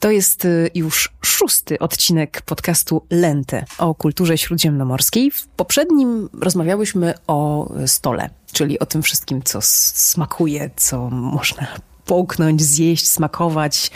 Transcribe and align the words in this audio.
To 0.00 0.10
jest 0.10 0.44
y, 0.44 0.70
już 0.74 1.12
szósty 1.24 1.78
odcinek 1.78 2.42
podcastu 2.42 3.06
Lente 3.10 3.64
o 3.78 3.94
kulturze 3.94 4.38
śródziemnomorskiej. 4.38 5.30
W 5.30 5.46
poprzednim 5.46 6.28
rozmawiałyśmy 6.40 7.14
o 7.26 7.70
stole, 7.86 8.30
czyli 8.52 8.78
o 8.78 8.86
tym 8.86 9.02
wszystkim, 9.02 9.42
co 9.42 9.58
smakuje, 9.62 10.70
co 10.76 11.10
można 11.10 11.66
połknąć, 12.08 12.62
zjeść, 12.62 13.08
smakować. 13.08 13.90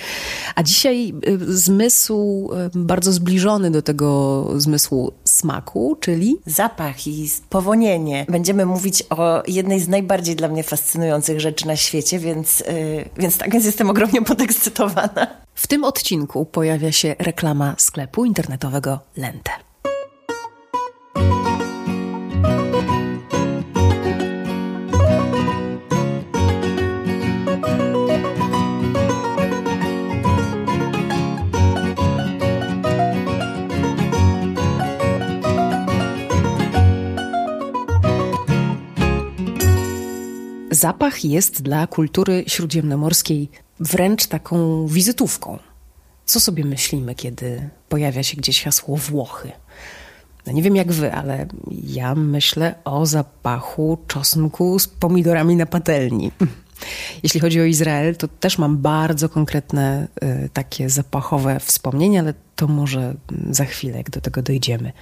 A 0.54 0.62
dzisiaj 0.62 1.14
y, 1.29 1.56
zmysł 1.56 2.51
y, 2.74 2.78
bardzo 2.78 3.13
zbliżony 3.13 3.71
do 3.71 3.83
tego 3.83 4.49
zmysłu 4.56 5.13
smaku, 5.24 5.96
czyli 6.01 6.37
zapach 6.46 7.06
i 7.06 7.31
powonienie. 7.49 8.27
Będziemy 8.28 8.67
mówić 8.67 9.04
o 9.10 9.42
jednej 9.46 9.81
z 9.81 9.88
najbardziej 9.88 10.37
dla 10.37 10.49
mnie 10.49 10.63
fascynujących 10.63 11.40
rzeczy 11.40 11.67
na 11.67 11.77
świecie, 11.77 12.19
więc, 12.19 12.60
yy, 12.60 13.09
więc 13.17 13.38
tak, 13.38 13.53
więc 13.53 13.64
jestem 13.64 13.90
ogromnie 13.90 14.22
podekscytowana. 14.33 15.26
W 15.54 15.67
tym 15.67 15.85
odcinku 15.85 16.45
pojawia 16.45 16.92
się 16.92 17.15
reklama 17.19 17.74
sklepu 17.79 18.24
internetowego 18.24 18.98
Lente. 19.16 19.71
Zapach 40.82 41.24
jest 41.24 41.62
dla 41.62 41.86
kultury 41.86 42.45
śródziemnomorskiej 42.46 43.48
wręcz 43.80 44.27
taką 44.27 44.86
wizytówką. 44.86 45.58
Co 46.24 46.41
sobie 46.41 46.64
myślimy, 46.64 47.14
kiedy 47.14 47.70
pojawia 47.88 48.22
się 48.22 48.36
gdzieś 48.36 48.62
hasło 48.62 48.96
Włochy? 48.96 49.52
No 50.47 50.53
nie 50.53 50.62
wiem 50.62 50.77
jak 50.77 50.92
wy, 50.92 51.12
ale 51.12 51.47
ja 51.86 52.14
myślę 52.14 52.75
o 52.84 53.06
zapachu 53.06 53.98
czosnku 54.06 54.78
z 54.78 54.88
pomidorami 54.88 55.56
na 55.56 55.66
patelni. 55.66 56.33
Jeśli 57.22 57.41
chodzi 57.41 57.60
o 57.60 57.64
Izrael, 57.64 58.16
to 58.16 58.28
też 58.28 58.58
mam 58.58 58.78
bardzo 58.78 59.28
konkretne 59.28 60.08
y, 60.44 60.48
takie 60.53 60.91
zapachowe 60.91 61.60
wspomnienia, 61.60 62.20
ale 62.20 62.34
to 62.56 62.69
może 62.69 63.14
za 63.50 63.64
chwilę, 63.64 63.97
jak 63.97 64.10
do 64.10 64.20
tego 64.20 64.42
dojdziemy. 64.42 64.92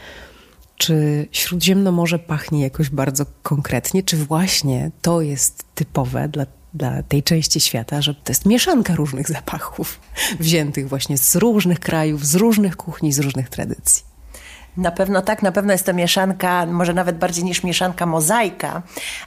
Czy 0.80 1.28
Śródziemnomorze 1.32 2.18
pachnie 2.18 2.62
jakoś 2.62 2.90
bardzo 2.90 3.26
konkretnie, 3.42 4.02
czy 4.02 4.16
właśnie 4.16 4.90
to 5.02 5.20
jest 5.20 5.64
typowe 5.74 6.28
dla, 6.28 6.46
dla 6.74 7.02
tej 7.02 7.22
części 7.22 7.60
świata, 7.60 8.02
że 8.02 8.14
to 8.14 8.32
jest 8.32 8.46
mieszanka 8.46 8.94
różnych 8.94 9.28
zapachów, 9.28 10.00
wziętych 10.40 10.88
właśnie 10.88 11.18
z 11.18 11.36
różnych 11.36 11.80
krajów, 11.80 12.26
z 12.26 12.34
różnych 12.34 12.76
kuchni, 12.76 13.12
z 13.12 13.18
różnych 13.18 13.48
tradycji? 13.48 14.09
Na 14.80 14.90
pewno 14.90 15.22
tak, 15.22 15.42
na 15.42 15.52
pewno 15.52 15.72
jest 15.72 15.86
to 15.86 15.94
mieszanka, 15.94 16.66
może 16.66 16.94
nawet 16.94 17.18
bardziej 17.18 17.44
niż 17.44 17.62
mieszanka 17.62 18.06
mozaika, 18.06 18.82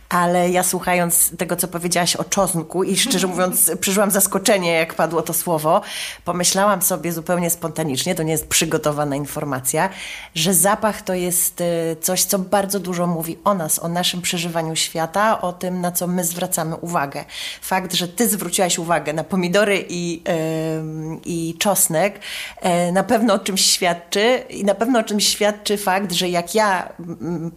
ale 0.09 0.49
ja 0.49 0.63
słuchając 0.63 1.37
tego, 1.37 1.55
co 1.55 1.67
powiedziałaś 1.67 2.15
o 2.15 2.23
czosnku 2.23 2.83
i 2.83 2.97
szczerze 2.97 3.27
mówiąc 3.33 3.71
przeżyłam 3.79 4.11
zaskoczenie, 4.11 4.71
jak 4.71 4.93
padło 4.93 5.21
to 5.21 5.33
słowo, 5.33 5.81
pomyślałam 6.25 6.81
sobie 6.81 7.11
zupełnie 7.11 7.49
spontanicznie, 7.49 8.15
to 8.15 8.23
nie 8.23 8.31
jest 8.31 8.47
przygotowana 8.47 9.15
informacja, 9.15 9.89
że 10.35 10.53
zapach 10.53 11.01
to 11.01 11.13
jest 11.13 11.61
y, 11.61 11.95
coś, 12.01 12.23
co 12.23 12.39
bardzo 12.39 12.79
dużo 12.79 13.07
mówi 13.07 13.37
o 13.43 13.53
nas, 13.53 13.79
o 13.79 13.87
naszym 13.87 14.21
przeżywaniu 14.21 14.75
świata, 14.75 15.41
o 15.41 15.53
tym, 15.53 15.81
na 15.81 15.91
co 15.91 16.07
my 16.07 16.23
zwracamy 16.23 16.75
uwagę. 16.75 17.25
Fakt, 17.61 17.93
że 17.93 18.07
ty 18.07 18.29
zwróciłaś 18.29 18.79
uwagę 18.79 19.13
na 19.13 19.23
pomidory 19.23 19.85
i, 19.89 20.13
yy, 20.13 21.19
i 21.25 21.55
czosnek, 21.59 22.19
yy, 22.63 22.91
na 22.91 23.03
pewno 23.03 23.33
o 23.33 23.39
czymś 23.39 23.65
świadczy 23.65 24.43
i 24.49 24.65
na 24.65 24.75
pewno 24.75 24.99
o 24.99 25.03
czymś 25.03 25.27
świadczy 25.27 25.42
fakt, 25.77 26.11
że 26.11 26.29
jak 26.29 26.55
ja 26.55 26.89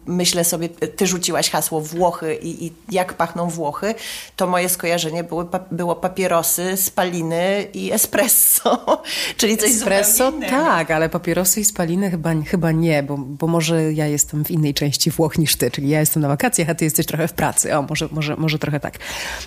myślę 0.07 0.45
sobie, 0.45 0.69
ty 0.69 1.07
rzuciłaś 1.07 1.51
hasło 1.51 1.81
Włochy 1.81 2.35
i, 2.35 2.67
i 2.67 2.73
jak 2.91 3.15
pachną 3.15 3.49
Włochy, 3.51 3.95
to 4.37 4.47
moje 4.47 4.69
skojarzenie 4.69 5.25
były, 5.25 5.47
było 5.71 5.97
papierosy, 5.97 6.77
spaliny 6.77 7.67
i 7.75 7.93
espresso, 7.93 9.03
czyli 9.37 9.57
coś 9.57 9.71
espresso, 9.71 10.33
tak, 10.51 10.91
ale 10.91 11.09
papierosy 11.09 11.61
i 11.61 11.65
spaliny 11.65 12.11
chyba, 12.11 12.31
chyba 12.47 12.73
nie, 12.73 13.03
bo, 13.03 13.19
bo 13.19 13.47
może 13.47 13.93
ja 13.93 14.07
jestem 14.07 14.45
w 14.45 14.51
innej 14.51 14.75
części 14.75 15.11
Włoch 15.11 15.39
niż 15.39 15.57
ty, 15.57 15.71
czyli 15.71 15.89
ja 15.89 16.01
jestem 16.01 16.23
na 16.23 16.29
wakacjach, 16.29 16.71
a 16.71 16.75
ty 16.75 16.85
jesteś 16.85 17.07
trochę 17.07 17.29
w 17.29 17.33
pracy. 17.33 17.77
O, 17.77 17.83
może, 17.83 18.09
może, 18.13 18.37
może 18.37 18.59
trochę 18.59 18.81
tak. 18.81 18.99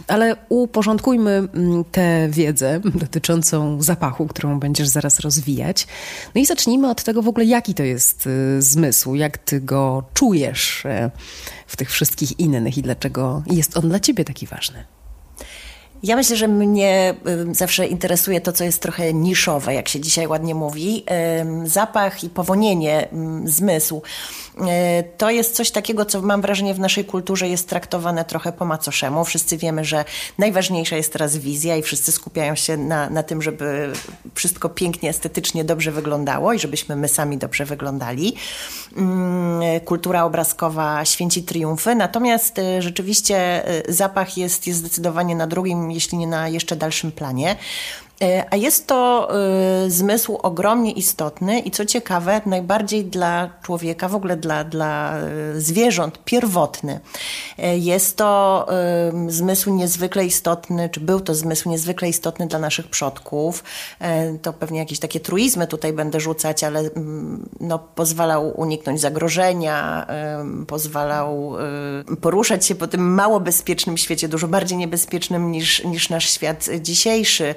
Ale 0.08 0.36
uporządkujmy 0.50 1.48
tę 1.92 2.28
wiedzę 2.30 2.82
dotyczącą 3.04 3.82
zapachu, 3.82 4.28
którą 4.28 4.60
będziesz 4.60 4.88
zaraz 4.88 5.20
rozwijać. 5.20 5.88
No 6.36 6.42
i 6.42 6.46
zacznijmy 6.46 6.90
od 6.90 7.04
tego 7.04 7.22
w 7.22 7.28
ogóle, 7.28 7.46
jaki 7.46 7.74
to 7.74 7.84
jest 7.84 8.19
jest 8.20 8.28
y, 8.28 8.62
zmysł, 8.62 9.16
jak 9.16 9.38
ty 9.38 9.62
go 9.62 10.04
czujesz 10.14 10.86
y, 10.86 11.12
w 11.68 11.76
tych 11.76 11.92
wszystkich 11.92 12.40
innych 12.40 12.78
i 12.78 12.82
dlaczego 12.82 13.44
jest 13.48 13.78
on 13.78 13.90
dla 13.90 14.00
ciebie 14.00 14.26
taki 14.26 14.48
ważny? 14.48 14.86
Ja 16.04 16.16
myślę, 16.16 16.36
że 16.36 16.48
mnie 16.48 17.16
zawsze 17.52 17.88
interesuje 17.88 18.42
to, 18.42 18.52
co 18.52 18.64
jest 18.64 18.82
trochę 18.82 19.14
niszowe, 19.14 19.74
jak 19.74 19.90
się 19.90 20.00
dzisiaj 20.00 20.28
ładnie 20.28 20.56
mówi. 20.56 21.04
Zapach 21.66 22.24
i 22.24 22.30
powonienie, 22.30 23.08
zmysł. 23.46 24.02
E, 24.68 25.04
to 25.04 25.30
jest 25.30 25.56
coś 25.56 25.72
takiego, 25.72 26.06
co 26.06 26.22
mam 26.22 26.42
wrażenie 26.42 26.74
w 26.74 26.80
naszej 26.80 27.06
kulturze 27.06 27.48
jest 27.48 27.70
traktowane 27.70 28.26
trochę 28.26 28.52
po 28.52 28.66
macoszemu. 28.66 29.26
Wszyscy 29.26 29.58
wiemy, 29.58 29.86
że 29.86 30.06
najważniejsza 30.38 30.96
jest 30.96 31.14
teraz 31.14 31.38
wizja 31.38 31.78
i 31.78 31.82
wszyscy 31.82 32.12
skupiają 32.12 32.56
się 32.56 32.78
na, 32.78 33.10
na 33.10 33.24
tym, 33.24 33.42
żeby 33.42 33.94
wszystko 34.36 34.70
pięknie, 34.70 35.10
estetycznie 35.10 35.64
dobrze 35.64 35.92
wyglądało 35.92 36.54
i 36.54 36.60
żebyśmy 36.60 36.96
my 36.96 37.08
sami 37.08 37.38
dobrze 37.38 37.66
wyglądali. 37.66 38.36
Mm, 38.98 39.80
kultura 39.80 40.24
obrazkowa 40.24 41.06
święci 41.06 41.44
triumfy, 41.44 41.96
natomiast 41.96 42.60
e, 42.60 42.82
rzeczywiście 42.82 43.38
e, 43.68 43.94
zapach 43.94 44.38
jest, 44.38 44.68
jest 44.68 44.80
zdecydowanie 44.80 45.36
na 45.36 45.48
drugim, 45.48 45.89
jeśli 45.92 46.18
nie 46.18 46.28
na 46.28 46.48
jeszcze 46.48 46.76
dalszym 46.76 47.12
planie. 47.12 47.56
E, 48.24 48.46
a 48.50 48.56
jest 48.56 48.88
to 48.88 49.30
y, 49.86 49.92
zmysł 49.92 50.38
ogromnie 50.44 50.92
istotny 50.92 51.60
i 51.60 51.72
co 51.72 51.86
ciekawe, 51.86 52.42
najbardziej 52.46 53.06
dla 53.06 53.50
człowieka, 53.62 54.10
w 54.10 54.16
ogóle 54.16 54.38
dla, 54.38 54.64
dla 54.64 55.18
y, 55.56 55.62
zwierząt, 55.62 56.20
pierwotny. 56.26 57.00
Jest 57.76 58.18
to 58.18 58.68
zmysł 59.28 59.74
niezwykle 59.74 60.26
istotny, 60.26 60.90
czy 60.90 61.00
był 61.00 61.20
to 61.20 61.36
zmysł 61.36 61.70
niezwykle 61.70 62.10
istotny 62.10 62.48
dla 62.48 62.60
naszych 62.60 62.88
przodków. 62.88 63.64
to 64.42 64.54
pewnie 64.54 64.80
jakieś 64.80 65.00
takie 65.00 65.20
truizmy 65.20 65.68
tutaj 65.68 65.94
będę 65.94 66.20
rzucać, 66.20 66.64
ale 66.64 66.80
mm, 66.80 67.50
no, 67.60 67.80
pozwalał 67.80 68.60
uniknąć 68.60 69.02
zagrożenia, 69.02 70.08
pozwalał 70.68 71.54
poruszać 72.22 72.66
się 72.66 72.76
po 72.76 72.88
tym 72.88 73.14
mało 73.14 73.40
bezpiecznym 73.40 73.98
świecie, 73.98 74.28
dużo 74.28 74.48
bardziej 74.48 74.78
niebezpiecznym 74.78 75.52
niż, 75.52 75.84
niż 75.84 76.10
nasz 76.10 76.30
świat 76.30 76.66
dzisiejszy 76.80 77.56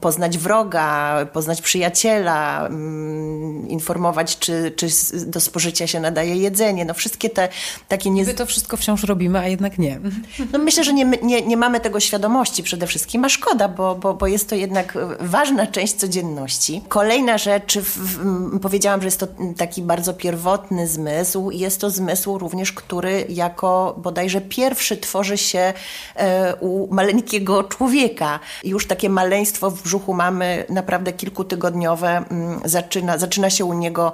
poznać 0.00 0.38
wroga, 0.38 1.16
poznać 1.32 1.62
przyjaciela, 1.62 2.66
mm, 2.66 3.68
informować, 3.68 4.38
czy, 4.38 4.72
czy 4.76 4.86
do 5.26 5.40
spożycia 5.40 5.86
się 5.86 6.00
nadaje 6.00 6.36
jedzenie. 6.36 6.84
No 6.84 6.94
wszystkie 6.94 7.30
te 7.30 7.48
takie... 7.88 8.10
Nie... 8.10 8.24
My 8.24 8.34
to 8.34 8.46
wszystko 8.46 8.76
wciąż 8.76 9.04
robimy, 9.04 9.38
a 9.38 9.48
jednak 9.48 9.78
nie. 9.78 10.00
No 10.52 10.58
myślę, 10.58 10.84
że 10.84 10.92
nie, 10.92 11.04
nie, 11.22 11.42
nie 11.42 11.56
mamy 11.56 11.80
tego 11.80 12.00
świadomości 12.00 12.62
przede 12.62 12.86
wszystkim, 12.86 13.24
a 13.24 13.28
szkoda, 13.28 13.68
bo, 13.68 13.94
bo, 13.94 14.14
bo 14.14 14.26
jest 14.26 14.48
to 14.48 14.54
jednak 14.54 14.98
ważna 15.20 15.66
część 15.66 15.94
codzienności. 15.94 16.82
Kolejna 16.88 17.38
rzecz, 17.38 17.78
w, 17.78 18.58
powiedziałam, 18.60 19.00
że 19.00 19.06
jest 19.06 19.20
to 19.20 19.26
taki 19.56 19.82
bardzo 19.82 20.14
pierwotny 20.14 20.88
zmysł. 20.88 21.50
Jest 21.50 21.80
to 21.80 21.90
zmysł 21.90 22.38
również, 22.38 22.72
który 22.72 23.26
jako 23.28 23.94
bodajże 23.98 24.40
pierwszy 24.40 24.96
tworzy 24.96 25.38
się 25.38 25.72
e, 26.16 26.54
u 26.56 26.94
maleńkiego 26.94 27.64
człowieka. 27.64 28.40
Już 28.64 28.86
takie 28.86 29.10
maleństwo 29.10 29.63
w 29.70 29.82
brzuchu 29.82 30.14
mamy 30.14 30.64
naprawdę 30.68 31.12
kilkutygodniowe, 31.12 32.24
mm, 32.30 32.60
zaczyna, 32.64 33.18
zaczyna 33.18 33.50
się 33.50 33.64
u 33.64 33.72
niego 33.72 34.12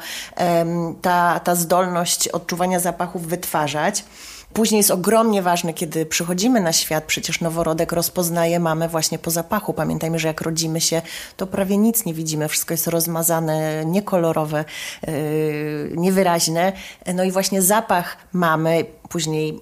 ta, 1.03 1.41
ta 1.41 1.55
zdolność 1.55 2.29
odczuwania 2.29 2.81
zapachów 2.81 3.27
wytwarzać. 3.27 4.05
Później 4.53 4.79
jest 4.79 4.91
ogromnie 4.91 5.43
ważne, 5.43 5.75
kiedy 5.75 6.07
przychodzimy 6.07 6.61
na 6.61 6.73
świat, 6.73 7.05
przecież 7.05 7.41
noworodek 7.41 7.93
rozpoznaje 7.93 8.61
mamę 8.61 8.89
właśnie 8.89 9.19
po 9.19 9.31
zapachu. 9.31 9.75
Pamiętajmy, 9.75 10.19
że 10.19 10.29
jak 10.29 10.41
rodzimy 10.41 10.81
się, 10.81 11.03
to 11.37 11.47
prawie 11.47 11.77
nic 11.77 12.05
nie 12.05 12.15
widzimy, 12.15 12.49
wszystko 12.49 12.75
jest 12.75 12.87
rozmazane, 12.87 13.85
niekolorowe, 13.87 14.65
yy, 15.07 15.93
niewyraźne. 15.97 16.73
No 17.15 17.25
i 17.25 17.31
właśnie 17.31 17.63
zapach 17.63 18.17
mamy, 18.33 18.85
później 19.09 19.61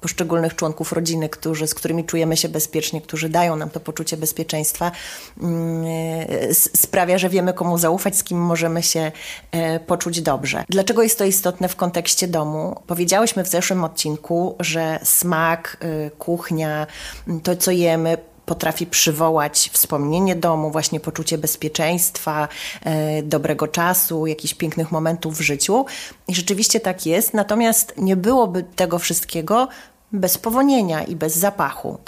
poszczególnych 0.00 0.56
członków 0.56 0.92
rodziny, 0.92 1.28
którzy, 1.28 1.66
z 1.66 1.74
którymi 1.74 2.04
czujemy 2.04 2.36
się 2.36 2.48
bezpiecznie, 2.48 3.00
którzy 3.00 3.28
dają 3.28 3.56
nam 3.56 3.70
to 3.70 3.80
poczucie 3.80 4.16
bezpieczeństwa, 4.16 4.92
mm, 5.42 5.84
sprawia, 6.52 7.18
że 7.18 7.28
wiemy, 7.28 7.52
komu 7.52 7.78
zaufać, 7.78 8.16
z 8.16 8.24
kim 8.24 8.38
możemy 8.38 8.82
się 8.82 9.12
e, 9.52 9.80
poczuć 9.80 10.20
dobrze. 10.20 10.64
Dlaczego 10.68 11.02
jest 11.02 11.18
to 11.18 11.24
istotne 11.24 11.68
w 11.68 11.76
kontekście 11.76 12.28
domu? 12.28 12.80
Powiedziałyśmy 12.86 13.44
w 13.44 13.48
zeszłym 13.48 13.84
odcinku, 13.84 14.56
że 14.60 14.98
smak, 15.02 15.76
e, 15.80 16.10
kuchnia, 16.10 16.86
to 17.42 17.56
co 17.56 17.70
jemy, 17.70 18.18
potrafi 18.46 18.86
przywołać 18.86 19.70
wspomnienie 19.72 20.36
domu, 20.36 20.70
właśnie 20.70 21.00
poczucie 21.00 21.38
bezpieczeństwa, 21.38 22.48
e, 22.84 23.22
dobrego 23.22 23.68
czasu, 23.68 24.26
jakichś 24.26 24.54
pięknych 24.54 24.92
momentów 24.92 25.38
w 25.38 25.40
życiu. 25.40 25.86
I 26.28 26.34
rzeczywiście 26.34 26.80
tak 26.80 27.06
jest. 27.06 27.34
Natomiast 27.34 27.94
nie 27.96 28.16
byłoby 28.16 28.64
tego 28.76 28.98
wszystkiego, 28.98 29.68
bez 30.12 30.38
powonienia 30.38 31.04
i 31.04 31.16
bez 31.16 31.36
zapachu. 31.36 31.98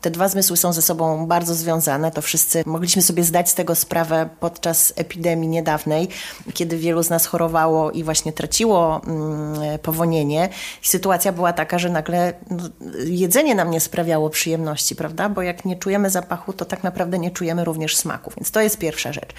Te 0.00 0.10
dwa 0.10 0.28
zmysły 0.28 0.56
są 0.56 0.72
ze 0.72 0.82
sobą 0.82 1.26
bardzo 1.26 1.54
związane. 1.54 2.10
To 2.10 2.22
wszyscy 2.22 2.62
mogliśmy 2.66 3.02
sobie 3.02 3.24
zdać 3.24 3.50
z 3.50 3.54
tego 3.54 3.74
sprawę 3.74 4.28
podczas 4.40 4.92
epidemii 4.96 5.48
niedawnej, 5.48 6.08
kiedy 6.54 6.76
wielu 6.76 7.02
z 7.02 7.10
nas 7.10 7.26
chorowało 7.26 7.90
i 7.90 8.04
właśnie 8.04 8.32
traciło 8.32 9.00
mm, 9.06 9.78
powonienie. 9.78 10.48
sytuacja 10.82 11.32
była 11.32 11.52
taka, 11.52 11.78
że 11.78 11.90
nagle 11.90 12.32
no, 12.50 12.64
jedzenie 13.04 13.54
nam 13.54 13.70
nie 13.70 13.80
sprawiało 13.80 14.30
przyjemności, 14.30 14.96
prawda? 14.96 15.28
Bo 15.28 15.42
jak 15.42 15.64
nie 15.64 15.76
czujemy 15.76 16.10
zapachu, 16.10 16.52
to 16.52 16.64
tak 16.64 16.82
naprawdę 16.82 17.18
nie 17.18 17.30
czujemy 17.30 17.64
również 17.64 17.96
smaku. 17.96 18.32
Więc 18.36 18.50
to 18.50 18.60
jest 18.60 18.78
pierwsza 18.78 19.12
rzecz. 19.12 19.30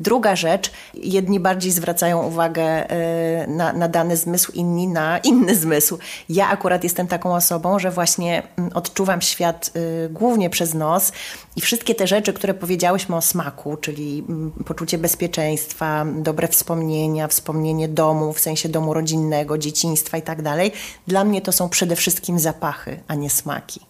Druga 0.00 0.36
rzecz, 0.36 0.72
jedni 0.94 1.40
bardziej 1.40 1.72
zwracają 1.72 2.22
uwagę 2.22 2.62
e, 2.62 3.46
na, 3.46 3.72
na 3.72 3.88
dany 3.88 4.16
zmysł, 4.16 4.52
inni 4.52 4.88
na 4.88 5.18
inny 5.18 5.56
zmysł. 5.56 5.98
Ja 6.28 6.48
akurat 6.48 6.84
jestem 6.84 6.97
taką 7.06 7.34
osobą, 7.34 7.78
że 7.78 7.90
właśnie 7.90 8.42
mm, 8.56 8.70
odczuwam 8.74 9.22
świat 9.22 9.70
y, 9.76 10.08
głównie 10.08 10.50
przez 10.50 10.74
nos 10.74 11.12
i 11.56 11.60
wszystkie 11.60 11.94
te 11.94 12.06
rzeczy, 12.06 12.32
które 12.32 12.54
powiedziałyśmy 12.54 13.16
o 13.16 13.22
smaku, 13.22 13.76
czyli 13.76 14.24
mm, 14.28 14.50
poczucie 14.50 14.98
bezpieczeństwa, 14.98 16.06
dobre 16.16 16.48
wspomnienia, 16.48 17.28
wspomnienie 17.28 17.88
domu, 17.88 18.32
w 18.32 18.40
sensie 18.40 18.68
domu 18.68 18.94
rodzinnego, 18.94 19.58
dzieciństwa 19.58 20.18
i 20.18 20.22
tak 20.22 20.42
dalej, 20.42 20.72
dla 21.06 21.24
mnie 21.24 21.42
to 21.42 21.52
są 21.52 21.68
przede 21.68 21.96
wszystkim 21.96 22.38
zapachy, 22.38 23.00
a 23.08 23.14
nie 23.14 23.30
smaki. 23.30 23.87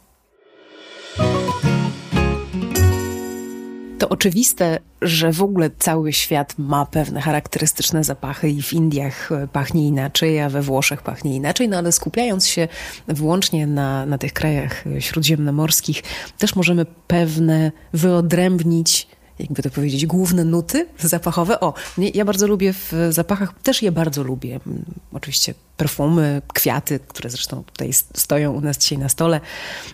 To 3.99 4.09
oczywiste, 4.09 4.79
że 5.03 5.33
w 5.33 5.43
ogóle 5.43 5.71
cały 5.79 6.12
świat 6.12 6.55
ma 6.59 6.87
pewne 6.87 7.21
charakterystyczne 7.21 8.05
zapachy 8.05 8.50
i 8.50 8.62
w 8.62 8.73
Indiach 8.73 9.33
e, 9.33 9.49
pachnie 9.49 9.87
inaczej, 9.87 10.41
a 10.41 10.49
we 10.49 10.62
Włoszech 10.62 11.03
pachnie 11.03 11.37
inaczej, 11.37 11.69
no 11.69 11.79
ale 11.79 11.93
skupiając 11.93 12.47
się 12.47 12.69
wyłącznie 13.09 13.67
na, 13.67 14.06
na 14.06 14.19
tych 14.19 14.33
krajach 14.33 14.87
e, 14.87 15.00
śródziemnomorskich, 15.00 16.03
też 16.39 16.56
możemy 16.56 16.87
pewne 17.06 17.73
wyodrębnić 17.93 19.09
jakby 19.38 19.62
to 19.62 19.70
powiedzieć, 19.70 20.06
główne 20.06 20.44
nuty 20.44 20.87
zapachowe. 20.99 21.61
O, 21.61 21.75
ja 22.14 22.25
bardzo 22.25 22.46
lubię 22.46 22.73
w 22.73 22.93
zapachach, 23.11 23.55
też 23.62 23.82
je 23.82 23.93
bardzo 23.93 24.23
lubię. 24.23 24.61
Mm, 24.67 24.85
oczywiście 25.12 25.55
perfumy, 25.76 26.43
kwiaty, 26.55 27.00
które 27.08 27.31
zresztą 27.31 27.64
tutaj 27.64 27.93
stoją 27.93 28.52
u 28.52 28.61
nas 28.61 28.79
dzisiaj 28.79 28.99
na 28.99 29.08
stole, 29.08 29.40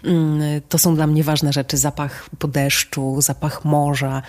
mm, 0.04 0.60
to 0.68 0.78
są 0.78 0.94
dla 0.94 1.06
mnie 1.06 1.24
ważne 1.24 1.52
rzeczy. 1.52 1.76
Zapach 1.76 2.30
po 2.38 2.48
deszczu, 2.48 3.20
zapach 3.20 3.64
morza. 3.64 4.22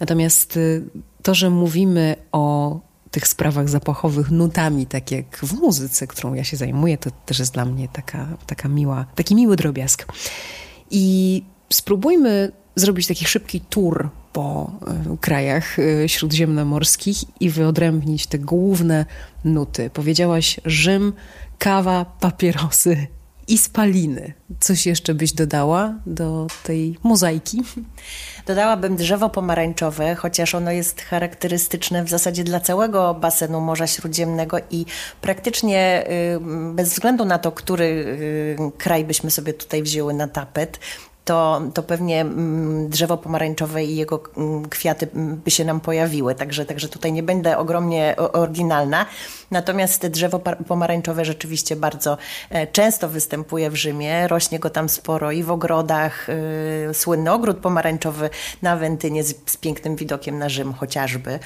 Natomiast 0.00 0.56
y, 0.56 0.84
to, 1.22 1.34
że 1.34 1.50
mówimy 1.50 2.16
o 2.32 2.80
tych 3.10 3.28
sprawach 3.28 3.68
zapachowych 3.68 4.30
nutami, 4.30 4.86
tak 4.86 5.10
jak 5.10 5.36
w 5.36 5.52
muzyce, 5.52 6.06
którą 6.06 6.34
ja 6.34 6.44
się 6.44 6.56
zajmuję, 6.56 6.98
to 6.98 7.10
też 7.26 7.38
jest 7.38 7.54
dla 7.54 7.64
mnie 7.64 7.88
taka, 7.88 8.26
taka 8.46 8.68
miła, 8.68 9.06
taki 9.14 9.34
miły 9.34 9.56
drobiazg. 9.56 10.06
I 10.90 11.42
spróbujmy 11.72 12.52
zrobić 12.76 13.06
taki 13.06 13.24
szybki 13.24 13.60
tour 13.60 14.08
po 14.32 14.70
e, 14.86 15.16
krajach 15.20 15.78
e, 15.78 16.08
śródziemnomorskich 16.08 17.18
i 17.40 17.50
wyodrębnić 17.50 18.26
te 18.26 18.38
główne 18.38 19.06
nuty. 19.44 19.90
Powiedziałaś 19.90 20.60
Rzym, 20.64 21.12
kawa, 21.58 22.04
papierosy 22.04 23.06
i 23.48 23.58
spaliny. 23.58 24.32
Coś 24.60 24.86
jeszcze 24.86 25.14
byś 25.14 25.32
dodała 25.32 25.94
do 26.06 26.46
tej 26.62 26.98
mozaiki? 27.02 27.62
Dodałabym 28.46 28.96
drzewo 28.96 29.30
pomarańczowe, 29.30 30.14
chociaż 30.14 30.54
ono 30.54 30.70
jest 30.70 31.00
charakterystyczne 31.00 32.04
w 32.04 32.10
zasadzie 32.10 32.44
dla 32.44 32.60
całego 32.60 33.14
basenu 33.14 33.60
Morza 33.60 33.86
Śródziemnego 33.86 34.56
i 34.70 34.86
praktycznie 35.20 36.04
y, 36.36 36.74
bez 36.74 36.88
względu 36.92 37.24
na 37.24 37.38
to, 37.38 37.52
który 37.52 37.84
y, 37.84 38.56
kraj 38.78 39.04
byśmy 39.04 39.30
sobie 39.30 39.52
tutaj 39.52 39.82
wzięły 39.82 40.14
na 40.14 40.28
tapet, 40.28 40.78
to, 41.24 41.62
to 41.74 41.82
pewnie 41.82 42.20
mm, 42.20 42.88
drzewo 42.88 43.16
pomarańczowe 43.16 43.84
i 43.84 43.96
jego 43.96 44.22
mm, 44.36 44.68
kwiaty 44.68 45.08
mm, 45.14 45.36
by 45.36 45.50
się 45.50 45.64
nam 45.64 45.80
pojawiły. 45.80 46.34
Także, 46.34 46.64
także 46.64 46.88
tutaj 46.88 47.12
nie 47.12 47.22
będę 47.22 47.58
ogromnie 47.58 48.14
oryginalna. 48.16 49.06
Natomiast 49.50 50.00
te 50.00 50.10
drzewo 50.10 50.38
pomarańczowe 50.68 51.24
rzeczywiście 51.24 51.76
bardzo 51.76 52.18
e, 52.50 52.66
często 52.66 53.08
występuje 53.08 53.70
w 53.70 53.76
Rzymie. 53.76 54.28
Rośnie 54.28 54.58
go 54.58 54.70
tam 54.70 54.88
sporo 54.88 55.32
i 55.32 55.42
w 55.42 55.50
ogrodach. 55.50 56.26
E, 56.90 56.94
słynny 56.94 57.32
ogród 57.32 57.58
pomarańczowy 57.58 58.30
na 58.62 58.76
Wentynie 58.76 59.24
z, 59.24 59.34
z 59.46 59.56
pięknym 59.56 59.96
widokiem 59.96 60.38
na 60.38 60.48
Rzym 60.48 60.72
chociażby. 60.72 61.38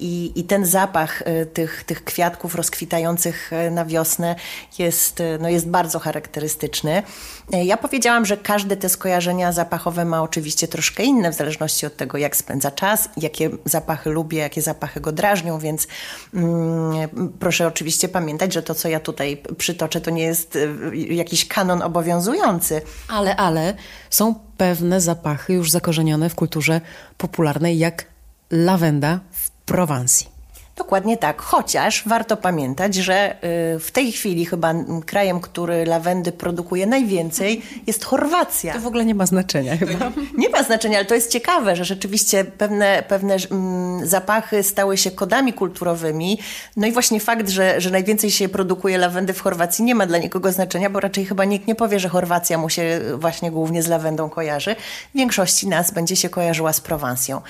I, 0.00 0.32
i 0.36 0.44
ten 0.44 0.66
zapach 0.66 1.22
e, 1.22 1.46
tych, 1.46 1.84
tych 1.84 2.04
kwiatków 2.04 2.54
rozkwitających 2.54 3.50
na 3.70 3.84
wiosnę 3.84 4.34
jest, 4.78 5.22
no 5.40 5.48
jest 5.48 5.68
bardzo 5.68 5.98
charakterystyczny. 5.98 7.02
Ja 7.50 7.76
powiedziałam, 7.76 8.26
że 8.26 8.36
każde 8.42 8.76
te 8.76 8.88
skojarzenia 8.88 9.52
zapachowe 9.52 10.04
ma 10.04 10.22
oczywiście 10.22 10.68
troszkę 10.68 11.02
inne, 11.02 11.32
w 11.32 11.34
zależności 11.34 11.86
od 11.86 11.96
tego, 11.96 12.18
jak 12.18 12.36
spędza 12.36 12.70
czas, 12.70 13.08
jakie 13.16 13.50
zapachy 13.64 14.10
lubię, 14.10 14.38
jakie 14.38 14.62
zapachy 14.62 15.00
go 15.00 15.12
drażnią, 15.12 15.58
więc 15.58 15.86
mm, 16.34 17.32
proszę 17.40 17.66
oczywiście 17.66 18.08
pamiętać, 18.08 18.52
że 18.52 18.62
to, 18.62 18.74
co 18.74 18.88
ja 18.88 19.00
tutaj 19.00 19.42
przytoczę, 19.58 20.00
to 20.00 20.10
nie 20.10 20.22
jest 20.22 20.56
y, 20.56 20.96
jakiś 20.96 21.48
kanon 21.48 21.82
obowiązujący. 21.82 22.82
Ale, 23.08 23.36
ale 23.36 23.74
są 24.10 24.34
pewne 24.56 25.00
zapachy 25.00 25.52
już 25.52 25.70
zakorzenione 25.70 26.30
w 26.30 26.34
kulturze 26.34 26.80
popularnej, 27.18 27.78
jak 27.78 28.04
lawenda 28.50 29.20
w 29.32 29.50
Prowansji. 29.50 30.31
Dokładnie 30.76 31.16
tak, 31.16 31.42
chociaż 31.42 32.02
warto 32.06 32.36
pamiętać, 32.36 32.94
że 32.94 33.36
y, 33.76 33.78
w 33.78 33.90
tej 33.92 34.12
chwili 34.12 34.46
chyba 34.46 34.74
krajem, 35.06 35.40
który 35.40 35.86
lawendy 35.86 36.32
produkuje 36.32 36.86
najwięcej 36.86 37.62
jest 37.86 38.04
Chorwacja. 38.04 38.74
To 38.74 38.80
w 38.80 38.86
ogóle 38.86 39.04
nie 39.04 39.14
ma 39.14 39.26
znaczenia 39.26 39.76
chyba. 39.76 40.12
Nie 40.38 40.48
ma 40.48 40.62
znaczenia, 40.62 40.98
ale 40.98 41.06
to 41.06 41.14
jest 41.14 41.32
ciekawe, 41.32 41.76
że 41.76 41.84
rzeczywiście 41.84 42.44
pewne, 42.44 43.02
pewne 43.08 43.36
mm, 43.50 44.06
zapachy 44.06 44.62
stały 44.62 44.96
się 44.96 45.10
kodami 45.10 45.52
kulturowymi. 45.52 46.38
No 46.76 46.86
i 46.86 46.92
właśnie 46.92 47.20
fakt, 47.20 47.48
że, 47.48 47.80
że 47.80 47.90
najwięcej 47.90 48.30
się 48.30 48.48
produkuje 48.48 48.98
lawendy 48.98 49.32
w 49.32 49.40
Chorwacji 49.40 49.84
nie 49.84 49.94
ma 49.94 50.06
dla 50.06 50.18
nikogo 50.18 50.52
znaczenia, 50.52 50.90
bo 50.90 51.00
raczej 51.00 51.24
chyba 51.24 51.44
nikt 51.44 51.66
nie 51.66 51.74
powie, 51.74 52.00
że 52.00 52.08
Chorwacja 52.08 52.58
mu 52.58 52.68
się 52.68 53.00
właśnie 53.18 53.50
głównie 53.50 53.82
z 53.82 53.88
lawendą 53.88 54.30
kojarzy. 54.30 54.76
W 55.14 55.16
większości 55.16 55.68
nas 55.68 55.90
będzie 55.90 56.16
się 56.16 56.28
kojarzyła 56.28 56.72
z 56.72 56.80
Prowansją. 56.80 57.40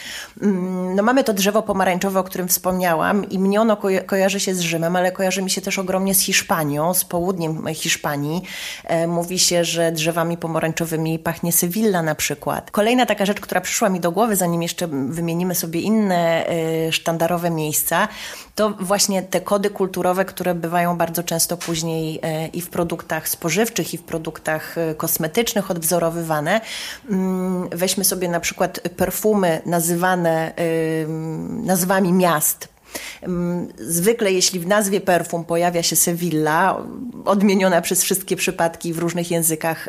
Mm, 0.42 0.94
no 0.94 1.02
mamy 1.02 1.24
to 1.24 1.32
drzewo 1.32 1.62
pomarańczowe, 1.62 2.20
o 2.20 2.24
którym 2.24 2.48
wspomniałam 2.48 3.11
i 3.20 3.38
mnie 3.38 3.60
ono 3.60 3.76
kojarzy 4.06 4.40
się 4.40 4.54
z 4.54 4.60
Rzymem, 4.60 4.96
ale 4.96 5.12
kojarzy 5.12 5.42
mi 5.42 5.50
się 5.50 5.60
też 5.60 5.78
ogromnie 5.78 6.14
z 6.14 6.20
Hiszpanią, 6.20 6.94
z 6.94 7.04
południem 7.04 7.66
Hiszpanii. 7.74 8.42
E, 8.84 9.06
mówi 9.06 9.38
się, 9.38 9.64
że 9.64 9.92
drzewami 9.92 10.36
pomarańczowymi 10.36 11.18
pachnie 11.18 11.52
Sewilla 11.52 12.02
na 12.02 12.14
przykład. 12.14 12.70
Kolejna 12.70 13.06
taka 13.06 13.26
rzecz, 13.26 13.40
która 13.40 13.60
przyszła 13.60 13.88
mi 13.88 14.00
do 14.00 14.12
głowy, 14.12 14.36
zanim 14.36 14.62
jeszcze 14.62 14.86
wymienimy 14.86 15.54
sobie 15.54 15.80
inne 15.80 16.46
e, 16.46 16.92
sztandarowe 16.92 17.50
miejsca, 17.50 18.08
to 18.54 18.70
właśnie 18.70 19.22
te 19.22 19.40
kody 19.40 19.70
kulturowe, 19.70 20.24
które 20.24 20.54
bywają 20.54 20.96
bardzo 20.96 21.22
często 21.22 21.56
później 21.56 22.20
e, 22.22 22.46
i 22.46 22.60
w 22.60 22.70
produktach 22.70 23.28
spożywczych, 23.28 23.94
i 23.94 23.98
w 23.98 24.02
produktach 24.02 24.76
kosmetycznych 24.96 25.70
odwzorowywane. 25.70 26.60
Mm, 27.10 27.68
weźmy 27.72 28.04
sobie 28.04 28.28
na 28.28 28.40
przykład 28.40 28.80
perfumy 28.96 29.60
nazywane 29.66 30.52
nazwami 31.48 32.12
miast, 32.12 32.68
Zwykle, 33.78 34.32
jeśli 34.32 34.60
w 34.60 34.66
nazwie 34.66 35.00
perfum 35.00 35.44
pojawia 35.44 35.82
się 35.82 35.96
Sevilla, 35.96 36.82
odmieniona 37.24 37.80
przez 37.80 38.02
wszystkie 38.02 38.36
przypadki 38.36 38.92
w 38.92 38.98
różnych 38.98 39.30
językach 39.30 39.88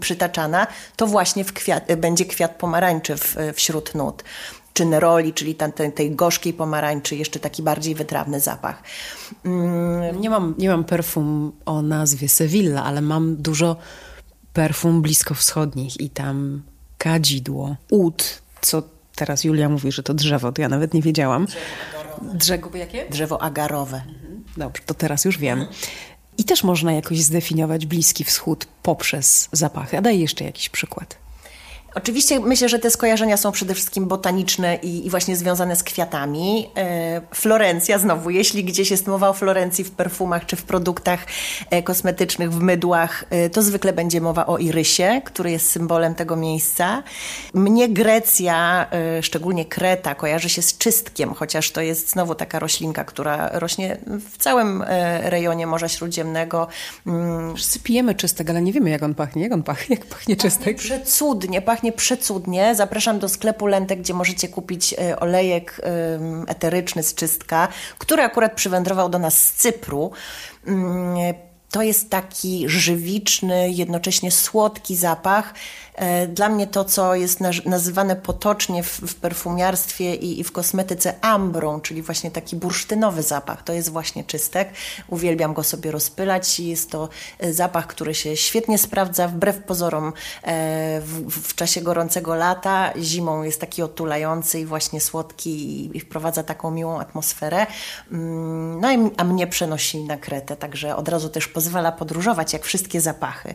przytaczana, 0.00 0.66
to 0.96 1.06
właśnie 1.06 1.44
kwiat, 1.44 1.94
będzie 1.96 2.24
kwiat 2.24 2.56
pomarańczy 2.56 3.16
w, 3.16 3.36
wśród 3.54 3.94
nut 3.94 4.24
czy 4.78 4.84
neroli, 4.84 5.32
czyli 5.32 5.54
tam, 5.54 5.72
tej, 5.72 5.92
tej 5.92 6.10
gorzkiej 6.10 6.52
pomarańczy, 6.52 7.16
jeszcze 7.16 7.40
taki 7.40 7.62
bardziej 7.62 7.94
wytrawny 7.94 8.40
zapach. 8.40 8.82
Mm. 9.44 10.20
Nie, 10.20 10.30
mam, 10.30 10.54
nie 10.58 10.68
mam 10.68 10.84
perfum 10.84 11.52
o 11.66 11.82
nazwie 11.82 12.28
Sevilla, 12.28 12.84
ale 12.84 13.00
mam 13.00 13.36
dużo 13.36 13.76
perfum 14.52 15.02
bliskowschodnich 15.02 16.00
i 16.00 16.10
tam 16.10 16.62
kadzidło, 16.98 17.76
ud, 17.90 18.42
co 18.60 18.82
teraz 19.14 19.44
Julia 19.44 19.68
mówi, 19.68 19.92
że 19.92 20.02
to 20.02 20.14
drzewo, 20.14 20.52
to 20.52 20.62
ja 20.62 20.68
nawet 20.68 20.94
nie 20.94 21.02
wiedziałam. 21.02 21.46
Drzewo 21.46 21.97
jakie? 22.74 23.06
Drzewo 23.10 23.42
agarowe. 23.42 23.96
Mhm. 23.96 24.44
Dobrze, 24.56 24.82
to 24.86 24.94
teraz 24.94 25.24
już 25.24 25.38
wiem. 25.38 25.66
I 26.38 26.44
też 26.44 26.64
można 26.64 26.92
jakoś 26.92 27.22
zdefiniować 27.22 27.86
Bliski 27.86 28.24
Wschód 28.24 28.66
poprzez 28.82 29.48
zapachy. 29.52 29.98
A 29.98 30.00
daj 30.00 30.20
jeszcze 30.20 30.44
jakiś 30.44 30.68
przykład. 30.68 31.27
Oczywiście 31.98 32.40
myślę, 32.40 32.68
że 32.68 32.78
te 32.78 32.90
skojarzenia 32.90 33.36
są 33.36 33.52
przede 33.52 33.74
wszystkim 33.74 34.06
botaniczne 34.06 34.76
i, 34.76 35.06
i 35.06 35.10
właśnie 35.10 35.36
związane 35.36 35.76
z 35.76 35.82
kwiatami. 35.82 36.70
E, 36.76 37.20
Florencja 37.34 37.98
znowu, 37.98 38.30
jeśli 38.30 38.64
gdzieś 38.64 38.90
jest 38.90 39.06
mowa 39.06 39.28
o 39.28 39.32
Florencji 39.32 39.84
w 39.84 39.90
perfumach 39.90 40.46
czy 40.46 40.56
w 40.56 40.62
produktach 40.62 41.26
e, 41.70 41.82
kosmetycznych, 41.82 42.52
w 42.52 42.60
mydłach, 42.60 43.24
e, 43.30 43.50
to 43.50 43.62
zwykle 43.62 43.92
będzie 43.92 44.20
mowa 44.20 44.46
o 44.46 44.58
irysie, 44.58 45.22
który 45.24 45.50
jest 45.50 45.70
symbolem 45.70 46.14
tego 46.14 46.36
miejsca. 46.36 47.02
Mnie 47.54 47.88
Grecja, 47.88 48.86
e, 48.90 49.22
szczególnie 49.22 49.64
Kreta, 49.64 50.14
kojarzy 50.14 50.48
się 50.48 50.62
z 50.62 50.78
czystkiem, 50.78 51.34
chociaż 51.34 51.70
to 51.70 51.80
jest 51.80 52.10
znowu 52.10 52.34
taka 52.34 52.58
roślinka, 52.58 53.04
która 53.04 53.50
rośnie 53.52 53.98
w 54.06 54.38
całym 54.38 54.82
e, 54.82 55.30
rejonie 55.30 55.66
Morza 55.66 55.88
Śródziemnego. 55.88 56.68
Mm. 57.06 57.56
Wszyscy 57.56 57.80
pijemy 57.80 58.14
czystek, 58.14 58.50
ale 58.50 58.62
nie 58.62 58.72
wiemy 58.72 58.90
jak 58.90 59.02
on 59.02 59.14
pachnie. 59.14 59.42
Jak 59.42 59.52
on 59.52 59.62
pachnie? 59.62 59.96
Jak 59.96 60.06
pachnie 60.06 60.36
czystek? 60.36 60.76
Pachnie 60.76 60.98
przecudnie, 61.00 61.62
pachnie 61.62 61.87
przecudnie. 61.92 62.74
Zapraszam 62.74 63.18
do 63.18 63.28
sklepu 63.28 63.66
Lentek, 63.66 63.98
gdzie 63.98 64.14
możecie 64.14 64.48
kupić 64.48 64.94
e, 64.94 65.20
olejek 65.20 65.80
eteryczny 66.46 67.02
z 67.02 67.14
czystka, 67.14 67.68
który 67.98 68.22
akurat 68.22 68.52
przywędrował 68.52 69.08
do 69.08 69.18
nas 69.18 69.42
z 69.42 69.52
Cypru. 69.52 70.10
To 71.70 71.82
jest 71.82 72.10
taki 72.10 72.68
żywiczny, 72.68 73.70
jednocześnie 73.70 74.30
słodki 74.30 74.96
zapach. 74.96 75.54
E, 75.98 76.26
dla 76.26 76.48
mnie 76.48 76.66
to, 76.66 76.84
co 76.84 77.14
jest 77.14 77.40
nazywane 77.66 78.16
potocznie 78.16 78.82
w, 78.82 79.14
perfumiarstwie 79.14 80.14
i, 80.14 80.40
i, 80.40 80.44
w 80.44 80.52
kosmetyce 80.52 81.14
ambrą, 81.20 81.80
czyli 81.80 82.02
właśnie 82.02 82.30
taki 82.30 82.56
bursztynowy 82.56 83.22
zapach, 83.22 83.62
to 83.62 83.72
jest 83.72 83.88
właśnie 83.88 84.24
czystek. 84.24 84.68
Uwielbiam 85.08 85.54
go 85.54 85.64
sobie 85.64 85.90
rozpylać. 85.90 86.60
Jest 86.60 86.90
to 86.90 87.08
e, 87.38 87.52
zapach, 87.52 87.86
który 87.86 88.14
się 88.14 88.36
świetnie 88.36 88.78
sprawdza 88.78 89.28
wbrew 89.28 89.62
pozorom 89.62 90.12
e, 90.42 91.00
w, 91.00 91.30
w 91.30 91.54
czasie 91.54 91.80
gorącego 91.80 92.34
lata. 92.34 92.92
Zimą 92.96 93.42
jest 93.42 93.60
taki 93.60 93.82
otulający 93.82 94.60
i 94.60 94.66
właśnie 94.66 95.00
słodki 95.00 95.90
i 95.96 96.00
wprowadza 96.00 96.42
taką 96.42 96.70
miłą 96.70 97.00
atmosferę. 97.00 97.66
Mm, 98.12 98.80
no 98.80 98.88
a 99.16 99.24
mnie 99.24 99.46
przenosi 99.46 100.04
na 100.04 100.16
Kretę, 100.16 100.56
także 100.56 100.96
od 100.96 101.08
razu 101.08 101.28
też 101.28 101.48
pozwala 101.58 101.92
podróżować, 101.92 102.52
jak 102.52 102.64
wszystkie 102.64 103.00
zapachy. 103.00 103.54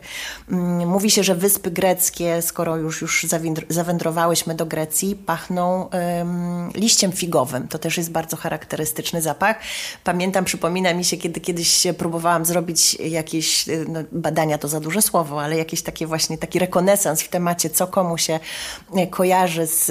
Mm, 0.52 0.90
mówi 0.90 1.12
się, 1.12 1.24
że 1.24 1.36
wyspy 1.36 1.72
greckie 1.72 2.42
skoro 2.42 2.78
już, 2.78 3.02
już 3.02 3.26
zawędrowałyśmy 3.70 4.56
do 4.56 4.66
Grecji, 4.66 5.16
pachną 5.16 5.84
um, 5.84 6.72
liściem 6.76 7.12
figowym. 7.12 7.68
To 7.68 7.80
też 7.80 7.98
jest 7.98 8.12
bardzo 8.12 8.38
charakterystyczny 8.38 9.22
zapach. 9.22 9.60
Pamiętam, 10.04 10.46
przypomina 10.46 10.94
mi 10.94 11.06
się, 11.06 11.18
kiedy 11.18 11.42
kiedyś 11.42 11.88
próbowałam 11.98 12.46
zrobić 12.46 12.96
jakieś 12.96 13.70
y, 13.70 13.86
no, 13.90 14.00
badania, 14.12 14.58
to 14.58 14.68
za 14.68 14.80
duże 14.80 15.02
słowo, 15.02 15.42
ale 15.42 15.58
jakieś 15.58 15.82
takie 15.82 16.08
właśnie 16.08 16.38
taki 16.38 16.60
rekonesans 16.60 17.22
w 17.22 17.30
temacie, 17.30 17.70
co 17.70 17.88
komu 17.88 18.18
się 18.18 18.40
y, 18.98 19.08
kojarzy 19.08 19.68
z, 19.68 19.86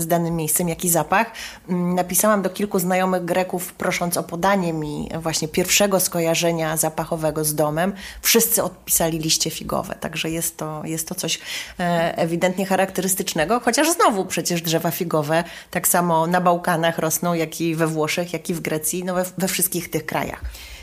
z 0.00 0.06
danym 0.06 0.36
miejscem, 0.36 0.68
jaki 0.68 0.88
zapach. 0.88 1.26
Mm, 1.68 1.94
napisałam 1.94 2.42
do 2.42 2.50
kilku 2.50 2.78
znajomych 2.78 3.24
Greków, 3.24 3.72
prosząc 3.72 4.16
o 4.16 4.22
podanie 4.22 4.72
mi 4.72 5.10
właśnie 5.20 5.48
pierwszego 5.48 6.00
skojarzenia 6.00 6.76
zapachowego 6.76 7.33
z 7.42 7.54
domem. 7.54 7.92
Wszyscy 8.22 8.62
odpisali 8.62 9.18
liście 9.18 9.50
figowe, 9.50 9.94
także 9.94 10.30
jest 10.30 10.56
to, 10.56 10.82
jest 10.84 11.08
to 11.08 11.14
coś 11.14 11.40
E, 11.80 12.18
ewidentnie 12.18 12.66
charakterystycznego, 12.66 13.60
chociaż 13.60 13.92
znowu 13.92 14.24
przecież 14.24 14.62
drzewa 14.62 14.90
figowe 14.90 15.44
tak 15.70 15.88
samo 15.88 16.26
na 16.26 16.40
Bałkanach 16.40 16.98
rosną, 16.98 17.34
jak 17.34 17.60
i 17.60 17.74
we 17.74 17.86
Włoszech, 17.86 18.32
jak 18.32 18.50
i 18.50 18.54
w 18.54 18.60
Grecji, 18.60 19.04
no 19.04 19.14
we, 19.14 19.24
we 19.38 19.48
wszystkich 19.48 19.90
tych 19.90 20.06
krajach. 20.06 20.40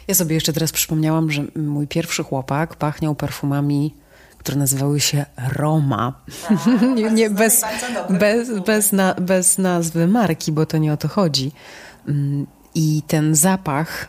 Ja 0.08 0.15
sobie 0.15 0.36
jeszcze 0.36 0.53
teraz 0.53 0.72
przypomniałam, 0.72 1.31
że 1.31 1.43
mój 1.55 1.88
pierwszy 1.88 2.24
chłopak 2.24 2.75
pachniał 2.75 3.15
perfumami 3.15 3.93
które 4.38 4.58
nazywały 4.58 5.00
się 5.00 5.25
Roma. 5.53 6.13
A, 6.50 6.86
nie, 6.86 7.12
nie, 7.12 7.29
bez, 7.29 7.62
bez, 8.10 8.60
bez, 8.60 8.91
na, 8.91 9.13
bez 9.13 9.58
nazwy 9.58 10.08
marki, 10.08 10.51
bo 10.51 10.65
to 10.65 10.77
nie 10.77 10.93
o 10.93 10.98
to 10.98 11.08
chodzi. 11.08 11.51
Mm, 12.08 12.48
I 12.75 13.01
ten 13.08 13.36
zapach 13.36 14.08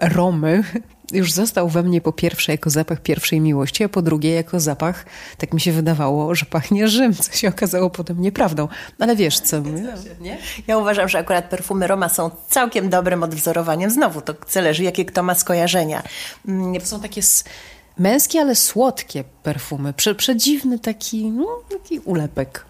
Romy 0.00 0.64
już 1.12 1.32
został 1.32 1.68
we 1.68 1.82
mnie 1.82 2.00
po 2.00 2.12
pierwsze 2.12 2.52
jako 2.52 2.70
zapach 2.70 3.00
pierwszej 3.00 3.40
miłości, 3.40 3.84
a 3.84 3.88
po 3.88 4.02
drugie 4.02 4.34
jako 4.34 4.60
zapach, 4.60 5.04
tak 5.38 5.54
mi 5.54 5.60
się 5.60 5.72
wydawało, 5.72 6.34
że 6.34 6.46
pachnie 6.46 6.88
Rzym, 6.88 7.14
co 7.14 7.32
się 7.32 7.48
okazało 7.48 7.90
potem 7.90 8.20
nieprawdą. 8.20 8.68
Ale 8.98 9.16
wiesz 9.16 9.40
co? 9.40 9.60
Nie? 10.20 10.38
Ja 10.66 10.78
uważam, 10.78 11.08
że 11.08 11.18
akurat 11.18 11.44
perfumy 11.44 11.86
Roma 11.86 12.08
są 12.08 12.30
całkiem 12.48 12.90
dobrym 12.90 13.22
odwzorowaniem. 13.22 13.90
Znowu, 13.90 14.20
to 14.20 14.34
zależy, 14.50 14.84
jakie 14.84 15.04
kto 15.04 15.22
ma 15.22 15.34
skojarzenia. 15.34 16.02
To 16.80 16.86
są 16.86 17.00
takie 17.00 17.20
męskie, 17.98 18.40
ale 18.40 18.54
słodkie 18.54 19.24
perfumy. 19.48 19.92
Prze, 19.92 20.14
przedziwny 20.14 20.78
taki, 20.78 21.30
no, 21.30 21.46
taki 21.70 21.98
ulepek. 21.98 22.66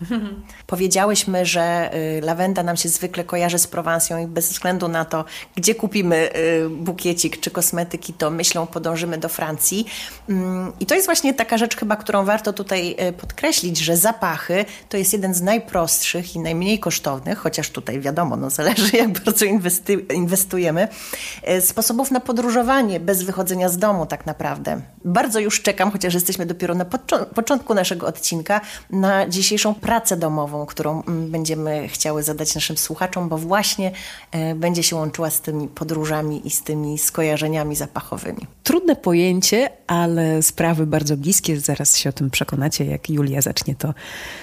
Powiedziałyśmy, 0.67 1.47
że 1.47 1.91
y, 2.19 2.21
lawenda 2.21 2.63
nam 2.63 2.77
się 2.77 2.89
zwykle 2.89 3.25
kojarzy 3.25 3.59
z 3.59 3.67
Prowansją 3.67 4.19
i 4.19 4.27
bez 4.27 4.53
względu 4.53 4.89
na 4.89 5.05
to, 5.05 5.25
gdzie 5.57 5.75
kupimy 5.75 6.31
y, 6.37 6.69
bukiecik 6.69 7.41
czy 7.41 7.51
kosmetyki, 7.51 8.13
to 8.13 8.31
myślą 8.31 8.67
podążymy 8.67 9.19
do 9.19 9.29
Francji. 9.29 9.87
Mm, 10.29 10.73
I 10.81 10.87
to 10.87 10.95
jest 10.95 11.07
właśnie 11.07 11.35
taka 11.35 11.59
rzecz 11.59 11.77
chyba, 11.77 11.97
którą 11.97 12.25
warto 12.25 12.53
tutaj 12.53 12.97
y, 13.09 13.13
podkreślić, 13.13 13.79
że 13.79 13.97
zapachy 13.97 14.65
to 14.89 14.97
jest 14.97 15.13
jeden 15.13 15.35
z 15.35 15.41
najprostszych 15.41 16.37
i 16.37 16.39
najmniej 16.39 16.79
kosztownych, 16.79 17.39
chociaż 17.39 17.71
tutaj 17.71 18.01
wiadomo, 18.01 18.37
no 18.37 18.51
zależy 18.51 18.97
jak 18.97 19.25
bardzo 19.25 19.45
inwestujemy, 20.15 20.89
sposobów 21.61 22.11
na 22.11 22.21
podróżowanie 22.21 23.01
bez 23.01 23.23
wychodzenia 23.23 23.69
z 23.69 23.79
domu 23.79 24.07
tak 24.07 24.27
naprawdę. 24.27 24.81
Bardzo 25.05 25.41
już 25.41 25.63
czekam, 25.63 25.91
chociaż 25.91 26.15
jesteśmy 26.15 26.47
dopiero 26.47 26.68
dopiero 26.75 27.19
na 27.21 27.27
początku 27.35 27.75
naszego 27.75 28.07
odcinka 28.07 28.61
na 28.91 29.29
dzisiejszą 29.29 29.75
pracę 29.75 30.17
domową, 30.17 30.67
którą 30.67 31.03
mm, 31.03 31.31
będziemy 31.31 31.89
chciały 31.89 32.23
zadać 32.23 32.55
naszym 32.55 32.77
słuchaczom, 32.77 33.29
bo 33.29 33.39
właśnie 33.39 33.93
e, 34.33 34.55
będzie 34.55 34.83
się 34.83 34.97
łączyła 34.97 35.31
z 35.31 35.41
tymi 35.41 35.69
podróżami 35.69 36.47
i 36.47 36.51
z 36.51 36.63
tymi 36.63 36.99
skojarzeniami 36.99 37.77
zapachowymi. 37.77 38.47
Trudne 38.63 38.97
pojęcie, 38.97 39.71
ale 39.87 40.43
sprawy 40.43 40.87
bardzo 40.87 41.17
bliskie. 41.17 41.61
Zaraz 41.61 41.97
się 41.97 42.11
o 42.11 42.13
tym 42.13 42.31
przekonacie, 42.31 42.85
jak 42.85 43.11
Julia 43.11 43.43
zacznie 43.43 43.75
to 43.75 43.95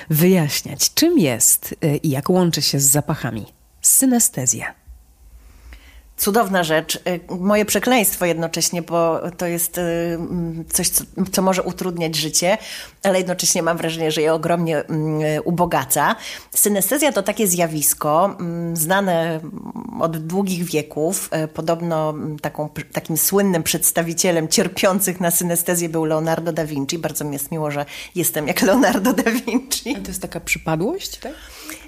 wyjaśniać. 0.09 0.93
Czym 0.93 1.19
jest 1.19 1.75
e, 1.81 1.97
i 1.97 2.09
jak 2.09 2.29
łączy 2.29 2.61
się 2.61 2.79
z 2.79 2.91
zapachami? 2.91 3.45
Synestezja 3.81 4.84
cudowna 6.17 6.63
rzecz. 6.63 6.95
Y, 6.95 7.19
moje 7.39 7.65
przekleństwo 7.65 8.25
jednocześnie, 8.25 8.81
bo 8.81 9.21
to 9.37 9.45
jest 9.45 9.77
y, 9.77 9.81
mm, 9.81 10.65
coś, 10.69 10.89
co, 10.89 11.03
co, 11.31 11.41
może 11.41 11.63
utrudniać 11.63 12.15
życie, 12.15 12.57
ale 13.03 13.17
jednocześnie 13.17 13.63
mam 13.63 13.77
wrażenie, 13.77 14.11
że 14.11 14.21
je 14.21 14.33
ogromnie 14.33 14.77
mm, 14.77 15.21
ubogaca. 15.43 16.15
Synestezja 16.51 17.11
to 17.11 17.23
takie 17.23 17.47
zjawisko 17.47 18.35
mm, 18.39 18.77
znane 18.77 19.39
od 19.99 20.17
długich 20.17 20.63
wieków. 20.63 21.29
Y, 21.43 21.47
podobno 21.47 22.13
taką, 22.41 22.69
takim 22.93 23.17
słynnym 23.17 23.63
przedstawicielem 23.63 24.47
cierpiących 24.47 25.19
na 25.19 25.31
synestezję 25.31 25.89
był 25.89 26.05
Leonardo 26.05 26.51
da 26.51 26.65
Vinci. 26.65 26.97
Bardzo 26.99 27.25
mi 27.25 27.33
jest 27.33 27.51
miło, 27.51 27.71
że 27.71 27.85
jestem 28.15 28.47
jak 28.47 28.61
Leonardo 28.61 29.13
da 29.13 29.31
Vinci. 29.31 29.95
A 29.97 30.01
to 30.01 30.07
jest 30.07 30.21
taka 30.21 30.39
przypadłość, 30.39 31.17
tak? 31.17 31.33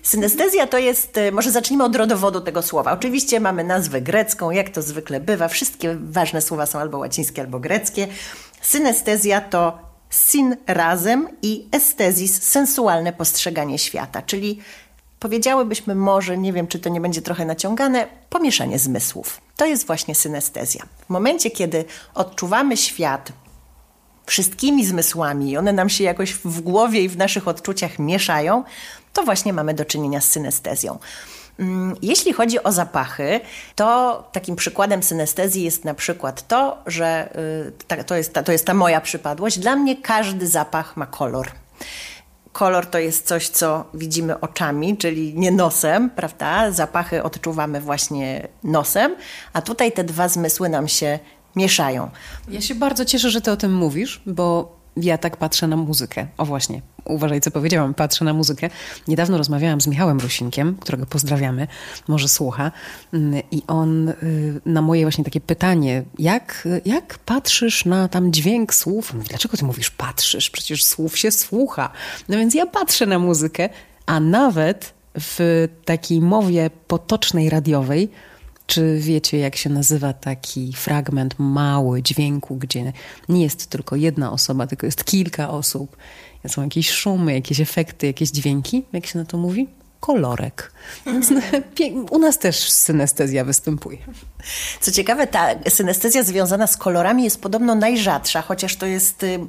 Synestezja 0.04 0.68
to 0.68 0.78
jest, 0.78 1.18
e, 1.18 1.32
może 1.32 1.52
zacznijmy 1.52 1.84
od 1.84 1.96
rodowodu 1.96 2.42
tego 2.42 2.62
słowa. 2.62 2.92
Oczywiście 2.92 3.40
mamy 3.40 3.64
nazwę 3.64 4.02
grecką, 4.02 4.52
jak 4.52 4.70
to 4.70 4.82
zwykle 4.82 5.20
bywa. 5.20 5.48
Wszystkie 5.48 5.98
ważne 6.02 6.42
słowa 6.42 6.66
są 6.66 6.80
albo 6.80 6.98
łacińskie, 6.98 7.42
albo 7.42 7.60
greckie. 7.60 8.08
Synestezja 8.62 9.42
to 9.42 9.80
syn 10.10 10.58
razem 10.68 11.28
i 11.42 11.68
estezis 11.72 12.44
sensualne 12.44 13.14
postrzeganie 13.14 13.80
świata, 13.80 14.22
czyli 14.22 14.60
powiedziałybyśmy 15.20 15.96
może, 15.96 16.38
nie 16.38 16.54
wiem 16.54 16.68
czy 16.68 16.80
to 16.80 16.90
nie 16.90 17.02
będzie 17.02 17.22
trochę 17.22 17.46
naciągane, 17.46 18.08
pomieszanie 18.30 18.80
zmysłów. 18.80 19.42
To 19.56 19.66
jest 19.66 19.88
właśnie 19.88 20.16
synestezja. 20.16 20.86
W 21.06 21.10
momencie, 21.10 21.52
kiedy 21.52 21.86
odczuwamy 22.14 22.78
świat 22.78 23.32
wszystkimi 24.26 24.86
zmysłami 24.86 25.52
i 25.52 25.58
one 25.58 25.74
nam 25.74 25.90
się 25.90 26.04
jakoś 26.04 26.34
w 26.34 26.62
głowie 26.62 27.02
i 27.02 27.10
w 27.10 27.18
naszych 27.18 27.48
odczuciach 27.48 28.00
mieszają, 28.00 28.64
to 29.18 29.24
właśnie 29.24 29.54
mamy 29.54 29.74
do 29.74 29.86
czynienia 29.86 30.22
z 30.22 30.30
synestezją. 30.30 31.00
Mm, 31.60 31.96
jeśli 32.02 32.34
chodzi 32.34 32.64
o 32.64 32.72
zapachy, 32.72 33.40
to 33.76 34.24
takim 34.32 34.56
przykładem 34.56 35.04
synestezji 35.04 35.64
jest 35.64 35.86
na 35.86 35.94
przykład 35.94 36.48
to, 36.48 36.78
że 36.86 37.30
y, 37.98 38.04
to 38.04 38.16
jest 38.16 38.34
ta, 38.34 38.44
to 38.44 38.52
jest 38.52 38.66
ta 38.66 38.74
moja 38.74 39.02
przypadłość. 39.02 39.60
Dla 39.60 39.76
mnie 39.76 39.96
każdy 39.96 40.48
zapach 40.48 40.98
ma 40.98 41.06
kolor. 41.06 41.52
Kolor 42.52 42.86
to 42.86 43.00
jest 43.00 43.28
coś, 43.28 43.50
co 43.50 43.86
widzimy 43.94 44.40
oczami, 44.40 44.98
czyli 44.98 45.34
nie 45.36 45.52
nosem, 45.52 46.10
prawda? 46.10 46.72
Zapachy 46.72 47.24
odczuwamy 47.24 47.82
właśnie 47.82 48.48
nosem, 48.64 49.16
a 49.54 49.62
tutaj 49.62 49.92
te 49.92 50.04
dwa 50.04 50.28
zmysły 50.30 50.70
nam 50.70 50.88
się 50.88 51.20
mieszają. 51.56 52.10
Ja 52.50 52.62
się 52.62 52.76
bardzo 52.76 53.06
cieszę, 53.06 53.30
że 53.30 53.42
ty 53.42 53.52
o 53.52 53.58
tym 53.58 53.76
mówisz, 53.76 54.22
bo 54.26 54.77
ja 55.02 55.18
tak 55.18 55.38
patrzę 55.38 55.68
na 55.68 55.76
muzykę. 55.76 56.28
O 56.38 56.46
właśnie, 56.46 56.82
uważaj 57.06 57.42
co 57.42 57.52
powiedziałam, 57.52 57.94
patrzę 57.94 58.26
na 58.26 58.34
muzykę. 58.34 58.70
Niedawno 59.08 59.38
rozmawiałam 59.38 59.82
z 59.82 59.88
Michałem 59.88 60.20
Rusinkiem, 60.20 60.76
którego 60.80 61.06
pozdrawiamy, 61.06 61.68
może 62.08 62.28
słucha. 62.28 62.72
Mm, 63.14 63.42
I 63.52 63.62
on 63.68 64.10
y, 64.10 64.14
na 64.66 64.82
moje 64.82 65.02
właśnie 65.02 65.24
takie 65.24 65.42
pytanie, 65.42 66.04
jak, 66.20 66.68
jak 66.86 67.18
patrzysz 67.18 67.86
na 67.86 68.08
tam 68.08 68.34
dźwięk 68.34 68.74
słów? 68.74 69.14
Mówi, 69.14 69.28
dlaczego 69.30 69.58
ty 69.58 69.66
mówisz 69.66 69.90
patrzysz? 69.90 70.50
Przecież 70.50 70.84
słów 70.84 71.18
się 71.18 71.32
słucha. 71.32 71.90
No 72.30 72.38
więc 72.38 72.56
ja 72.56 72.66
patrzę 72.66 73.06
na 73.06 73.20
muzykę, 73.20 73.70
a 74.06 74.20
nawet 74.20 74.94
w 75.20 75.68
takiej 75.86 76.22
mowie 76.22 76.70
potocznej 76.88 77.50
radiowej 77.50 78.10
czy 78.68 79.00
wiecie, 79.00 79.38
jak 79.38 79.56
się 79.56 79.70
nazywa 79.70 80.14
taki 80.14 80.74
fragment 80.74 81.36
mały 81.38 82.02
dźwięku, 82.04 82.56
gdzie 82.56 82.94
nie 83.30 83.44
jest 83.44 83.68
tylko 83.68 83.96
jedna 83.96 84.32
osoba, 84.32 84.68
tylko 84.68 84.86
jest 84.86 85.04
kilka 85.04 85.50
osób? 85.50 85.98
Są 86.48 86.64
jakieś 86.64 86.90
szumy, 86.90 87.34
jakieś 87.34 87.60
efekty, 87.60 88.08
jakieś 88.08 88.30
dźwięki? 88.30 88.84
Jak 88.94 89.06
się 89.06 89.20
na 89.20 89.26
to 89.26 89.38
mówi? 89.38 89.68
Kolorek. 90.00 90.72
Więc 91.06 91.34
u 92.12 92.20
nas 92.20 92.38
też 92.38 92.70
synestezja 92.70 93.46
występuje. 93.46 93.98
Co 94.82 94.92
ciekawe, 94.92 95.28
ta 95.28 95.50
synestezja 95.70 96.24
związana 96.24 96.68
z 96.68 96.78
kolorami 96.78 97.24
jest 97.24 97.42
podobno 97.42 97.76
najrzadsza, 97.76 98.42
chociaż 98.42 98.76
to 98.76 98.86
jest 98.86 99.24
y, 99.24 99.40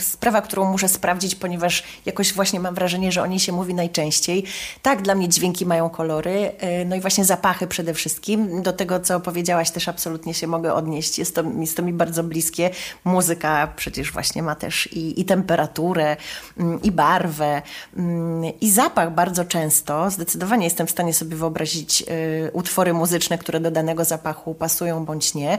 sprawa, 0.00 0.42
którą 0.42 0.64
muszę 0.64 0.88
sprawdzić, 0.88 1.34
ponieważ 1.34 1.82
jakoś 2.06 2.32
właśnie 2.32 2.60
mam 2.60 2.74
wrażenie, 2.74 3.12
że 3.12 3.22
o 3.22 3.26
niej 3.26 3.38
się 3.38 3.52
mówi 3.52 3.74
najczęściej. 3.74 4.44
Tak, 4.82 5.02
dla 5.02 5.14
mnie 5.14 5.28
dźwięki 5.28 5.66
mają 5.66 5.90
kolory, 5.90 6.52
y, 6.80 6.84
no 6.84 6.96
i 6.96 7.00
właśnie 7.00 7.24
zapachy 7.24 7.66
przede 7.66 7.94
wszystkim. 7.94 8.62
Do 8.62 8.72
tego, 8.72 9.00
co 9.00 9.20
powiedziałaś, 9.20 9.70
też 9.70 9.88
absolutnie 9.88 10.34
się 10.34 10.46
mogę 10.46 10.74
odnieść. 10.74 11.18
Jest 11.18 11.34
to, 11.34 11.42
jest 11.60 11.76
to 11.76 11.82
mi 11.82 11.92
bardzo 11.92 12.24
bliskie. 12.24 12.70
Muzyka 13.04 13.72
przecież 13.76 14.12
właśnie 14.12 14.42
ma 14.42 14.54
też 14.54 14.86
i, 14.86 15.20
i 15.20 15.24
temperaturę, 15.24 16.16
mm, 16.58 16.82
i 16.82 16.92
barwę, 16.92 17.62
mm, 17.96 18.60
i 18.60 18.70
zapach 18.70 19.14
bardzo 19.14 19.44
często. 19.44 19.83
Zdecydowanie 20.10 20.64
jestem 20.64 20.86
w 20.86 20.90
stanie 20.90 21.14
sobie 21.14 21.36
wyobrazić 21.36 22.02
y, 22.02 22.50
utwory 22.52 22.92
muzyczne, 22.92 23.38
które 23.38 23.60
do 23.60 23.70
danego 23.70 24.04
zapachu 24.04 24.54
pasują 24.54 25.04
bądź 25.04 25.34
nie. 25.34 25.58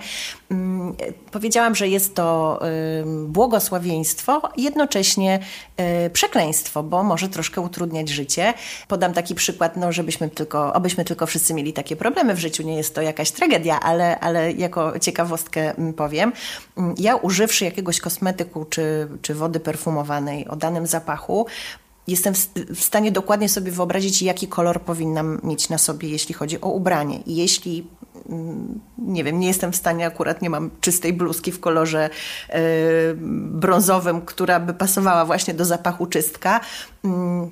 Mm, 0.52 0.96
powiedziałam, 1.32 1.76
że 1.76 1.88
jest 1.88 2.16
to 2.16 2.60
błogosławieństwo, 3.28 4.42
jednocześnie 4.58 5.40
y, 6.06 6.10
przekleństwo, 6.10 6.84
bo 6.84 7.04
może 7.04 7.30
troszkę 7.30 7.62
utrudniać 7.62 8.10
życie. 8.10 8.54
Podam 8.88 9.14
taki 9.14 9.36
przykład, 9.36 9.78
no, 9.78 9.92
żebyśmy 9.92 10.30
tylko, 10.30 10.76
abyśmy 10.76 11.06
tylko 11.06 11.26
wszyscy 11.26 11.54
mieli 11.54 11.74
takie 11.74 11.96
problemy 11.96 12.34
w 12.34 12.40
życiu. 12.40 12.64
Nie 12.64 12.78
jest 12.78 12.96
to 12.96 13.02
jakaś 13.02 13.32
tragedia, 13.32 13.80
ale, 13.80 14.20
ale 14.20 14.52
jako 14.52 15.00
ciekawostkę 15.00 15.78
mm, 15.78 15.94
powiem. 15.94 16.34
Mm, 16.78 16.96
ja 16.98 17.16
używszy 17.16 17.66
jakiegoś 17.66 18.00
kosmetyku 18.00 18.66
czy, 18.66 19.08
czy 19.22 19.36
wody 19.36 19.60
perfumowanej 19.60 20.48
o 20.48 20.56
danym 20.56 20.88
zapachu, 20.88 21.46
jestem 22.08 22.34
w 22.76 22.84
stanie 22.84 23.12
dokładnie 23.12 23.50
sobie 23.50 23.72
wyobrazić, 23.72 24.22
jaki 24.22 24.48
kolor 24.48 24.82
powinnam 24.82 25.40
mieć 25.44 25.70
na 25.70 25.78
sobie, 25.78 26.10
jeśli 26.10 26.34
chodzi 26.34 26.62
o 26.62 26.70
ubranie. 26.70 27.20
I 27.26 27.36
jeśli 27.36 27.88
Mm, 28.30 28.80
nie 28.98 29.24
wiem, 29.24 29.40
nie 29.40 29.48
jestem 29.48 29.72
w 29.72 29.76
stanie, 29.76 30.06
akurat 30.06 30.42
nie 30.42 30.50
mam 30.50 30.72
czystej 30.82 31.14
bluzki 31.14 31.52
w 31.52 31.60
kolorze 31.60 32.10
yy, 32.50 32.56
brązowym, 33.52 34.22
która 34.22 34.60
by 34.60 34.74
pasowała 34.74 35.26
właśnie 35.26 35.54
do 35.54 35.66
zapachu 35.66 36.06
czystka. 36.06 36.60
Yy, 37.04 37.10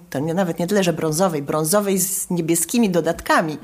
to 0.10 0.20
nie, 0.20 0.34
nawet 0.34 0.60
nie 0.60 0.68
tyle, 0.68 0.84
że 0.84 0.94
brązowej, 0.94 1.42
brązowej 1.42 2.00
z 2.00 2.30
niebieskimi 2.30 2.90
dodatkami. 2.90 3.58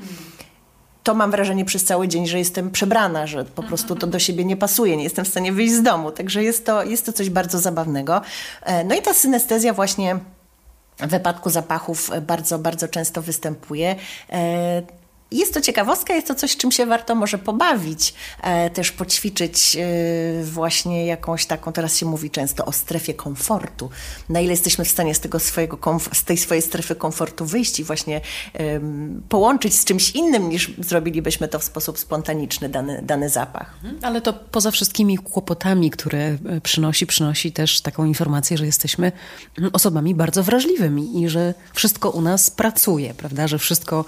To 1.02 1.14
mam 1.14 1.30
wrażenie 1.30 1.64
przez 1.64 1.84
cały 1.84 2.08
dzień, 2.08 2.26
że 2.26 2.38
jestem 2.38 2.70
przebrana, 2.70 3.26
że 3.26 3.44
po 3.44 3.62
prostu 3.62 3.96
to 3.96 4.06
do 4.06 4.18
siebie 4.18 4.44
nie 4.44 4.56
pasuje, 4.56 4.96
nie 4.96 5.04
jestem 5.04 5.24
w 5.24 5.28
stanie 5.28 5.52
wyjść 5.52 5.74
z 5.74 5.82
domu. 5.82 6.12
Także 6.12 6.42
jest 6.42 6.66
to, 6.66 6.84
jest 6.84 7.06
to 7.06 7.12
coś 7.12 7.30
bardzo 7.30 7.58
zabawnego. 7.58 8.20
Yy, 8.66 8.84
no 8.84 8.94
i 8.94 9.02
ta 9.02 9.14
synestezja 9.14 9.72
właśnie 9.72 10.18
w 11.02 11.06
wypadku 11.06 11.50
zapachów 11.50 12.10
bardzo, 12.26 12.58
bardzo 12.58 12.88
często 12.88 13.22
występuje. 13.22 13.96
Jest 15.32 15.54
to 15.54 15.60
ciekawostka, 15.60 16.14
jest 16.14 16.26
to 16.26 16.34
coś, 16.34 16.56
czym 16.56 16.72
się 16.72 16.86
warto 16.86 17.14
może 17.14 17.38
pobawić, 17.38 18.14
e, 18.42 18.70
też 18.70 18.92
poćwiczyć 18.92 19.76
e, 19.76 20.44
właśnie 20.44 21.06
jakąś 21.06 21.46
taką, 21.46 21.72
teraz 21.72 21.96
się 21.96 22.06
mówi 22.06 22.30
często 22.30 22.64
o 22.64 22.72
strefie 22.72 23.14
komfortu. 23.14 23.90
Na 24.28 24.40
ile 24.40 24.50
jesteśmy 24.50 24.84
w 24.84 24.88
stanie 24.88 25.14
z, 25.14 25.20
tego 25.20 25.40
swojego 25.40 25.78
z 26.12 26.24
tej 26.24 26.36
swojej 26.36 26.62
strefy 26.62 26.94
komfortu 26.94 27.44
wyjść 27.44 27.80
i 27.80 27.84
właśnie 27.84 28.20
połączyć 29.28 29.78
z 29.78 29.84
czymś 29.84 30.10
innym, 30.10 30.48
niż 30.48 30.72
zrobilibyśmy 30.78 31.48
to 31.48 31.58
w 31.58 31.64
sposób 31.64 31.98
spontaniczny, 31.98 32.68
dany, 32.68 33.02
dany 33.02 33.28
zapach. 33.28 33.74
Mhm. 33.84 33.98
Ale 34.02 34.20
to 34.20 34.32
poza 34.32 34.70
wszystkimi 34.70 35.18
kłopotami, 35.18 35.90
które 35.90 36.18
e, 36.18 36.60
przynosi, 36.62 37.06
przynosi 37.06 37.52
też 37.52 37.80
taką 37.80 38.04
informację, 38.04 38.58
że 38.58 38.66
jesteśmy 38.66 39.12
osobami 39.72 40.14
bardzo 40.14 40.42
wrażliwymi 40.42 41.22
i 41.22 41.28
że 41.28 41.54
wszystko 41.74 42.10
u 42.10 42.20
nas 42.20 42.50
pracuje, 42.50 43.14
prawda, 43.14 43.48
że 43.48 43.58
wszystko 43.58 44.04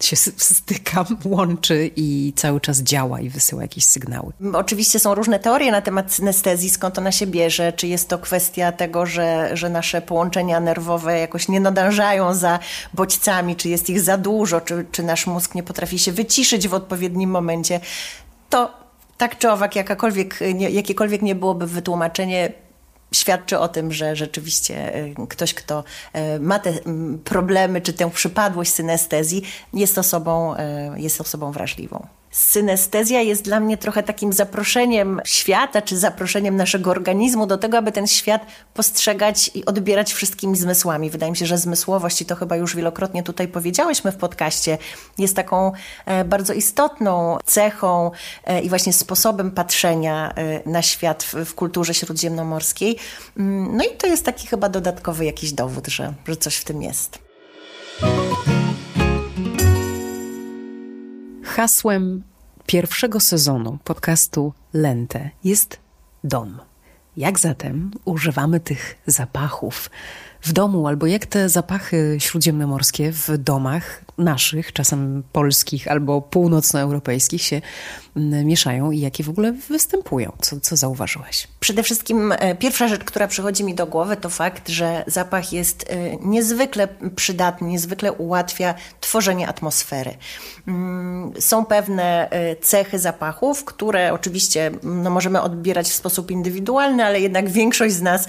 się 0.00 0.16
styka, 0.16 1.04
łączy 1.24 1.90
i 1.96 2.32
cały 2.36 2.60
czas 2.60 2.82
działa 2.82 3.20
i 3.20 3.28
wysyła 3.28 3.62
jakieś 3.62 3.84
sygnały. 3.84 4.32
Oczywiście 4.52 4.98
są 4.98 5.14
różne 5.14 5.38
teorie 5.38 5.72
na 5.72 5.82
temat 5.82 6.12
synestezji, 6.12 6.70
skąd 6.70 6.98
ona 6.98 7.12
się 7.12 7.26
bierze. 7.26 7.72
Czy 7.72 7.86
jest 7.86 8.08
to 8.08 8.18
kwestia 8.18 8.72
tego, 8.72 9.06
że, 9.06 9.50
że 9.52 9.70
nasze 9.70 10.02
połączenia 10.02 10.60
nerwowe 10.60 11.18
jakoś 11.18 11.48
nie 11.48 11.60
nadążają 11.60 12.34
za 12.34 12.58
bodźcami, 12.94 13.56
czy 13.56 13.68
jest 13.68 13.90
ich 13.90 14.00
za 14.00 14.18
dużo, 14.18 14.60
czy, 14.60 14.86
czy 14.92 15.02
nasz 15.02 15.26
mózg 15.26 15.54
nie 15.54 15.62
potrafi 15.62 15.98
się 15.98 16.12
wyciszyć 16.12 16.68
w 16.68 16.74
odpowiednim 16.74 17.30
momencie. 17.30 17.80
To 18.50 18.84
tak 19.18 19.38
czy 19.38 19.50
owak, 19.50 19.76
jakakolwiek, 19.76 20.38
nie, 20.54 20.70
jakiekolwiek 20.70 21.22
nie 21.22 21.34
byłoby 21.34 21.66
wytłumaczenie, 21.66 22.52
świadczy 23.14 23.58
o 23.58 23.68
tym, 23.68 23.92
że 23.92 24.16
rzeczywiście 24.16 24.94
e, 24.94 25.26
ktoś, 25.28 25.54
kto 25.54 25.84
e, 26.12 26.38
ma 26.38 26.58
te 26.58 26.72
problemy 27.24 27.80
czy 27.80 27.92
tę 27.92 28.10
przypadłość 28.10 28.72
synestezji, 28.72 29.42
jest 29.72 29.98
osobą, 29.98 30.56
e, 30.56 30.94
jest 30.96 31.20
osobą 31.20 31.52
wrażliwą 31.52 32.06
synestezja 32.34 33.20
jest 33.20 33.42
dla 33.42 33.60
mnie 33.60 33.76
trochę 33.76 34.02
takim 34.02 34.32
zaproszeniem 34.32 35.20
świata, 35.24 35.82
czy 35.82 35.98
zaproszeniem 35.98 36.56
naszego 36.56 36.90
organizmu 36.90 37.46
do 37.46 37.58
tego, 37.58 37.78
aby 37.78 37.92
ten 37.92 38.06
świat 38.06 38.46
postrzegać 38.74 39.50
i 39.54 39.64
odbierać 39.64 40.12
wszystkimi 40.12 40.56
zmysłami. 40.56 41.10
Wydaje 41.10 41.32
mi 41.32 41.36
się, 41.36 41.46
że 41.46 41.58
zmysłowość, 41.58 42.22
i 42.22 42.26
to 42.26 42.36
chyba 42.36 42.56
już 42.56 42.76
wielokrotnie 42.76 43.22
tutaj 43.22 43.48
powiedziałyśmy 43.48 44.12
w 44.12 44.16
podcaście, 44.16 44.78
jest 45.18 45.36
taką 45.36 45.72
e, 46.06 46.24
bardzo 46.24 46.52
istotną 46.52 47.38
cechą 47.44 48.10
e, 48.44 48.60
i 48.60 48.68
właśnie 48.68 48.92
sposobem 48.92 49.50
patrzenia 49.50 50.32
e, 50.34 50.70
na 50.70 50.82
świat 50.82 51.22
w, 51.22 51.54
kulturze 51.54 51.94
śródziemnomorskiej. 51.94 52.96
Mm, 53.36 53.76
no 53.76 53.84
i 53.84 53.96
to 53.96 54.06
jest 54.06 54.24
taki 54.24 54.46
chyba 54.46 54.68
dodatkowy 54.68 55.24
jakiś 55.24 55.52
dowód, 55.52 55.86
że, 55.86 56.14
że 56.28 56.36
coś 56.36 56.56
w 56.56 56.64
tym 56.64 56.82
jest. 56.82 57.18
Hasłem 61.56 62.22
pierwszego 62.66 63.20
sezonu 63.20 63.78
podcastu 63.84 64.52
Lente 64.72 65.30
jest 65.44 65.78
dom. 66.24 66.60
Jak 67.16 67.38
zatem 67.38 67.90
używamy 68.04 68.60
tych 68.60 68.96
zapachów 69.06 69.90
w 70.42 70.52
domu, 70.52 70.86
albo 70.88 71.06
jak 71.06 71.26
te 71.26 71.48
zapachy 71.48 72.16
śródziemnomorskie 72.18 73.12
w 73.12 73.38
domach 73.38 74.03
naszych, 74.18 74.72
czasem 74.72 75.22
polskich 75.32 75.88
albo 75.88 76.22
północnoeuropejskich 76.22 77.42
się 77.42 77.60
mm, 78.16 78.46
mieszają 78.46 78.90
i 78.90 79.00
jakie 79.00 79.24
w 79.24 79.28
ogóle 79.28 79.52
występują? 79.52 80.32
Co, 80.40 80.60
co 80.60 80.76
zauważyłaś? 80.76 81.48
Przede 81.60 81.82
wszystkim 81.82 82.32
e, 82.32 82.54
pierwsza 82.54 82.88
rzecz, 82.88 83.04
która 83.04 83.28
przychodzi 83.28 83.64
mi 83.64 83.74
do 83.74 83.86
głowy, 83.86 84.16
to 84.16 84.30
fakt, 84.30 84.68
że 84.68 85.04
zapach 85.06 85.52
jest 85.52 85.90
e, 85.90 86.16
niezwykle 86.16 86.88
przydatny, 87.16 87.68
niezwykle 87.68 88.12
ułatwia 88.12 88.74
tworzenie 89.00 89.48
atmosfery. 89.48 90.14
Mm, 90.68 91.32
są 91.40 91.64
pewne 91.64 92.30
e, 92.30 92.56
cechy 92.56 92.98
zapachów, 92.98 93.64
które 93.64 94.12
oczywiście 94.12 94.70
no, 94.82 95.10
możemy 95.10 95.42
odbierać 95.42 95.86
w 95.88 95.94
sposób 95.94 96.30
indywidualny, 96.30 97.04
ale 97.04 97.20
jednak 97.20 97.50
większość 97.50 97.94
z 97.94 98.02
nas 98.02 98.28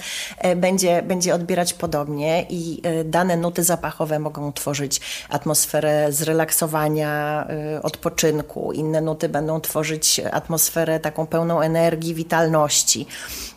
będzie, 0.56 1.02
będzie 1.02 1.34
odbierać 1.34 1.74
podobnie 1.74 2.46
i 2.50 2.82
dane 3.04 3.36
nuty 3.36 3.64
zapachowe 3.64 4.18
mogą 4.18 4.52
tworzyć 4.52 5.00
atmosferę 5.28 5.75
atmosferę 5.76 6.12
zrelaksowania, 6.12 7.46
y, 7.76 7.82
odpoczynku. 7.82 8.72
Inne 8.72 9.00
nuty 9.00 9.28
będą 9.28 9.60
tworzyć 9.60 10.20
atmosferę 10.32 11.00
taką 11.00 11.26
pełną 11.26 11.60
energii, 11.60 12.14
witalności. 12.14 13.06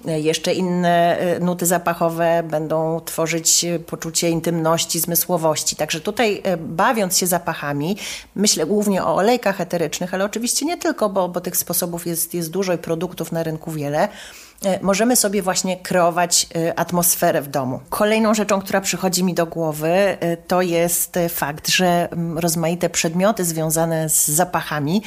Y, 0.07 0.19
jeszcze 0.19 0.53
inne 0.53 1.17
y, 1.37 1.39
nuty 1.39 1.65
zapachowe 1.65 2.43
będą 2.43 3.01
tworzyć 3.05 3.65
poczucie 3.87 4.29
intymności, 4.29 4.99
zmysłowości. 4.99 5.75
Także 5.75 5.99
tutaj 5.99 6.43
bawiąc 6.57 7.17
się 7.17 7.27
zapachami, 7.27 7.97
myślę 8.35 8.65
głównie 8.65 9.03
o 9.03 9.15
olejkach 9.15 9.61
eterycznych, 9.61 10.13
ale 10.13 10.25
oczywiście 10.25 10.65
nie 10.65 10.77
tylko, 10.77 11.09
bo, 11.09 11.29
bo 11.29 11.41
tych 11.41 11.57
sposobów 11.57 12.07
jest, 12.07 12.33
jest 12.33 12.51
dużo 12.51 12.73
i 12.73 12.77
produktów 12.77 13.31
na 13.31 13.43
rynku 13.43 13.71
wiele. 13.71 14.09
E, 14.65 14.79
możemy 14.81 15.15
sobie 15.15 15.41
właśnie 15.41 15.77
kreować 15.77 16.47
e, 16.55 16.79
atmosferę 16.79 17.41
w 17.41 17.47
domu. 17.47 17.79
Kolejną 17.89 18.33
rzeczą, 18.33 18.61
która 18.61 18.81
przychodzi 18.81 19.23
mi 19.23 19.33
do 19.33 19.45
głowy, 19.45 19.89
e, 19.89 20.37
to 20.37 20.61
jest 20.61 21.19
fakt, 21.29 21.69
że 21.69 22.09
mm, 22.11 22.37
rozmaite 22.37 22.89
przedmioty 22.89 23.45
związane 23.45 24.09
z 24.09 24.27
zapachami 24.27 25.03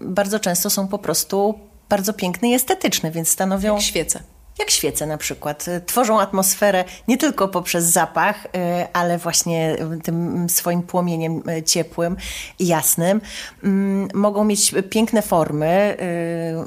bardzo 0.00 0.40
często 0.40 0.70
są 0.70 0.88
po 0.88 0.98
prostu 0.98 1.54
bardzo 1.88 2.12
piękne 2.12 2.48
i 2.48 2.54
estetyczne, 2.54 3.10
więc 3.10 3.28
stanowią. 3.28 3.74
Jak 3.74 3.82
świece. 3.82 4.20
Jak 4.58 4.70
świece 4.70 5.06
na 5.06 5.18
przykład. 5.18 5.66
Tworzą 5.86 6.20
atmosferę 6.20 6.84
nie 7.08 7.18
tylko 7.18 7.48
poprzez 7.48 7.84
zapach, 7.84 8.46
y, 8.46 8.48
ale 8.92 9.18
właśnie 9.18 9.76
tym 10.02 10.48
swoim 10.48 10.82
płomieniem 10.82 11.42
y, 11.48 11.62
ciepłym 11.62 12.16
i 12.58 12.66
jasnym. 12.66 13.20
Mm, 13.64 14.08
mogą 14.14 14.44
mieć 14.44 14.74
piękne 14.90 15.22
formy. 15.22 15.96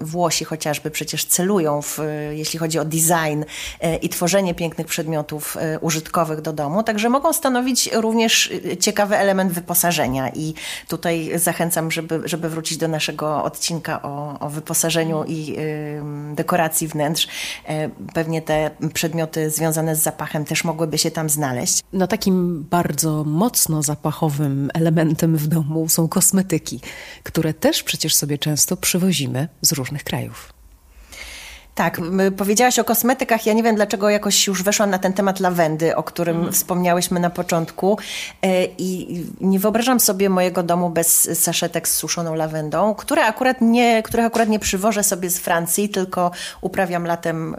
Y, 0.01 0.05
Włosi 0.05 0.45
chociażby 0.45 0.91
przecież 0.91 1.25
celują, 1.25 1.81
w, 1.81 1.99
jeśli 2.31 2.59
chodzi 2.59 2.79
o 2.79 2.85
design 2.85 3.43
i 4.01 4.09
tworzenie 4.09 4.55
pięknych 4.55 4.87
przedmiotów 4.87 5.57
użytkowych 5.81 6.41
do 6.41 6.53
domu, 6.53 6.83
także 6.83 7.09
mogą 7.09 7.33
stanowić 7.33 7.89
również 7.93 8.51
ciekawy 8.79 9.17
element 9.17 9.51
wyposażenia 9.51 10.29
i 10.29 10.53
tutaj 10.87 11.31
zachęcam, 11.35 11.91
żeby, 11.91 12.21
żeby 12.25 12.49
wrócić 12.49 12.77
do 12.77 12.87
naszego 12.87 13.43
odcinka 13.43 14.01
o, 14.01 14.39
o 14.39 14.49
wyposażeniu 14.49 15.23
i 15.27 15.57
dekoracji 16.33 16.87
wnętrz 16.87 17.27
pewnie 18.13 18.41
te 18.41 18.71
przedmioty 18.93 19.49
związane 19.49 19.95
z 19.95 20.03
zapachem 20.03 20.45
też 20.45 20.63
mogłyby 20.63 20.97
się 20.97 21.11
tam 21.11 21.29
znaleźć. 21.29 21.81
No 21.93 22.07
takim 22.07 22.63
bardzo 22.69 23.23
mocno 23.23 23.83
zapachowym 23.83 24.69
elementem 24.73 25.37
w 25.37 25.47
domu 25.47 25.89
są 25.89 26.07
kosmetyki, 26.07 26.79
które 27.23 27.53
też 27.53 27.83
przecież 27.83 28.15
sobie 28.15 28.37
często 28.37 28.77
przywozimy 28.77 29.47
z 29.61 29.71
różnych 29.71 30.03
krajów. 30.03 30.58
Tak, 31.75 32.01
powiedziałaś 32.37 32.79
o 32.79 32.83
kosmetykach. 32.83 33.45
Ja 33.45 33.53
nie 33.53 33.63
wiem, 33.63 33.75
dlaczego 33.75 34.09
jakoś 34.09 34.47
już 34.47 34.63
weszłam 34.63 34.89
na 34.89 34.99
ten 34.99 35.13
temat 35.13 35.39
lawendy, 35.39 35.95
o 35.95 36.03
którym 36.03 36.37
mm. 36.37 36.53
wspomniałyśmy 36.53 37.19
na 37.19 37.29
początku. 37.29 37.97
E, 38.41 38.65
I 38.65 39.23
nie 39.41 39.59
wyobrażam 39.59 39.99
sobie 39.99 40.29
mojego 40.29 40.63
domu 40.63 40.89
bez 40.89 41.39
saszetek 41.39 41.87
z 41.87 41.95
suszoną 41.95 42.35
lawendą, 42.35 42.95
które 42.95 43.25
akurat 43.25 43.61
nie, 43.61 44.03
których 44.03 44.25
akurat 44.25 44.49
nie 44.49 44.59
przywożę 44.59 45.03
sobie 45.03 45.29
z 45.29 45.39
Francji, 45.39 45.89
tylko 45.89 46.31
uprawiam 46.61 47.05
latem 47.05 47.55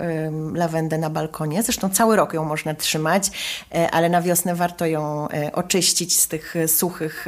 lawendę 0.55 0.99
na 0.99 1.11
balkonie. 1.11 1.63
Zresztą 1.63 1.91
cały 1.91 2.17
rok 2.17 2.35
ją 2.35 2.45
można 2.45 2.75
trzymać, 2.75 3.31
e, 3.75 3.91
ale 3.91 4.09
na 4.09 4.23
wiosnę 4.23 4.55
warto 4.55 4.87
ją 4.87 5.29
e, 5.29 5.53
oczyścić 5.53 6.19
z 6.19 6.29
tych 6.29 6.55
suchych 6.67 7.27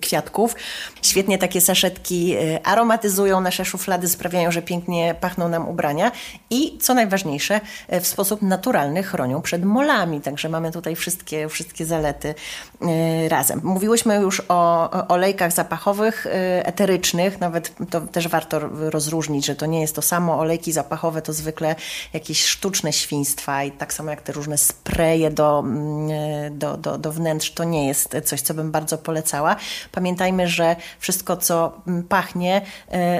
kwiatków. 0.00 0.56
Świetnie 1.02 1.38
takie 1.38 1.60
saszetki 1.60 2.36
aromatyzują 2.64 3.40
nasze 3.40 3.64
szuflady, 3.64 4.08
sprawiają, 4.08 4.52
że 4.52 4.62
pięknie 4.62 5.14
pachną 5.20 5.48
nam 5.48 5.68
ubrania 5.68 6.13
i 6.50 6.78
co 6.78 6.94
najważniejsze, 6.94 7.60
e, 7.88 8.00
w 8.00 8.06
sposób 8.06 8.42
naturalny 8.42 9.02
chronią 9.02 9.42
przed 9.42 9.64
molami. 9.64 10.20
Także 10.20 10.48
mamy 10.48 10.72
tutaj 10.72 10.96
wszystkie, 10.96 11.48
wszystkie 11.48 11.86
zalety 11.86 12.34
e, 12.82 13.28
razem. 13.28 13.60
Mówiłyśmy 13.64 14.16
już 14.16 14.42
o 14.48 14.90
olejkach 15.08 15.52
zapachowych, 15.52 16.26
e, 16.26 16.66
eterycznych, 16.66 17.40
nawet 17.40 17.72
to 17.90 18.00
też 18.00 18.28
warto 18.28 18.58
rozróżnić, 18.68 19.46
że 19.46 19.56
to 19.56 19.66
nie 19.66 19.80
jest 19.80 19.96
to 19.96 20.02
samo. 20.02 20.38
Olejki 20.38 20.72
zapachowe 20.72 21.22
to 21.22 21.32
zwykle 21.32 21.76
jakieś 22.12 22.44
sztuczne 22.44 22.92
świństwa 22.92 23.64
i 23.64 23.72
tak 23.72 23.92
samo 23.92 24.10
jak 24.10 24.22
te 24.22 24.32
różne 24.32 24.58
spreje 24.58 25.30
do, 25.30 25.58
mm, 25.58 26.58
do, 26.58 26.76
do, 26.76 26.98
do 26.98 27.12
wnętrz, 27.12 27.50
to 27.50 27.64
nie 27.64 27.88
jest 27.88 28.16
coś, 28.24 28.40
co 28.40 28.54
bym 28.54 28.70
bardzo 28.70 28.98
polecała. 28.98 29.56
Pamiętajmy, 29.92 30.48
że 30.48 30.76
wszystko, 30.98 31.36
co 31.36 31.72
mm, 31.86 32.02
pachnie, 32.02 32.62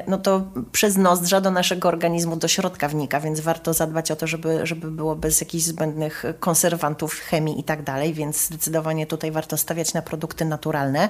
no 0.07 0.19
to 0.19 0.43
przez 0.73 0.97
nozdrza 0.97 1.41
do 1.41 1.51
naszego 1.51 1.89
organizmu, 1.89 2.37
do 2.37 2.49
środka 2.49 2.74
środka 2.75 3.21
więc 3.21 3.41
warto 3.41 3.75
zadbać 3.75 4.11
o 4.11 4.17
to, 4.17 4.27
żeby, 4.27 4.67
żeby 4.67 4.91
było 4.91 5.17
bez 5.17 5.41
jakichś 5.41 5.65
zbędnych 5.65 6.25
konserwantów, 6.41 7.15
chemii 7.15 7.61
i 7.61 7.65
tak 7.65 7.83
dalej, 7.83 8.15
więc 8.15 8.47
zdecydowanie 8.47 9.07
tutaj 9.07 9.31
warto 9.31 9.57
stawiać 9.57 9.95
na 9.95 10.03
produkty 10.03 10.45
naturalne. 10.45 11.09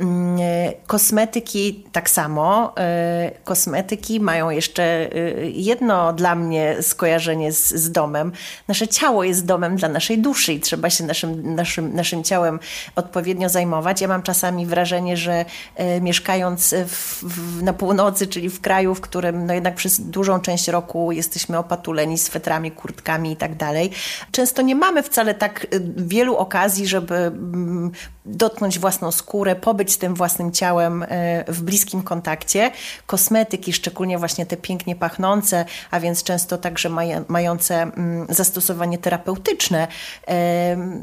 Mm, 0.00 0.38
kosmetyki 0.86 1.84
tak 1.92 2.10
samo. 2.10 2.72
E, 2.76 3.30
kosmetyki 3.44 4.20
mają 4.20 4.50
jeszcze 4.50 4.82
e, 4.82 5.50
jedno 5.50 6.12
dla 6.12 6.34
mnie 6.34 6.76
skojarzenie 6.82 7.52
z, 7.52 7.74
z 7.74 7.92
domem. 7.92 8.32
Nasze 8.68 8.88
ciało 8.88 9.24
jest 9.24 9.46
domem 9.46 9.76
dla 9.76 9.88
naszej 9.88 10.18
duszy 10.18 10.52
i 10.52 10.60
trzeba 10.60 10.90
się 10.90 11.04
naszym, 11.04 11.54
naszym, 11.54 11.94
naszym 11.94 12.24
ciałem 12.24 12.60
odpowiednio 12.96 13.48
zajmować. 13.48 14.00
Ja 14.00 14.08
mam 14.08 14.22
czasami 14.22 14.66
wrażenie, 14.66 15.16
że 15.16 15.44
e, 15.76 16.00
mieszkając 16.00 16.74
w, 16.86 17.22
w, 17.22 17.62
na 17.62 17.72
północy, 17.72 18.26
czyli 18.26 18.50
w 18.50 18.60
kraju, 18.60 18.94
w 18.94 19.00
którym 19.00 19.46
no 19.46 19.54
jednak 19.54 19.74
przez 19.74 20.00
dużą 20.00 20.40
część 20.40 20.68
roku 20.68 20.83
jesteśmy 21.10 21.58
opatuleni 21.58 22.18
swetrami, 22.18 22.70
kurtkami 22.70 23.32
i 23.32 23.36
tak 23.36 23.56
dalej. 23.56 23.90
Często 24.30 24.62
nie 24.62 24.74
mamy 24.74 25.02
wcale 25.02 25.34
tak 25.34 25.66
y, 25.74 25.80
wielu 25.96 26.36
okazji, 26.36 26.86
żeby 26.86 27.14
mm, 27.14 27.92
dotknąć 28.26 28.78
własną 28.78 29.12
skórę, 29.12 29.56
pobyć 29.56 29.92
z 29.92 29.98
tym 29.98 30.14
własnym 30.14 30.52
ciałem 30.52 31.02
y, 31.02 31.06
w 31.48 31.62
bliskim 31.62 32.02
kontakcie. 32.02 32.70
Kosmetyki, 33.06 33.72
szczególnie 33.72 34.18
właśnie 34.18 34.46
te 34.46 34.56
pięknie 34.56 34.96
pachnące, 34.96 35.64
a 35.90 36.00
więc 36.00 36.22
często 36.22 36.58
także 36.58 36.88
mające 37.28 37.82
mm, 37.82 38.26
zastosowanie 38.28 38.98
terapeutyczne, 38.98 39.88
y, 39.88 40.32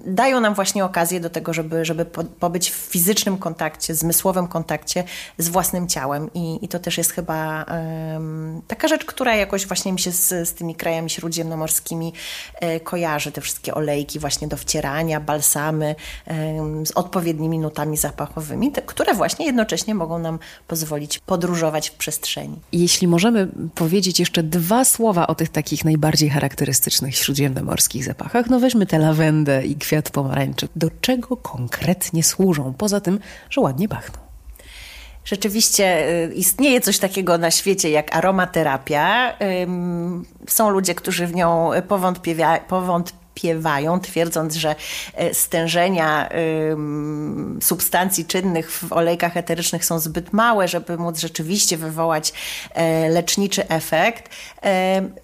dają 0.06 0.40
nam 0.40 0.54
właśnie 0.54 0.86
okazję 0.86 1.20
do 1.20 1.30
tego, 1.30 1.54
żeby, 1.54 1.86
żeby 1.86 2.06
pobyć 2.40 2.72
w 2.72 2.76
fizycznym 2.76 3.38
kontakcie, 3.38 3.96
zmysłowym 3.96 4.48
kontakcie 4.48 5.04
z 5.38 5.50
własnym 5.50 5.88
ciałem. 5.88 6.34
I, 6.34 6.60
i 6.62 6.68
to 6.68 6.80
też 6.80 6.98
jest 6.98 7.12
chyba 7.12 7.66
taka 8.68 8.88
rzecz, 8.88 9.06
która 9.06 9.36
jakoś 9.36 9.66
właśnie 9.72 9.94
mi 9.94 10.00
się 10.00 10.12
z, 10.12 10.50
z 10.50 10.54
tymi 10.54 10.76
krajami 10.76 11.10
śródziemnomorskimi 11.10 12.14
e, 12.56 12.80
kojarzy. 12.80 13.32
Te 13.32 13.42
wszystkie 13.42 13.74
olejki 13.74 14.20
właśnie 14.20 14.48
do 14.48 14.58
wcierania, 14.58 15.20
balsamy 15.20 15.96
e, 16.28 16.86
z 16.86 16.92
odpowiednimi 16.92 17.60
nutami 17.60 17.98
zapachowymi, 17.98 18.72
te, 18.72 18.82
które 18.82 19.14
właśnie 19.14 19.46
jednocześnie 19.46 19.96
mogą 19.96 20.20
nam 20.20 20.40
pozwolić 20.68 21.20
podróżować 21.20 21.90
w 21.90 21.94
przestrzeni. 21.94 22.60
Jeśli 22.72 23.08
możemy 23.08 23.48
powiedzieć 23.76 24.20
jeszcze 24.20 24.44
dwa 24.44 24.86
słowa 24.86 25.28
o 25.28 25.36
tych 25.36 25.50
takich 25.50 25.86
najbardziej 25.86 26.30
charakterystycznych 26.30 27.16
śródziemnomorskich 27.16 28.04
zapachach, 28.04 28.50
no 28.50 28.60
weźmy 28.60 28.86
tę 28.86 29.00
lawendę 29.00 29.66
i 29.66 29.76
kwiat 29.76 30.10
pomarańczy. 30.10 30.68
Do 30.76 30.90
czego 31.02 31.38
konkretnie 31.38 32.24
służą, 32.24 32.74
poza 32.78 33.02
tym, 33.02 33.20
że 33.50 33.62
ładnie 33.62 33.88
pachną? 33.88 34.31
Rzeczywiście 35.26 36.10
y, 36.10 36.34
istnieje 36.34 36.82
coś 36.82 37.00
takiego 37.00 37.38
na 37.38 37.52
świecie 37.52 37.90
jak 37.90 38.16
aromaterapia. 38.16 39.34
Są 40.48 40.70
ludzie, 40.70 40.96
którzy 40.96 41.28
w 41.28 41.36
nią 41.36 41.70
powątpiewają, 41.88 42.60
piewają, 43.34 44.00
twierdząc, 44.00 44.56
że 44.56 44.76
e, 45.16 45.34
stężenia 45.34 46.30
substancji 47.62 48.26
czynnych 48.26 48.72
w 48.72 48.94
olejkach 48.94 49.38
eterycznych 49.38 49.86
są 49.86 50.00
zbyt 50.00 50.34
małe, 50.34 50.68
żeby 50.68 50.98
móc 50.98 51.20
rzeczywiście 51.20 51.78
wywołać 51.78 52.34
e, 52.74 53.10
leczniczy 53.10 53.68
efekt. 53.68 54.30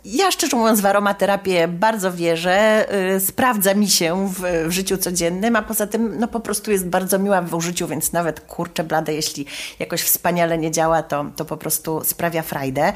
Ja 0.06 0.32
szczerze 0.32 0.58
mówiąc 0.58 0.82
w 0.82 0.86
aromaterapię 0.86 1.68
bardzo 1.68 2.12
wierzę, 2.12 2.90
e, 2.92 3.20
sprawdza 3.20 3.74
mi 3.74 3.90
się 3.90 4.30
w, 4.30 4.68
w 4.68 4.72
życiu 4.72 4.98
codziennym, 4.98 5.56
a 5.56 5.62
poza 5.62 5.88
tym 5.88 6.20
no 6.20 6.28
po 6.28 6.40
prostu 6.40 6.72
jest 6.72 6.88
bardzo 6.88 7.20
miła 7.20 7.42
w 7.42 7.54
użyciu, 7.54 7.88
więc 7.88 8.14
nawet 8.14 8.40
kurczę 8.40 8.84
blade, 8.84 9.14
jeśli 9.14 9.46
jakoś 9.80 10.02
wspaniale 10.02 10.58
nie 10.58 10.72
działa, 10.72 11.04
to, 11.04 11.26
to 11.36 11.46
po 11.46 11.58
prostu 11.58 12.02
sprawia 12.04 12.42
frajdę. 12.42 12.94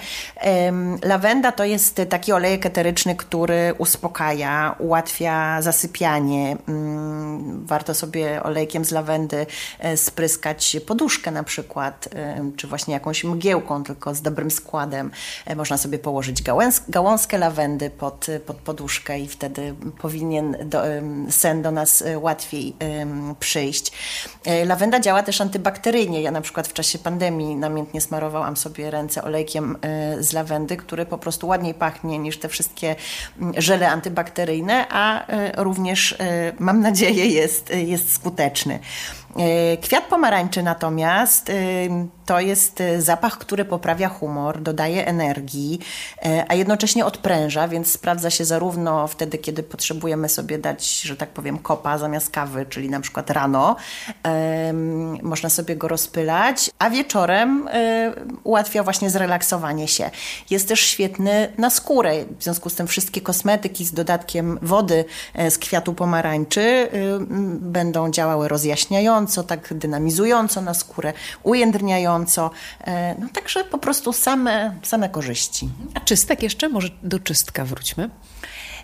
Lawenda 1.04 1.52
to 1.52 1.66
jest 1.66 2.02
taki 2.10 2.32
olejek 2.32 2.66
eteryczny, 2.66 3.16
który 3.16 3.74
uspokaja, 3.78 4.76
ułatwia 4.80 5.01
ułatwia 5.02 5.62
zasypianie. 5.62 6.58
Mm, 6.68 7.66
warto 7.66 7.94
sobie 7.94 8.44
olejkiem 8.44 8.86
z 8.86 8.92
lawendy 8.92 9.46
e, 9.80 9.98
spryskać 9.98 10.78
poduszkę 10.88 11.32
na 11.32 11.44
przykład, 11.44 12.10
e, 12.16 12.52
czy 12.58 12.68
właśnie 12.68 12.94
jakąś 12.94 13.24
mgiełką, 13.24 13.84
tylko 13.84 14.16
z 14.16 14.22
dobrym 14.22 14.52
składem. 14.52 15.12
E, 15.46 15.56
można 15.56 15.78
sobie 15.78 16.00
położyć 16.00 16.42
gałęs, 16.42 16.82
gałązkę 16.90 17.38
lawendy 17.38 17.90
pod, 17.90 18.28
pod 18.46 18.58
poduszkę 18.58 19.20
i 19.20 19.28
wtedy 19.28 19.76
powinien 20.02 20.58
do, 20.66 20.82
sen 21.30 21.62
do 21.62 21.72
nas 21.72 22.04
łatwiej 22.16 22.76
przyjść. 23.40 23.92
Lawenda 24.66 25.00
działa 25.00 25.24
też 25.24 25.42
antybakteryjnie. 25.42 26.22
Ja 26.22 26.32
na 26.32 26.42
przykład 26.42 26.68
w 26.68 26.74
czasie 26.74 27.00
pandemii 27.00 27.56
namiętnie 27.56 28.02
smarowałam 28.02 28.58
sobie 28.58 28.92
ręce 28.92 29.24
olejkiem 29.24 29.78
z 30.20 30.34
lawendy, 30.34 30.78
który 30.78 31.06
po 31.06 31.18
prostu 31.18 31.48
ładniej 31.48 31.74
pachnie 31.74 32.20
niż 32.20 32.40
te 32.40 32.50
wszystkie 32.50 32.96
mm, 33.40 33.54
żele 33.62 33.90
antybakteryjne, 33.90 34.91
a 34.92 35.28
e, 35.28 35.64
również 35.64 36.16
e, 36.20 36.54
mam 36.60 36.82
nadzieję 36.82 37.26
jest, 37.26 37.74
jest 37.76 38.14
skuteczny. 38.14 38.80
E, 39.38 39.78
kwiat 39.78 40.04
pomarańczy 40.04 40.64
natomiast 40.64 41.50
e, 41.50 41.54
to 42.26 42.40
jest 42.40 42.82
e, 42.82 43.02
zapach, 43.02 43.38
który 43.38 43.66
poprawia 43.66 44.10
humor, 44.10 44.62
dodaje 44.62 45.08
energii, 45.08 45.80
a 46.48 46.56
jednocześnie 46.56 47.06
odpręża, 47.06 47.68
więc 47.68 47.92
sprawdza 47.92 48.30
się 48.30 48.46
zarówno 48.46 49.08
wtedy, 49.08 49.38
kiedy 49.38 49.64
potrzebujemy 49.64 50.30
sobie 50.30 50.58
dać, 50.58 51.02
że 51.02 51.16
tak 51.16 51.30
powiem, 51.30 51.60
kopa 51.60 51.98
zamiast 51.98 52.30
kawy, 52.30 52.66
czyli 52.70 52.90
na 52.90 53.00
przykład 53.00 53.30
rano. 53.30 53.76
Można 55.22 55.50
sobie 55.50 55.76
go 55.76 55.88
rozpylać, 55.88 56.72
a 56.80 56.90
wieczorem 56.90 57.70
ułatwia 58.44 58.84
właśnie 58.84 59.10
zrelaksowanie 59.10 59.88
się. 59.88 60.10
Jest 60.50 60.68
też 60.68 60.80
świetny 60.80 61.54
na 61.58 61.70
skórę, 61.70 62.26
w 62.40 62.44
związku 62.44 62.70
z 62.70 62.76
tym 62.76 62.88
wszystkie 62.88 63.22
kosmetyki 63.22 63.86
z 63.86 63.94
dodatkiem 63.94 64.60
wody 64.62 65.06
z 65.50 65.58
kwiatu 65.58 65.94
pomarańczy 65.94 66.90
będą 67.60 68.12
działały 68.12 68.48
rozjaśniająco, 68.48 69.21
tak 69.44 69.74
dynamizująco 69.74 70.62
na 70.62 70.74
skórę, 70.74 71.14
ujędrniająco. 71.44 72.52
E, 72.82 73.16
no 73.20 73.28
także 73.34 73.64
po 73.64 73.78
prostu 73.78 74.14
same, 74.14 74.76
same 74.84 75.10
korzyści. 75.10 75.70
A 75.94 76.00
czystek 76.00 76.44
jeszcze? 76.44 76.70
Może 76.70 76.90
do 77.04 77.20
czystka 77.20 77.66
wróćmy? 77.66 78.10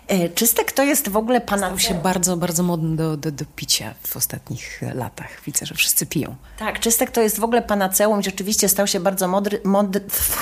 E, 0.08 0.28
czystek 0.28 0.72
to 0.72 0.82
jest 0.82 1.08
w 1.08 1.16
ogóle 1.16 1.40
pana. 1.40 1.66
Stał 1.66 1.78
się 1.78 1.94
bardzo, 1.94 2.36
bardzo 2.36 2.62
modny 2.62 2.96
do, 2.96 3.16
do, 3.16 3.30
do 3.30 3.44
picia 3.56 3.94
w 4.02 4.16
ostatnich 4.16 4.82
latach. 4.94 5.28
Widzę, 5.46 5.66
że 5.66 5.74
wszyscy 5.74 6.06
piją. 6.06 6.36
Tak, 6.58 6.80
czystek 6.80 7.10
to 7.10 7.20
jest 7.20 7.40
w 7.40 7.44
ogóle 7.44 7.62
panaceum 7.62 8.20
i 8.20 8.24
rzeczywiście 8.24 8.68
stał 8.68 8.86
się 8.86 9.00
bardzo 9.00 9.28
modry, 9.28 9.60
mod, 9.64 9.86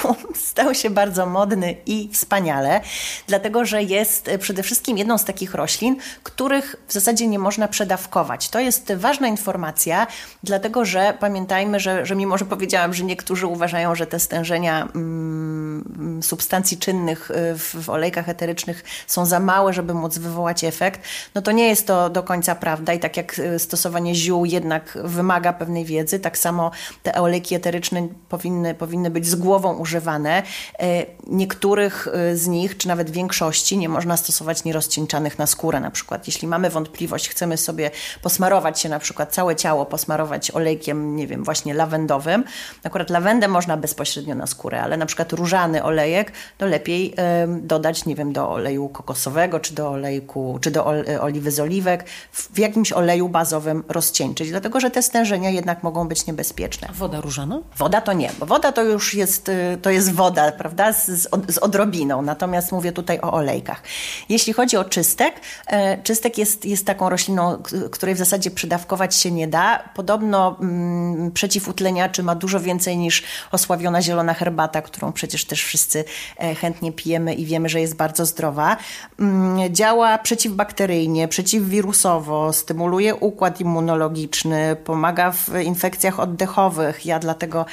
stał 0.50 0.74
się 0.74 0.90
bardzo 0.90 1.26
modny 1.26 1.76
i 1.86 2.08
wspaniale, 2.12 2.80
dlatego 3.26 3.64
że 3.64 3.82
jest 3.82 4.28
e, 4.28 4.38
przede 4.38 4.62
wszystkim 4.62 4.98
jedną 4.98 5.18
z 5.18 5.24
takich 5.24 5.54
roślin, 5.54 5.96
których 6.22 6.76
w 6.88 6.92
zasadzie 6.92 7.26
nie 7.26 7.38
można 7.38 7.68
przedawkować. 7.68 8.48
To 8.48 8.60
jest 8.60 8.92
ważna 8.92 9.28
informacja, 9.28 10.06
dlatego 10.42 10.84
że 10.84 11.14
pamiętajmy, 11.20 11.80
że, 11.80 12.06
że 12.06 12.16
mimo, 12.16 12.38
że 12.38 12.44
powiedziałam, 12.44 12.94
że 12.94 13.04
niektórzy 13.04 13.46
uważają, 13.46 13.94
że 13.94 14.06
te 14.06 14.20
stężenia 14.20 14.88
mm, 14.94 16.22
substancji 16.22 16.78
czynnych 16.78 17.30
e, 17.30 17.54
w, 17.54 17.84
w 17.84 17.90
olejkach 17.90 18.28
eterycznych 18.28 18.84
są 19.06 19.26
za 19.26 19.40
małe, 19.40 19.55
małe, 19.56 19.72
żeby 19.72 19.94
móc 19.94 20.18
wywołać 20.18 20.64
efekt, 20.64 21.00
no 21.34 21.42
to 21.42 21.52
nie 21.52 21.68
jest 21.68 21.86
to 21.86 22.10
do 22.10 22.22
końca 22.22 22.54
prawda 22.54 22.92
i 22.92 22.98
tak 22.98 23.16
jak 23.16 23.38
y, 23.38 23.58
stosowanie 23.58 24.14
ziół 24.14 24.44
jednak 24.44 24.98
wymaga 25.04 25.52
pewnej 25.52 25.84
wiedzy, 25.84 26.20
tak 26.20 26.38
samo 26.38 26.70
te 27.02 27.14
olejki 27.14 27.54
eteryczne 27.54 28.08
powinny, 28.28 28.74
powinny 28.74 29.10
być 29.10 29.26
z 29.26 29.34
głową 29.34 29.76
używane. 29.76 30.42
Y, 30.42 31.06
niektórych 31.26 32.08
y, 32.32 32.36
z 32.36 32.46
nich, 32.46 32.76
czy 32.76 32.88
nawet 32.88 33.10
większości 33.10 33.78
nie 33.78 33.88
można 33.88 34.16
stosować 34.16 34.64
nierozcieńczanych 34.64 35.38
na 35.38 35.46
skórę 35.46 35.80
na 35.80 35.90
przykład. 35.90 36.26
Jeśli 36.26 36.48
mamy 36.48 36.70
wątpliwość, 36.70 37.28
chcemy 37.28 37.56
sobie 37.56 37.90
posmarować 38.22 38.80
się 38.80 38.88
na 38.88 38.98
przykład 38.98 39.34
całe 39.34 39.56
ciało, 39.56 39.86
posmarować 39.86 40.50
olejkiem, 40.50 41.16
nie 41.16 41.26
wiem, 41.26 41.44
właśnie 41.44 41.74
lawendowym, 41.74 42.44
akurat 42.84 43.10
lawendę 43.10 43.48
można 43.48 43.76
bezpośrednio 43.76 44.34
na 44.34 44.46
skórę, 44.46 44.82
ale 44.82 44.96
na 44.96 45.06
przykład 45.06 45.32
różany 45.32 45.82
olejek, 45.82 46.32
to 46.58 46.66
lepiej 46.66 47.14
dodać, 47.62 48.06
nie 48.06 48.14
wiem, 48.14 48.32
do 48.32 48.50
oleju 48.50 48.88
kokosowego, 48.88 49.45
czy 49.60 49.74
do 49.74 49.88
olejku, 49.88 50.58
czy 50.60 50.70
do 50.70 50.86
oliwy 51.20 51.50
z 51.50 51.60
oliwek 51.60 52.04
w 52.32 52.58
jakimś 52.58 52.92
oleju 52.92 53.28
bazowym 53.28 53.84
rozcieńczyć, 53.88 54.50
dlatego 54.50 54.80
że 54.80 54.90
te 54.90 55.02
stężenia 55.02 55.50
jednak 55.50 55.82
mogą 55.82 56.08
być 56.08 56.26
niebezpieczne. 56.26 56.88
Woda 56.94 57.20
różana? 57.20 57.60
Woda 57.76 58.00
to 58.00 58.12
nie, 58.12 58.30
bo 58.38 58.46
woda 58.46 58.72
to 58.72 58.82
już 58.82 59.14
jest, 59.14 59.48
y, 59.48 59.78
to 59.82 59.90
jest 59.90 60.12
woda, 60.12 60.52
prawda, 60.52 60.92
z, 60.92 61.28
z 61.48 61.58
odrobiną, 61.58 62.22
natomiast 62.22 62.72
mówię 62.72 62.92
tutaj 62.92 63.20
o 63.20 63.32
olejkach. 63.32 63.82
Jeśli 64.28 64.52
chodzi 64.52 64.76
o 64.76 64.84
czystek, 64.84 65.40
e, 65.66 66.02
czystek 66.02 66.38
jest, 66.38 66.64
jest 66.64 66.86
taką 66.86 67.08
rośliną, 67.08 67.62
której 67.90 68.14
w 68.14 68.18
zasadzie 68.18 68.50
przydawkować 68.50 69.16
się 69.16 69.30
nie 69.30 69.48
da. 69.48 69.88
Podobno 69.94 70.56
mm, 70.60 71.30
przeciwutleniaczy 71.32 72.22
ma 72.22 72.34
dużo 72.34 72.60
więcej 72.60 72.96
niż 72.96 73.22
osławiona 73.52 74.02
zielona 74.02 74.34
herbata, 74.34 74.82
którą 74.82 75.12
przecież 75.12 75.44
też 75.44 75.64
wszyscy 75.64 76.04
e, 76.38 76.54
chętnie 76.54 76.92
pijemy 76.92 77.34
i 77.34 77.44
wiemy, 77.44 77.68
że 77.68 77.80
jest 77.80 77.96
bardzo 77.96 78.26
zdrowa. 78.26 78.76
Mm, 79.18 79.35
działa 79.70 80.18
przeciwbakteryjnie, 80.18 81.28
przeciwwirusowo, 81.28 82.52
stymuluje 82.52 83.14
układ 83.14 83.60
immunologiczny, 83.60 84.76
pomaga 84.84 85.32
w 85.32 85.48
infekcjach 85.64 86.20
oddechowych. 86.20 87.06
Ja 87.06 87.18
dlatego 87.18 87.66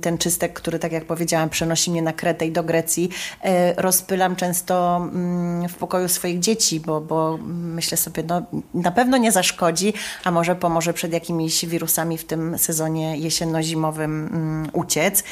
ten 0.00 0.18
czystek, 0.18 0.52
który 0.52 0.78
tak 0.78 0.92
jak 0.92 1.04
powiedziałam 1.04 1.48
przenosi 1.48 1.90
mnie 1.90 2.02
na 2.02 2.12
Kretę 2.12 2.46
i 2.46 2.52
do 2.52 2.62
Grecji, 2.62 3.10
e, 3.42 3.82
rozpylam 3.82 4.36
często 4.36 4.96
mm, 4.96 5.68
w 5.68 5.74
pokoju 5.74 6.08
swoich 6.08 6.38
dzieci, 6.38 6.80
bo, 6.80 7.00
bo 7.00 7.38
myślę 7.48 7.96
sobie, 7.96 8.22
no 8.22 8.42
na 8.74 8.90
pewno 8.90 9.16
nie 9.16 9.32
zaszkodzi, 9.32 9.92
a 10.24 10.30
może 10.30 10.56
pomoże 10.56 10.92
przed 10.92 11.12
jakimiś 11.12 11.66
wirusami 11.66 12.18
w 12.18 12.24
tym 12.24 12.58
sezonie 12.58 13.16
jesienno-zimowym 13.16 14.26
mm, 14.26 14.70
uciec. 14.72 15.24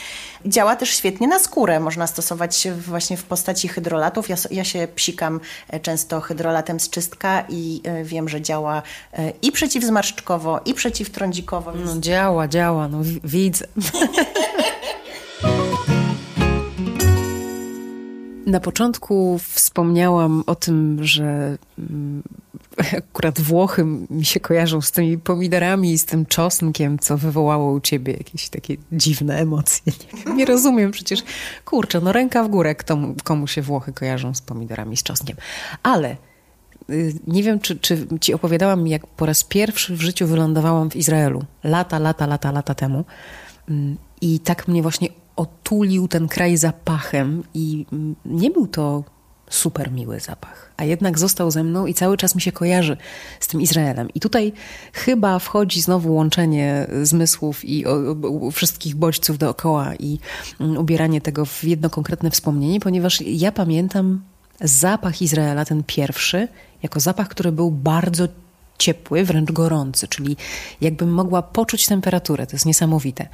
Działa 0.47 0.77
też 0.77 0.91
świetnie 0.91 1.29
na 1.29 1.39
skórę. 1.39 1.81
Można 1.81 2.07
stosować 2.07 2.69
właśnie 2.87 3.17
w 3.17 3.25
postaci 3.25 3.69
hydrolatów. 3.69 4.29
Ja, 4.29 4.37
ja 4.51 4.65
się 4.65 4.89
psikam 4.95 5.30
e, 5.69 5.81
często 5.81 6.21
hydrolatem 6.21 6.81
z 6.81 6.91
czystka 6.91 7.45
i 7.49 7.81
e, 7.85 8.05
wiem, 8.05 8.29
że 8.29 8.41
działa 8.41 8.83
e, 9.13 9.33
i 9.43 9.53
przeciwzmarszczkowo, 9.53 10.61
i 10.65 10.75
przeciwtrądzikowo. 10.75 11.73
No 11.85 12.01
działa, 12.01 12.49
działa, 12.49 12.89
no 12.89 13.01
widzę. 13.25 13.67
Na 18.47 18.61
początku 18.61 19.39
wspomniałam 19.39 20.43
o 20.47 20.55
tym, 20.55 20.99
że 21.03 21.59
mm, 21.79 22.23
akurat 22.99 23.41
Włochy 23.41 23.85
mi 24.11 24.25
się 24.25 24.41
kojarzą 24.41 24.81
z 24.81 24.93
tymi 24.93 25.19
pomidorami 25.19 25.93
i 25.93 25.99
z 25.99 26.05
tym 26.05 26.27
czosnkiem, 26.27 26.99
co 26.99 27.19
wywołało 27.19 27.73
u 27.73 27.81
ciebie 27.81 28.13
jakieś 28.13 28.49
takie 28.49 28.77
dziwne 28.93 29.39
emocje. 29.39 29.93
Nie, 30.27 30.35
nie 30.35 30.45
rozumiem 30.45 30.91
przecież. 30.91 31.23
Kurczę, 31.65 32.01
no 32.01 32.13
ręka 32.13 32.45
w 32.45 32.49
górę, 32.49 32.75
kto, 32.75 32.99
komu 33.25 33.47
się 33.47 33.63
Włochy 33.63 33.93
kojarzą 33.93 34.35
z 34.35 34.41
pomidorami 34.41 34.97
z 34.97 35.03
czosnkiem. 35.03 35.37
Ale 35.83 36.17
y, 36.91 37.15
nie 37.27 37.43
wiem, 37.43 37.61
czy, 37.61 37.77
czy 37.79 38.07
ci 38.21 38.35
opowiadałam, 38.35 38.87
jak 38.87 39.07
po 39.07 39.27
raz 39.27 39.45
pierwszy 39.45 39.97
w 39.97 40.01
życiu 40.01 40.27
wylądowałam 40.27 40.91
w 40.91 40.97
Izraelu. 40.97 41.45
Lata, 41.65 41.99
lata, 41.99 42.27
lata, 42.27 42.53
lata 42.53 42.75
temu. 42.75 43.05
Mm, 43.69 43.97
I 44.21 44.41
tak 44.41 44.69
mnie 44.69 44.83
właśnie 44.83 45.09
otulił 45.37 46.09
ten 46.09 46.29
kraj 46.29 46.57
zapachem 46.57 47.43
i 47.55 47.87
mm, 47.93 48.17
nie 48.25 48.51
był 48.51 48.67
to 48.67 49.05
super 49.51 49.93
miły 49.93 50.21
zapach, 50.21 50.73
a 50.77 50.85
jednak 50.85 51.19
został 51.19 51.51
ze 51.51 51.65
mną 51.65 51.87
i 51.87 51.95
cały 51.95 52.17
czas 52.17 52.35
mi 52.35 52.41
się 52.41 52.53
kojarzy 52.53 52.97
z 53.41 53.47
tym 53.47 53.61
Izraelem. 53.61 54.09
I 54.15 54.21
tutaj 54.21 54.53
chyba 54.93 55.39
wchodzi 55.39 55.81
znowu 55.81 56.15
łączenie 56.15 56.87
zmysłów 57.03 57.65
i 57.65 57.87
o, 57.87 57.93
o, 58.47 58.51
wszystkich 58.51 58.97
bodźców 58.97 59.39
dookoła 59.39 59.95
i 59.95 60.19
mm, 60.61 60.77
ubieranie 60.77 61.21
tego 61.21 61.45
w 61.45 61.65
jedno 61.65 61.91
konkretne 61.91 62.31
wspomnienie, 62.31 62.81
ponieważ 62.81 63.21
ja 63.21 63.53
pamiętam 63.53 64.21
zapach 64.61 65.23
Izraela, 65.23 65.65
ten 65.65 65.83
pierwszy, 65.87 66.49
jako 66.83 67.01
zapach, 67.01 67.29
który 67.29 67.53
był 67.53 67.71
bardzo 67.71 68.29
ciepły, 68.81 69.25
wręcz 69.25 69.53
gorący, 69.53 70.09
czyli 70.09 70.37
jakbym 70.81 71.09
mogła 71.09 71.43
poczuć 71.43 71.87
temperaturę. 71.87 72.47
To 72.47 72.53
jest 72.53 72.67
niesamowite. 72.67 73.29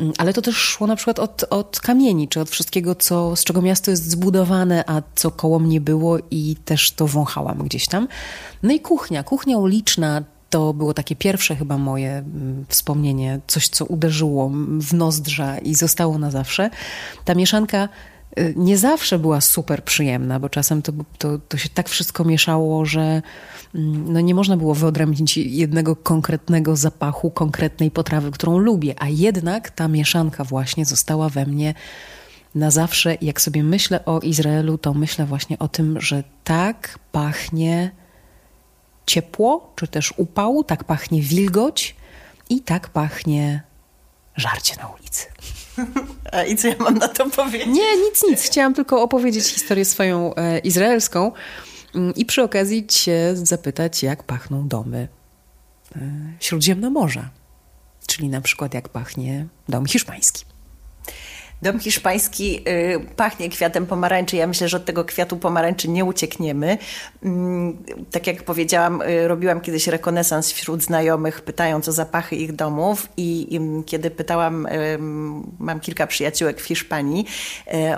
Mm, 0.00 0.12
ale 0.18 0.32
to 0.32 0.42
też 0.42 0.56
szło 0.56 0.86
na 0.86 0.96
przykład 0.96 1.18
od, 1.18 1.44
od 1.50 1.80
kamieni, 1.80 2.28
czy 2.28 2.40
od 2.40 2.50
wszystkiego, 2.50 2.94
co, 2.94 3.36
z 3.36 3.44
czego 3.44 3.62
miasto 3.62 3.90
jest 3.90 4.10
zbudowane, 4.10 4.84
a 4.86 5.02
co 5.14 5.30
koło 5.30 5.58
mnie 5.58 5.80
było 5.80 6.18
i 6.30 6.56
też 6.64 6.90
to 6.90 7.06
wąchałam 7.06 7.58
gdzieś 7.58 7.86
tam. 7.86 8.08
No 8.62 8.72
i 8.72 8.80
kuchnia, 8.80 9.22
kuchnia 9.22 9.58
uliczna, 9.58 10.22
to 10.50 10.74
było 10.74 10.94
takie 10.94 11.16
pierwsze 11.16 11.56
chyba 11.56 11.78
moje 11.78 12.10
mm, 12.10 12.64
wspomnienie, 12.68 13.40
coś, 13.46 13.68
co 13.68 13.84
uderzyło 13.84 14.50
w 14.78 14.94
nozdrza 14.94 15.58
i 15.58 15.74
zostało 15.74 16.18
na 16.18 16.30
zawsze. 16.30 16.70
Ta 17.24 17.34
mieszanka 17.34 17.88
nie 18.56 18.78
zawsze 18.78 19.18
była 19.18 19.40
super 19.40 19.84
przyjemna, 19.84 20.40
bo 20.40 20.48
czasem 20.48 20.82
to, 20.82 20.92
to, 21.18 21.38
to 21.38 21.58
się 21.58 21.68
tak 21.68 21.88
wszystko 21.88 22.24
mieszało, 22.24 22.84
że 22.84 23.22
Mm, 23.74 24.12
no 24.12 24.20
nie 24.20 24.34
można 24.34 24.56
było 24.56 24.74
wyodrębnić 24.74 25.36
jednego 25.36 25.96
konkretnego 25.96 26.76
zapachu, 26.76 27.30
konkretnej 27.30 27.90
potrawy, 27.90 28.30
którą 28.30 28.58
lubię, 28.58 28.94
a 28.98 29.08
jednak 29.08 29.70
ta 29.70 29.88
mieszanka 29.88 30.44
właśnie 30.44 30.84
została 30.84 31.28
we 31.28 31.46
mnie 31.46 31.74
na 32.54 32.70
zawsze. 32.70 33.16
Jak 33.20 33.40
sobie 33.40 33.62
myślę 33.62 34.04
o 34.04 34.20
Izraelu, 34.20 34.78
to 34.78 34.94
myślę 34.94 35.26
właśnie 35.26 35.58
o 35.58 35.68
tym, 35.68 36.00
że 36.00 36.24
tak 36.44 36.98
pachnie 37.12 37.90
ciepło, 39.06 39.72
czy 39.76 39.88
też 39.88 40.14
upał, 40.16 40.64
tak 40.64 40.84
pachnie 40.84 41.22
wilgoć 41.22 41.96
i 42.48 42.60
tak 42.60 42.88
pachnie 42.88 43.62
żarcie 44.36 44.76
na 44.76 44.88
ulicy. 44.88 45.26
I 46.48 46.56
co 46.56 46.68
ja 46.68 46.74
mam 46.78 46.98
na 46.98 47.08
to 47.08 47.30
powiedzieć? 47.30 47.68
Nie, 47.68 47.96
nic, 47.96 48.22
nic. 48.28 48.42
Chciałam 48.42 48.74
tylko 48.74 49.02
opowiedzieć 49.02 49.46
historię 49.46 49.84
swoją 49.84 50.34
e, 50.34 50.58
izraelską. 50.58 51.32
Mm, 51.94 52.14
I 52.14 52.24
przy 52.24 52.42
okazji 52.42 52.86
Cię 52.86 53.36
zapytać, 53.36 54.02
jak 54.02 54.22
pachną 54.22 54.68
domy 54.68 55.08
e, 55.96 56.00
Śródziemnomorza, 56.40 57.30
czyli 58.06 58.28
na 58.28 58.40
przykład 58.40 58.74
jak 58.74 58.88
pachnie 58.88 59.46
dom 59.68 59.86
hiszpański. 59.86 60.49
Dom 61.62 61.78
hiszpański 61.78 62.62
y, 62.68 63.00
pachnie 63.16 63.48
kwiatem 63.48 63.86
pomarańczy. 63.86 64.36
Ja 64.36 64.46
myślę, 64.46 64.68
że 64.68 64.76
od 64.76 64.84
tego 64.84 65.04
kwiatu 65.04 65.36
pomarańczy 65.36 65.88
nie 65.88 66.04
uciekniemy. 66.04 66.78
Mm, 67.22 67.84
tak 68.10 68.26
jak 68.26 68.42
powiedziałam, 68.42 69.02
y, 69.02 69.28
robiłam 69.28 69.60
kiedyś 69.60 69.86
rekonesans 69.86 70.52
wśród 70.52 70.82
znajomych, 70.82 71.40
pytając 71.40 71.88
o 71.88 71.92
zapachy 71.92 72.36
ich 72.36 72.52
domów 72.52 73.08
i, 73.16 73.60
kiedy 73.86 74.10
pytałam, 74.10 74.66
y, 74.66 74.98
mam 75.58 75.80
kilka 75.80 76.06
przyjaciółek 76.06 76.60
w 76.60 76.64
Hiszpanii, 76.64 77.26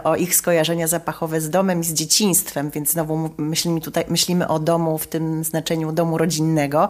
o 0.05 0.17
ich 0.17 0.37
skojarzenia 0.37 0.87
zapachowe 0.87 1.41
z 1.41 1.51
domem 1.51 1.81
i 1.81 1.85
z 1.85 1.93
dzieciństwem, 1.93 2.71
więc 2.71 2.91
znowu 2.91 3.31
myślimy 3.39 3.81
tutaj, 3.81 4.05
myślimy 4.09 4.49
o 4.49 4.59
domu 4.59 4.99
w 4.99 5.07
tym 5.07 5.45
znaczeniu 5.45 5.93
domu 5.93 6.19
rodzinnego, 6.19 6.89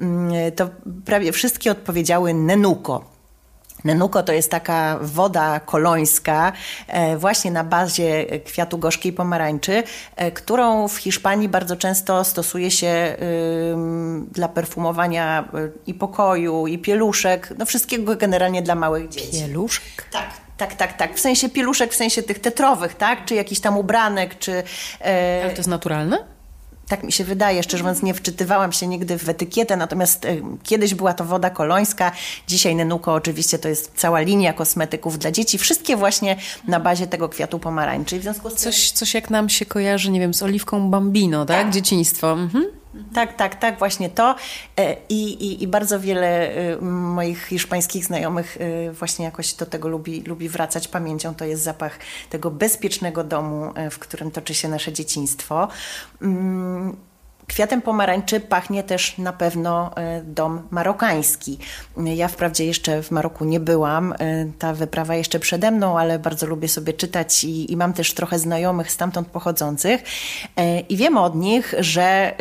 mm, 0.00 0.52
to 0.56 0.68
prawie 1.04 1.32
wszystkie 1.32 1.70
odpowiedziały 1.70 2.34
Nenuko 2.34 3.11
Nenuko 3.84 4.22
to 4.22 4.32
jest 4.32 4.50
taka 4.50 4.98
woda 5.00 5.60
kolońska, 5.60 6.52
e, 6.86 7.16
właśnie 7.16 7.50
na 7.50 7.64
bazie 7.64 8.40
kwiatu 8.40 8.78
gorzkiej 8.78 9.12
pomarańczy, 9.12 9.82
e, 10.16 10.30
którą 10.30 10.88
w 10.88 10.96
Hiszpanii 10.96 11.48
bardzo 11.48 11.76
często 11.76 12.24
stosuje 12.24 12.70
się 12.70 13.16
dla 14.32 14.48
perfumowania 14.48 15.48
e, 15.54 15.68
i 15.86 15.94
pokoju, 15.94 16.66
i 16.66 16.78
pieluszek, 16.78 17.54
no 17.58 17.66
wszystkiego 17.66 18.16
generalnie 18.16 18.62
dla 18.62 18.74
małych 18.74 19.08
dzieci. 19.08 19.40
Pieluszek? 19.40 19.84
Tak. 20.12 20.42
Tak, 20.56 20.74
tak, 20.74 20.96
tak. 20.96 21.16
W 21.16 21.20
sensie 21.20 21.48
pieluszek, 21.48 21.92
w 21.92 21.94
sensie 21.96 22.22
tych 22.22 22.38
tetrowych, 22.38 22.94
tak? 22.94 23.24
Czy 23.24 23.34
jakiś 23.34 23.60
tam 23.60 23.78
ubranek, 23.78 24.38
czy... 24.38 24.62
Ale 25.42 25.50
to 25.50 25.56
jest 25.56 25.68
naturalne? 25.68 26.31
Tak 26.92 27.02
mi 27.02 27.12
się 27.12 27.24
wydaje, 27.24 27.62
szczerze 27.62 27.84
mówiąc 27.84 28.02
nie 28.02 28.14
wczytywałam 28.14 28.72
się 28.72 28.86
nigdy 28.86 29.18
w 29.18 29.28
etykietę, 29.28 29.76
natomiast 29.76 30.24
y, 30.24 30.42
kiedyś 30.62 30.94
była 30.94 31.14
to 31.14 31.24
woda 31.24 31.50
kolońska, 31.50 32.12
dzisiaj 32.46 32.76
Nenuko 32.76 33.14
oczywiście 33.14 33.58
to 33.58 33.68
jest 33.68 33.92
cała 33.94 34.20
linia 34.20 34.52
kosmetyków 34.52 35.18
dla 35.18 35.30
dzieci, 35.30 35.58
wszystkie 35.58 35.96
właśnie 35.96 36.36
na 36.68 36.80
bazie 36.80 37.06
tego 37.06 37.28
kwiatu 37.28 37.58
pomarańczy. 37.58 38.18
W 38.18 38.22
związku 38.22 38.50
z 38.50 38.52
tym... 38.52 38.62
coś, 38.62 38.90
coś 38.90 39.14
jak 39.14 39.30
nam 39.30 39.48
się 39.48 39.66
kojarzy, 39.66 40.10
nie 40.10 40.20
wiem, 40.20 40.34
z 40.34 40.42
oliwką 40.42 40.90
bambino, 40.90 41.46
tak? 41.46 41.62
tak. 41.62 41.72
Dzieciństwo. 41.72 42.32
Mhm. 42.32 42.81
Tak, 43.14 43.36
tak, 43.36 43.54
tak, 43.54 43.78
właśnie 43.78 44.10
to. 44.10 44.34
E, 44.76 44.96
I, 45.08 45.22
i, 45.32 45.62
i 45.62 45.66
bardzo 45.68 46.00
wiele 46.00 46.54
e, 46.54 46.80
moich 46.80 47.44
hiszpańskich 47.46 48.04
znajomych 48.04 48.58
e, 48.60 48.92
właśnie 48.92 49.24
jakoś 49.24 49.54
do 49.54 49.66
tego 49.66 49.88
lubi, 49.88 50.22
lubi 50.22 50.48
wracać 50.48 50.88
pamięcią. 50.88 51.34
To 51.34 51.44
jest 51.44 51.62
zapach 51.62 51.98
tego 52.30 52.50
bezpiecznego 52.50 53.24
domu, 53.24 53.72
w 53.90 53.98
którym 53.98 54.30
toczy 54.30 54.54
się 54.54 54.68
nasze 54.68 54.92
dzieciństwo. 54.92 55.68
Kwiatem 57.52 57.82
pomarańczy 57.82 58.40
pachnie 58.40 58.82
też 58.82 59.18
na 59.18 59.32
pewno 59.32 59.96
e, 59.96 60.22
dom 60.22 60.62
marokański. 60.70 61.58
Ja 61.96 62.28
wprawdzie 62.28 62.66
jeszcze 62.66 63.02
w 63.02 63.10
Maroku 63.10 63.44
nie 63.44 63.60
byłam, 63.60 64.12
e, 64.12 64.16
ta 64.58 64.74
wyprawa 64.74 65.14
jeszcze 65.14 65.38
przede 65.38 65.70
mną, 65.70 65.98
ale 65.98 66.18
bardzo 66.18 66.46
lubię 66.46 66.68
sobie 66.68 66.92
czytać 66.92 67.44
i, 67.44 67.72
i 67.72 67.76
mam 67.76 67.92
też 67.92 68.14
trochę 68.14 68.38
znajomych 68.38 68.90
stamtąd 68.90 69.28
pochodzących 69.28 70.02
e, 70.56 70.80
i 70.80 70.96
wiem 70.96 71.16
od 71.16 71.34
nich, 71.34 71.74
że 71.78 72.36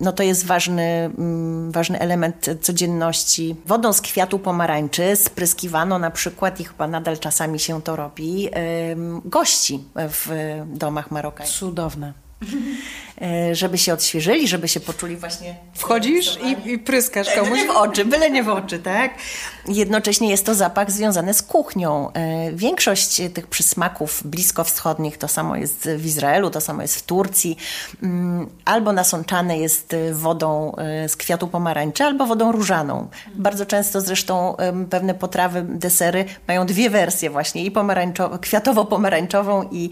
no 0.00 0.12
to 0.12 0.22
jest 0.22 0.46
ważny, 0.46 1.10
ważny 1.68 1.98
element 1.98 2.46
codzienności. 2.60 3.56
Wodą 3.66 3.92
z 3.92 4.00
kwiatu 4.00 4.38
pomarańczy 4.38 5.16
spryskiwano 5.16 5.98
na 5.98 6.10
przykład, 6.10 6.60
i 6.60 6.64
chyba 6.64 6.88
nadal 6.88 7.18
czasami 7.18 7.58
się 7.58 7.82
to 7.82 7.96
robi, 7.96 8.48
gości 9.24 9.84
w 9.94 10.30
domach 10.66 11.10
marokańskich. 11.10 11.58
Cudowne. 11.58 12.12
E, 13.22 13.54
żeby 13.54 13.78
się 13.78 13.92
odświeżyli, 13.92 14.48
żeby 14.48 14.68
się 14.68 14.80
poczuli 14.80 15.16
właśnie... 15.16 15.54
Wchodzisz 15.74 16.38
i, 16.42 16.70
i 16.70 16.78
pryskasz 16.78 17.34
komuś? 17.34 17.58
Nie 17.58 17.66
w 17.66 17.70
oczy, 17.70 18.04
byle 18.04 18.30
nie 18.30 18.42
w 18.42 18.48
oczy, 18.48 18.78
tak? 18.78 19.10
Jednocześnie 19.68 20.30
jest 20.30 20.46
to 20.46 20.54
zapach 20.54 20.90
związany 20.90 21.34
z 21.34 21.42
kuchnią. 21.42 22.12
E, 22.12 22.52
większość 22.52 23.22
tych 23.34 23.46
przysmaków 23.46 24.22
bliskowschodnich, 24.24 25.18
to 25.18 25.28
samo 25.28 25.56
jest 25.56 25.88
w 25.96 26.06
Izraelu, 26.06 26.50
to 26.50 26.60
samo 26.60 26.82
jest 26.82 26.96
w 26.96 27.02
Turcji, 27.02 27.56
mm, 28.02 28.46
albo 28.64 28.92
nasączane 28.92 29.58
jest 29.58 29.96
wodą 30.12 30.76
e, 30.76 31.08
z 31.08 31.16
kwiatu 31.16 31.48
pomarańczy, 31.48 32.04
albo 32.04 32.26
wodą 32.26 32.52
różaną. 32.52 33.08
Bardzo 33.34 33.66
często 33.66 34.00
zresztą 34.00 34.56
pewne 34.90 35.14
potrawy, 35.14 35.62
desery 35.62 36.24
mają 36.48 36.66
dwie 36.66 36.90
wersje 36.90 37.30
właśnie, 37.30 37.64
i 37.64 37.70
pomarańczo 37.70 38.28
kwiatowo-pomarańczową 38.28 39.68
i 39.70 39.90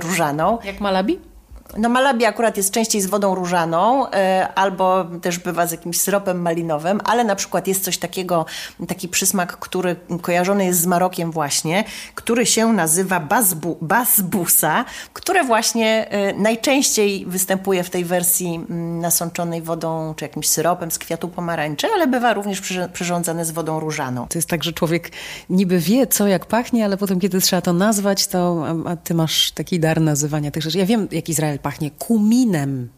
różaną. 0.00 0.58
Jak 0.64 0.80
malabi? 0.80 1.33
No 1.78 1.88
malabi 1.88 2.24
akurat 2.24 2.56
jest 2.56 2.70
częściej 2.70 3.00
z 3.00 3.06
wodą 3.06 3.34
różaną, 3.34 4.10
e, 4.10 4.48
albo 4.54 5.04
też 5.22 5.38
bywa 5.38 5.66
z 5.66 5.72
jakimś 5.72 6.00
syropem 6.00 6.42
malinowym, 6.42 7.00
ale 7.04 7.24
na 7.24 7.34
przykład 7.34 7.66
jest 7.66 7.84
coś 7.84 7.98
takiego, 7.98 8.46
taki 8.88 9.08
przysmak, 9.08 9.56
który 9.56 9.96
kojarzony 10.22 10.64
jest 10.64 10.80
z 10.80 10.86
Marokiem 10.86 11.30
właśnie, 11.30 11.84
który 12.14 12.46
się 12.46 12.72
nazywa 12.72 13.20
basbu, 13.20 13.78
basbusa, 13.80 14.84
które 15.12 15.44
właśnie 15.44 16.10
e, 16.10 16.34
najczęściej 16.34 17.26
występuje 17.26 17.82
w 17.82 17.90
tej 17.90 18.04
wersji 18.04 18.54
mm, 18.54 19.00
nasączonej 19.00 19.62
wodą 19.62 20.14
czy 20.16 20.24
jakimś 20.24 20.48
syropem 20.48 20.90
z 20.90 20.98
kwiatu 20.98 21.28
pomarańczy, 21.28 21.86
ale 21.94 22.06
bywa 22.06 22.34
również 22.34 22.62
przyrządzane 22.92 23.44
z 23.44 23.50
wodą 23.50 23.80
różaną. 23.80 24.26
To 24.28 24.38
jest 24.38 24.48
tak, 24.48 24.64
że 24.64 24.72
człowiek 24.72 25.10
niby 25.50 25.78
wie, 25.78 26.06
co 26.06 26.26
jak 26.28 26.46
pachnie, 26.46 26.84
ale 26.84 26.96
potem, 26.96 27.20
kiedy 27.20 27.40
trzeba 27.40 27.62
to 27.62 27.72
nazwać, 27.72 28.26
to 28.26 28.66
a 28.86 28.96
ty 28.96 29.14
masz 29.14 29.50
taki 29.50 29.80
dar 29.80 30.00
nazywania 30.00 30.50
tych 30.50 30.62
rzeczy. 30.62 30.78
Ja 30.78 30.86
wiem, 30.86 31.08
jak 31.12 31.28
Izrael 31.28 31.53
pachnie 31.58 31.90
kuminem. 31.90 32.88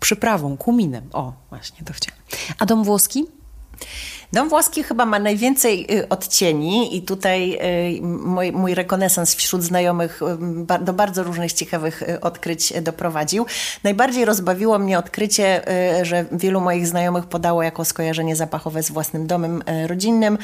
Przyprawą, 0.00 0.56
kuminem. 0.56 1.08
O, 1.12 1.32
właśnie 1.50 1.84
to 1.84 1.92
chciałam. 1.92 2.20
A 2.58 2.66
dom 2.66 2.84
włoski? 2.84 3.26
Dom 4.32 4.48
włoski 4.48 4.82
chyba 4.82 5.06
ma 5.06 5.18
najwięcej 5.18 5.86
y, 5.98 6.08
odcieni 6.08 6.96
i 6.96 7.02
tutaj 7.02 7.58
y, 7.98 8.02
mój, 8.02 8.52
mój 8.52 8.74
rekonesans 8.74 9.34
wśród 9.34 9.62
znajomych 9.62 10.20
y, 10.22 10.84
do 10.84 10.92
bardzo 10.92 11.22
różnych 11.22 11.52
ciekawych 11.52 12.02
odkryć 12.20 12.72
doprowadził. 12.82 13.46
Najbardziej 13.84 14.24
rozbawiło 14.24 14.78
mnie 14.78 14.98
odkrycie, 14.98 15.62
że 16.02 16.24
wielu 16.32 16.60
moich 16.60 16.86
znajomych 16.86 17.24
podało 17.24 17.62
jako 17.62 17.84
skojarzenie 17.84 18.36
zapachowe 18.36 18.82
z 18.82 18.90
własnym 18.90 19.26
domem 19.26 19.62
rodzinnym 19.86 20.38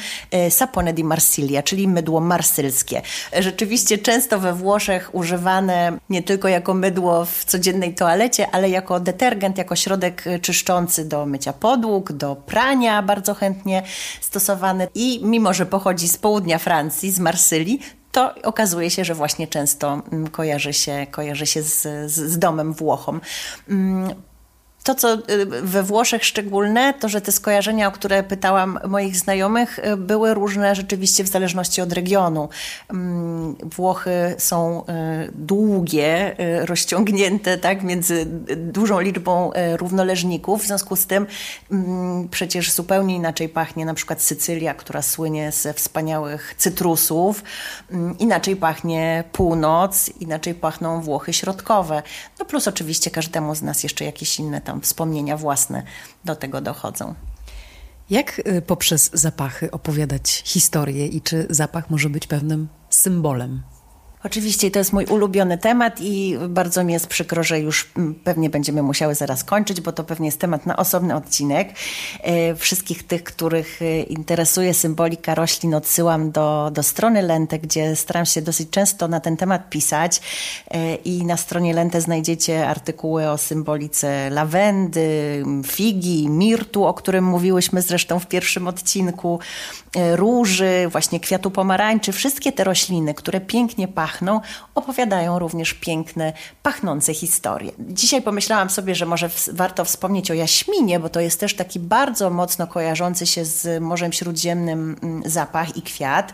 sapone 0.49 0.93
di 0.93 1.03
Marsiglia, 1.03 1.63
czyli 1.63 1.87
mydło 1.87 2.19
marsylskie. 2.19 3.01
Rzeczywiście 3.39 3.97
często 3.97 4.39
we 4.39 4.53
Włoszech 4.53 5.15
używane 5.15 5.97
nie 6.09 6.23
tylko 6.23 6.47
jako 6.47 6.73
mydło 6.73 7.25
w 7.25 7.45
codziennej 7.45 7.95
toalecie, 7.95 8.47
ale 8.51 8.69
jako 8.69 8.99
detergent, 8.99 9.57
jako 9.57 9.75
środek 9.75 10.23
czyszczący 10.41 11.05
do 11.05 11.25
mycia 11.25 11.53
podłóg, 11.53 12.11
do 12.11 12.35
prania 12.35 13.01
bardzo 13.01 13.33
chętnie 13.33 13.76
stosowany 14.21 14.87
i 14.95 15.19
mimo, 15.23 15.53
że 15.53 15.65
pochodzi 15.65 16.07
z 16.07 16.17
południa 16.17 16.57
Francji, 16.57 17.11
z 17.11 17.19
Marsylii, 17.19 17.79
to 18.11 18.35
okazuje 18.43 18.89
się, 18.89 19.05
że 19.05 19.15
właśnie 19.15 19.47
często 19.47 20.01
mm, 20.11 20.27
kojarzy 20.27 20.73
się, 20.73 21.07
kojarzy 21.11 21.45
się 21.45 21.63
z, 21.63 21.81
z, 22.11 22.11
z 22.11 22.39
domem 22.39 22.73
Włochom. 22.73 23.21
To, 24.87 24.95
co 24.95 25.13
y, 25.13 25.45
we 25.45 25.83
Włoszech 25.83 26.25
szczególne, 26.25 26.93
to 26.93 27.09
że 27.09 27.21
te 27.21 27.31
skojarzenia, 27.31 27.87
o 27.87 27.91
które 27.91 28.23
pytałam 28.23 28.79
moich 28.87 29.15
znajomych, 29.17 29.79
y, 29.79 29.97
były 29.97 30.33
różne 30.33 30.75
rzeczywiście 30.75 31.23
w 31.23 31.27
zależności 31.27 31.81
od 31.81 31.93
regionu. 31.93 32.49
Mm, 32.89 33.55
Włochy 33.63 34.35
są 34.37 34.81
y, 34.81 34.85
długie, 35.35 36.35
rozciągnięte 36.65 37.57
tak, 37.57 37.83
między 37.83 38.25
dużą 38.57 38.99
liczbą 38.99 39.51
równoleżników, 39.75 40.63
w 40.63 40.67
związku 40.67 40.95
z 40.95 41.05
tym 41.05 41.27
mm, 41.71 42.29
przecież 42.29 42.71
zupełnie 42.71 43.15
inaczej 43.15 43.49
pachnie 43.49 43.85
na 43.85 43.93
przykład 43.93 44.21
Sycylia, 44.21 44.73
która 44.73 45.01
słynie 45.01 45.51
ze 45.51 45.73
wspaniałych 45.73 46.55
cytrusów, 46.57 47.43
mm, 47.91 48.17
inaczej 48.17 48.55
pachnie 48.55 49.23
północ, 49.31 50.09
inaczej 50.19 50.53
pachną 50.53 51.01
Włochy 51.01 51.33
środkowe. 51.33 52.03
No 52.39 52.45
plus 52.45 52.67
oczywiście 52.67 53.11
każdemu 53.11 53.55
z 53.55 53.61
nas 53.61 53.83
jeszcze 53.83 54.05
jakieś 54.05 54.39
inne 54.39 54.61
tam 54.61 54.76
wspomnienia 54.81 55.37
własne 55.37 55.83
do 56.25 56.35
tego 56.35 56.61
dochodzą. 56.61 57.15
Jak 58.09 58.39
y, 58.39 58.61
poprzez 58.61 59.09
zapachy 59.13 59.71
opowiadać 59.71 60.41
historię 60.45 61.07
i 61.07 61.21
czy 61.21 61.47
zapach 61.49 61.89
może 61.89 62.09
być 62.09 62.27
pewnym 62.27 62.67
symbolem 62.89 63.61
Oczywiście 64.27 64.71
to 64.71 64.79
jest 64.79 64.93
mój 64.93 65.05
ulubiony 65.05 65.57
temat 65.57 66.01
i 66.01 66.37
bardzo 66.49 66.83
mi 66.83 66.93
jest 66.93 67.07
przykro, 67.07 67.43
że 67.43 67.59
już 67.59 67.89
mm, 67.97 68.15
pewnie 68.15 68.49
będziemy 68.49 68.83
musiały 68.83 69.15
zaraz 69.15 69.43
kończyć, 69.43 69.81
bo 69.81 69.91
to 69.91 70.03
pewnie 70.03 70.27
jest 70.27 70.39
temat 70.39 70.65
na 70.65 70.77
osobny 70.77 71.15
odcinek. 71.15 71.69
E, 72.21 72.55
wszystkich 72.55 73.07
tych, 73.07 73.23
których 73.23 73.81
e, 73.81 74.01
interesuje 74.01 74.73
symbolika 74.73 75.35
roślin, 75.35 75.75
odsyłam 75.75 76.31
do, 76.31 76.71
do 76.73 76.83
strony 76.83 77.21
Lente, 77.21 77.59
gdzie 77.59 77.95
staram 77.95 78.25
się 78.25 78.41
dosyć 78.41 78.69
często 78.69 79.07
na 79.07 79.19
ten 79.19 79.37
temat 79.37 79.69
pisać. 79.69 80.21
E, 80.71 80.95
I 80.95 81.25
na 81.25 81.37
stronie 81.37 81.73
Lente 81.73 82.01
znajdziecie 82.01 82.67
artykuły 82.67 83.29
o 83.29 83.37
symbolice 83.37 84.29
lawendy, 84.29 85.43
figi, 85.65 86.29
mirtu, 86.29 86.85
o 86.85 86.93
którym 86.93 87.25
mówiłyśmy 87.25 87.81
zresztą 87.81 88.19
w 88.19 88.27
pierwszym 88.27 88.67
odcinku, 88.67 89.39
róży, 90.15 90.87
właśnie 90.91 91.19
kwiatu 91.19 91.51
pomarańczy. 91.51 92.11
Wszystkie 92.11 92.51
te 92.51 92.63
rośliny, 92.63 93.13
które 93.13 93.41
pięknie 93.41 93.87
pachną, 93.87 94.16
pachną, 94.17 94.41
opowiadają 94.75 95.39
również 95.39 95.73
piękne, 95.73 96.33
pachnące 96.63 97.13
historie. 97.13 97.71
Dzisiaj 97.79 98.21
pomyślałam 98.21 98.69
sobie, 98.69 98.95
że 98.95 99.05
może 99.05 99.29
warto 99.51 99.85
wspomnieć 99.85 100.31
o 100.31 100.33
jaśminie, 100.33 100.99
bo 100.99 101.09
to 101.09 101.19
jest 101.19 101.39
też 101.39 101.55
taki 101.55 101.79
bardzo 101.79 102.29
mocno 102.29 102.67
kojarzący 102.67 103.27
się 103.27 103.45
z 103.45 103.81
Morzem 103.83 104.13
Śródziemnym 104.13 104.95
mm, 105.03 105.21
zapach 105.25 105.77
i 105.77 105.81
kwiat. 105.81 106.33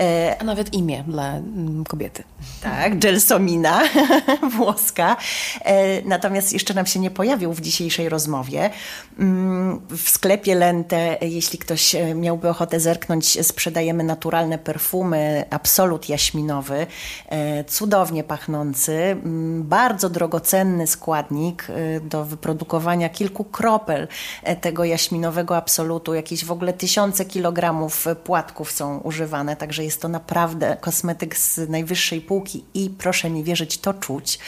E, 0.00 0.36
A 0.40 0.44
nawet 0.44 0.74
imię 0.74 1.04
dla 1.08 1.28
mm, 1.28 1.84
kobiety. 1.84 2.24
Tak, 2.62 2.98
gelsomina 2.98 3.80
włoska. 4.56 5.16
E, 5.64 6.02
natomiast 6.02 6.52
jeszcze 6.52 6.74
nam 6.74 6.86
się 6.86 7.00
nie 7.00 7.10
pojawił 7.10 7.52
w 7.52 7.60
dzisiejszej 7.60 8.08
rozmowie. 8.08 8.70
Mm, 9.18 9.80
w 9.90 10.10
sklepie 10.10 10.54
Lente, 10.54 11.18
jeśli 11.20 11.58
ktoś 11.58 11.94
e, 11.94 12.14
miałby 12.14 12.48
ochotę 12.48 12.80
zerknąć, 12.80 13.46
sprzedajemy 13.46 14.04
naturalne 14.04 14.58
perfumy, 14.58 15.44
absolut 15.50 16.08
jaśminowy. 16.08 16.86
Cudownie 17.66 18.24
pachnący, 18.24 19.16
bardzo 19.58 20.10
drogocenny 20.10 20.86
składnik 20.86 21.66
do 22.02 22.24
wyprodukowania 22.24 23.08
kilku 23.08 23.44
kropel 23.44 24.08
tego 24.60 24.84
jaśminowego 24.84 25.56
absolutu. 25.56 26.14
Jakieś 26.14 26.44
w 26.44 26.52
ogóle 26.52 26.72
tysiące 26.72 27.24
kilogramów 27.24 28.06
płatków 28.24 28.72
są 28.72 28.98
używane, 28.98 29.56
także 29.56 29.84
jest 29.84 30.02
to 30.02 30.08
naprawdę 30.08 30.76
kosmetyk 30.80 31.36
z 31.36 31.68
najwyższej 31.68 32.20
półki 32.20 32.64
i 32.74 32.90
proszę 32.90 33.30
mi 33.30 33.44
wierzyć, 33.44 33.78
to 33.78 33.94
czuć. 33.94 34.38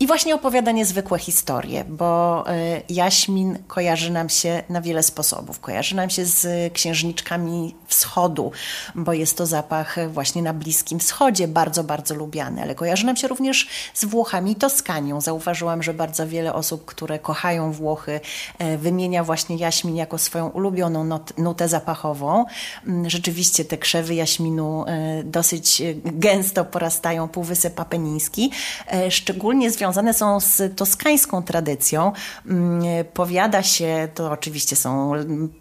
I 0.00 0.06
właśnie 0.06 0.34
opowiada 0.34 0.72
niezwykłe 0.72 1.18
historie, 1.18 1.84
bo 1.84 2.44
jaśmin 2.88 3.58
kojarzy 3.66 4.12
nam 4.12 4.28
się 4.28 4.62
na 4.68 4.80
wiele 4.80 5.02
sposobów. 5.02 5.60
Kojarzy 5.60 5.96
nam 5.96 6.10
się 6.10 6.24
z 6.24 6.72
księżniczkami 6.72 7.74
wschodu, 7.86 8.52
bo 8.94 9.12
jest 9.12 9.38
to 9.38 9.46
zapach 9.46 9.96
właśnie 10.12 10.42
na 10.42 10.54
Bliskim 10.54 10.98
Wschodzie, 10.98 11.33
bardzo, 11.48 11.84
bardzo 11.84 12.14
lubiany, 12.14 12.62
ale 12.62 12.74
kojarzy 12.74 13.06
nam 13.06 13.16
się 13.16 13.28
również 13.28 13.68
z 13.94 14.04
Włochami 14.04 14.52
i 14.52 14.56
Toskanią. 14.56 15.20
Zauważyłam, 15.20 15.82
że 15.82 15.94
bardzo 15.94 16.28
wiele 16.28 16.54
osób, 16.54 16.84
które 16.84 17.18
kochają 17.18 17.72
Włochy, 17.72 18.20
e, 18.58 18.78
wymienia 18.78 19.24
właśnie 19.24 19.56
jaśmin 19.56 19.96
jako 19.96 20.18
swoją 20.18 20.48
ulubioną 20.48 21.04
not, 21.04 21.38
nutę 21.38 21.68
zapachową. 21.68 22.44
Mm, 22.86 23.10
rzeczywiście 23.10 23.64
te 23.64 23.78
krzewy 23.78 24.14
jaśminu 24.14 24.84
e, 24.86 25.22
dosyć 25.24 25.82
gęsto 26.04 26.64
porastają 26.64 27.28
Półwysep 27.28 27.80
Apeniński. 27.80 28.50
E, 28.92 29.10
szczególnie 29.10 29.70
związane 29.70 30.14
są 30.14 30.40
z 30.40 30.76
toskańską 30.76 31.42
tradycją. 31.42 32.12
Mm, 32.46 33.04
powiada 33.14 33.62
się, 33.62 34.08
to 34.14 34.30
oczywiście 34.30 34.76
są 34.76 35.12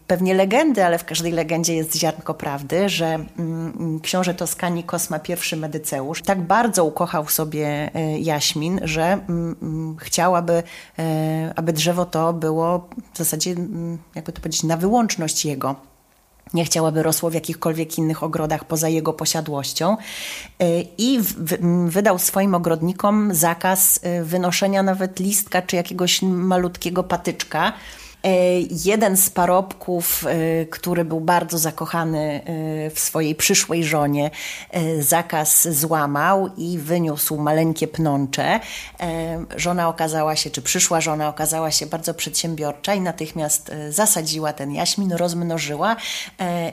pewnie 0.07 0.33
legendy, 0.33 0.85
ale 0.85 0.97
w 0.97 1.05
każdej 1.05 1.31
legendzie 1.31 1.75
jest 1.75 1.95
ziarnko 1.95 2.33
prawdy, 2.33 2.89
że 2.89 3.25
mm, 3.39 3.99
książę 4.03 4.33
Toskanii 4.33 4.83
Kosma 4.83 5.19
I 5.29 5.35
Medyceusz 5.63 6.21
tak 6.21 6.41
bardzo 6.41 6.85
ukochał 6.85 7.27
sobie 7.27 7.89
e, 7.93 8.19
jaśmin, 8.19 8.79
że 8.83 9.03
mm, 9.03 9.55
mm, 9.61 9.97
chciał, 9.97 10.35
aby, 10.35 10.63
e, 10.99 11.53
aby 11.55 11.73
drzewo 11.73 12.05
to 12.05 12.33
było 12.33 12.89
w 13.13 13.17
zasadzie, 13.17 13.55
jakby 14.15 14.31
to 14.31 14.41
powiedzieć, 14.41 14.63
na 14.63 14.77
wyłączność 14.77 15.45
jego. 15.45 15.75
Nie 16.53 16.65
chciał, 16.65 16.85
aby 16.85 17.03
rosło 17.03 17.29
w 17.29 17.33
jakichkolwiek 17.33 17.97
innych 17.97 18.23
ogrodach 18.23 18.65
poza 18.65 18.89
jego 18.89 19.13
posiadłością 19.13 19.97
e, 20.59 20.81
i 20.97 21.19
wydał 21.87 22.19
swoim 22.19 22.55
ogrodnikom 22.55 23.33
zakaz 23.33 23.99
wynoszenia 24.23 24.83
nawet 24.83 25.19
listka 25.19 25.61
czy 25.61 25.75
jakiegoś 25.75 26.21
malutkiego 26.21 27.03
patyczka 27.03 27.73
jeden 28.85 29.17
z 29.17 29.29
parobków, 29.29 30.25
e, 30.27 30.65
który 30.65 31.05
był 31.05 31.19
bardzo 31.19 31.57
zakochany 31.57 32.19
e, 32.19 32.89
w 32.89 32.99
swojej 32.99 33.35
przyszłej 33.35 33.83
żonie, 33.83 34.31
zakaz 34.99 35.67
złamał 35.67 36.49
i 36.57 36.77
wyniósł 36.77 37.37
maleńkie 37.37 37.87
pnącze. 37.87 38.59
Żona 39.55 39.89
okazała 39.89 40.35
się, 40.35 40.49
czy 40.49 40.61
przyszła 40.61 41.01
żona 41.01 41.29
okazała 41.29 41.71
się 41.71 41.85
bardzo 41.85 42.13
przedsiębiorcza 42.13 42.93
i 42.93 43.01
natychmiast 43.01 43.71
zasadziła 43.89 44.53
ten 44.53 44.71
jaśmin, 44.71 45.13
rozmnożyła 45.13 45.95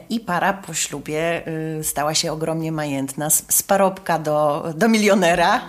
i 0.09 0.19
para 0.19 0.53
po 0.53 0.73
ślubie 0.73 1.41
stała 1.83 2.13
się 2.13 2.31
ogromnie 2.31 2.71
majętna. 2.71 3.29
Z 3.29 3.63
parobka 3.63 4.19
do, 4.19 4.65
do 4.75 4.89
milionera, 4.89 5.61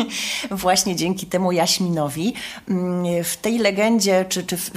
właśnie 0.50 0.96
dzięki 0.96 1.26
temu 1.26 1.52
jaśminowi. 1.52 2.34
Mm, 2.68 3.24
w 3.24 3.36
tej 3.36 3.58
legendzie, 3.58 4.24
czy, 4.28 4.44
czy 4.44 4.56
w, 4.56 4.70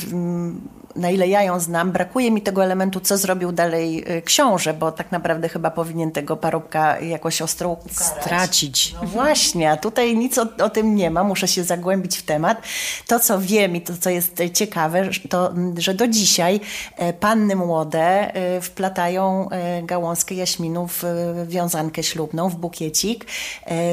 um, 0.50 0.79
na 0.96 1.10
ile 1.10 1.28
ja 1.28 1.44
ją 1.44 1.60
znam, 1.60 1.92
brakuje 1.92 2.32
mi 2.32 2.42
tego 2.42 2.64
elementu, 2.64 3.00
co 3.00 3.18
zrobił 3.18 3.52
dalej 3.52 4.18
y, 4.18 4.22
książę, 4.22 4.74
bo 4.74 4.92
tak 4.92 5.12
naprawdę 5.12 5.50
chyba 5.50 5.72
powinien 5.72 6.12
tego 6.12 6.38
parobka 6.38 7.00
jakoś 7.00 7.42
ostro 7.42 7.78
stracić. 7.92 8.96
No 9.02 9.08
właśnie, 9.08 9.72
a 9.72 9.78
tutaj 9.78 10.18
nic 10.18 10.38
o, 10.38 10.46
o, 10.64 10.70
tym 10.70 10.96
nie 10.96 11.12
ma, 11.12 11.24
muszę 11.24 11.48
się 11.48 11.64
zagłębić 11.64 12.18
w 12.18 12.24
temat. 12.24 12.62
To, 13.08 13.20
co 13.20 13.40
wiem 13.40 13.76
i 13.76 13.82
to, 13.82 13.94
co 14.00 14.10
jest 14.10 14.38
ciekawe, 14.54 15.10
to, 15.30 15.54
że 15.78 15.94
do 15.94 16.08
dzisiaj 16.08 16.60
e, 16.96 17.14
panny 17.14 17.56
młode 17.56 18.34
e, 18.34 18.62
wplatają 18.62 19.50
e, 19.50 19.84
gałązkę 19.84 20.36
jaśminu 20.36 20.88
w 20.88 21.04
wiązankę 21.48 22.04
ślubną, 22.04 22.50
w 22.50 22.56
bukiecik, 22.56 23.26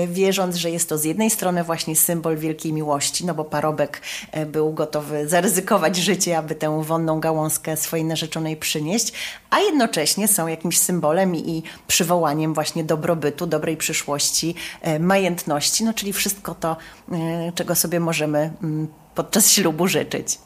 wierząc, 0.09 0.57
że 0.57 0.71
jest 0.71 0.89
to 0.89 0.99
z 0.99 1.05
jednej 1.05 1.31
strony 1.31 1.65
właśnie 1.65 1.97
symbol 1.97 2.37
wielkiej 2.37 2.73
miłości, 2.73 3.27
no 3.27 3.35
bo 3.35 3.45
parobek 3.45 4.01
był 4.47 4.73
gotowy 4.73 5.29
zaryzykować 5.29 5.97
życie, 5.97 6.39
aby 6.39 6.55
tę 6.55 6.85
wonną 6.87 7.21
gałązkę 7.21 7.77
swojej 7.77 8.05
narzeczonej 8.05 8.57
przynieść, 8.57 9.13
a 9.51 9.61
jednocześnie 9.61 10.29
są 10.29 10.47
jakimś 10.47 10.79
symbolem 10.79 11.37
i 11.37 11.63
przywołaniem 11.87 12.55
właśnie 12.55 12.85
dobrobytu, 12.85 13.47
dobrej 13.47 13.77
przyszłości, 13.77 14.55
e, 14.81 14.99
majętności, 14.99 15.85
no 15.85 15.95
czyli 15.95 16.13
wszystko 16.13 16.55
to, 16.55 16.77
e, 17.13 17.53
czego 17.55 17.75
sobie 17.75 18.01
możemy 18.01 18.53
mm, 18.63 18.89
podczas 19.15 19.51
ślubu 19.51 19.87
życzyć. 19.89 20.39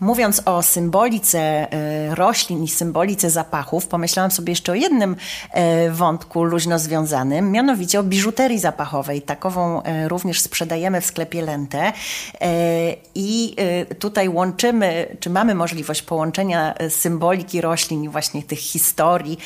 Mówiąc 0.00 0.42
o 0.44 0.62
symbolice 0.62 1.38
e, 1.40 2.14
roślin 2.14 2.64
i 2.64 2.68
symbolice 2.68 3.30
zapachów, 3.30 3.86
pomyślałam 3.86 4.30
sobie 4.30 4.52
jeszcze 4.52 4.72
o 4.72 4.74
jednym 4.74 5.16
e, 5.50 5.90
wątku 5.90 6.44
luźno 6.44 6.78
związanym, 6.78 7.50
mianowicie 7.50 8.00
o 8.00 8.02
biżuterii 8.02 8.58
zapachowej. 8.58 9.22
Takową 9.22 9.82
e, 9.82 10.08
również 10.08 10.40
sprzedajemy 10.40 11.00
w 11.00 11.06
sklepie 11.06 11.42
Lente 11.42 11.92
i 13.14 13.56
tutaj 13.98 14.28
łączymy, 14.28 15.16
czy 15.20 15.30
mamy 15.30 15.54
możliwość 15.54 16.02
połączenia 16.02 16.74
symboliki 16.88 17.60
roślin 17.60 18.04
i 18.04 18.08
właśnie 18.08 18.42
tych 18.42 18.58
historii, 18.58 19.38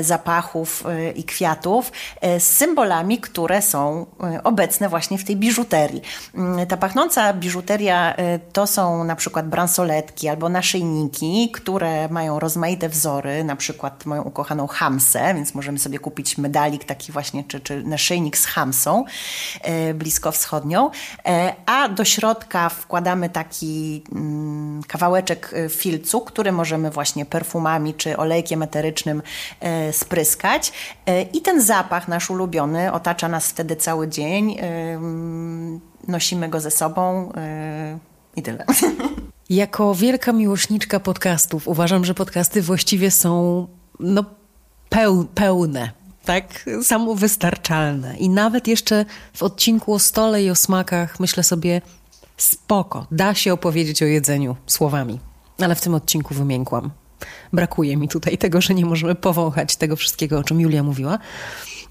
zapachów 0.00 0.84
i 1.14 1.24
kwiatów 1.24 1.92
z 2.38 2.42
symbolami, 2.42 3.18
które 3.18 3.62
są 3.62 4.06
obecne 4.44 4.88
właśnie 4.88 5.18
w 5.18 5.24
tej 5.24 5.36
biżuterii. 5.36 6.02
Mm, 6.34 6.66
ta 6.66 6.76
pachnąca 6.76 7.32
biżuteria 7.32 8.16
to 8.52 8.66
są 8.66 9.04
na 9.04 9.16
przykład 9.16 9.48
bransolety, 9.48 9.93
albo 10.30 10.48
naszyjniki, 10.48 11.50
które 11.50 12.08
mają 12.08 12.40
rozmaite 12.40 12.88
wzory, 12.88 13.44
na 13.44 13.56
przykład 13.56 14.06
moją 14.06 14.22
ukochaną 14.22 14.66
hamsę, 14.66 15.34
więc 15.34 15.54
możemy 15.54 15.78
sobie 15.78 15.98
kupić 15.98 16.38
medalik 16.38 16.84
taki 16.84 17.12
właśnie, 17.12 17.44
czy, 17.44 17.60
czy 17.60 17.82
naszyjnik 17.82 18.36
z 18.36 18.46
hamsą 18.46 19.04
e, 19.62 19.94
bliskowschodnią, 19.94 20.90
e, 21.26 21.54
a 21.66 21.88
do 21.88 22.04
środka 22.04 22.68
wkładamy 22.68 23.28
taki 23.30 24.02
mm, 24.12 24.82
kawałeczek 24.88 25.50
e, 25.52 25.68
filcu, 25.68 26.20
który 26.20 26.52
możemy 26.52 26.90
właśnie 26.90 27.24
perfumami 27.26 27.94
czy 27.94 28.16
olejkiem 28.16 28.62
eterycznym 28.62 29.22
e, 29.60 29.92
spryskać. 29.92 30.72
E, 31.06 31.22
i 31.22 31.40
ten 31.40 31.62
zapach 31.62 32.08
nasz 32.08 32.30
ulubiony 32.30 32.92
otacza 32.92 33.28
nas 33.28 33.48
wtedy 33.48 33.76
cały 33.76 34.08
dzień, 34.08 34.56
e, 34.60 35.00
nosimy 36.08 36.48
go 36.48 36.60
ze 36.60 36.70
sobą 36.70 37.32
i 38.36 38.42
tyle. 38.42 38.64
Jako 39.50 39.94
wielka 39.94 40.32
miłośniczka 40.32 41.00
podcastów 41.00 41.68
uważam, 41.68 42.04
że 42.04 42.14
podcasty 42.14 42.62
właściwie 42.62 43.10
są 43.10 43.66
no, 44.00 44.24
peł, 44.88 45.24
pełne, 45.34 45.90
tak 46.24 46.70
samowystarczalne. 46.82 48.16
I 48.16 48.28
nawet 48.28 48.68
jeszcze 48.68 49.04
w 49.34 49.42
odcinku 49.42 49.94
o 49.94 49.98
stole 49.98 50.42
i 50.42 50.50
o 50.50 50.54
smakach 50.54 51.20
myślę 51.20 51.42
sobie, 51.42 51.82
spoko, 52.36 53.06
da 53.10 53.34
się 53.34 53.52
opowiedzieć 53.52 54.02
o 54.02 54.06
jedzeniu 54.06 54.56
słowami. 54.66 55.20
Ale 55.58 55.74
w 55.74 55.80
tym 55.80 55.94
odcinku 55.94 56.34
wymiękłam. 56.34 56.90
Brakuje 57.52 57.96
mi 57.96 58.08
tutaj 58.08 58.38
tego, 58.38 58.60
że 58.60 58.74
nie 58.74 58.86
możemy 58.86 59.14
powąchać 59.14 59.76
tego 59.76 59.96
wszystkiego, 59.96 60.38
o 60.38 60.44
czym 60.44 60.60
Julia 60.60 60.82
mówiła. 60.82 61.18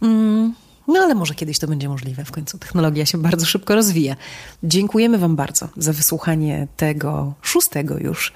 Mm, 0.02 0.54
no 0.88 1.00
ale 1.00 1.16
może 1.16 1.36
kiedyś 1.36 1.60
to 1.60 1.68
będzie 1.68 1.90
możliwe. 1.90 2.26
W 2.26 2.32
końcu 2.32 2.58
technologia 2.58 3.06
się 3.06 3.18
bardzo 3.18 3.46
szybko 3.46 3.76
rozwija. 3.76 4.16
Dziękujemy 4.64 5.18
Wam 5.18 5.36
bardzo 5.36 5.70
za 5.78 5.94
wysłuchanie 5.94 6.68
tego 6.78 7.34
szóstego 7.42 7.98
już 7.98 8.34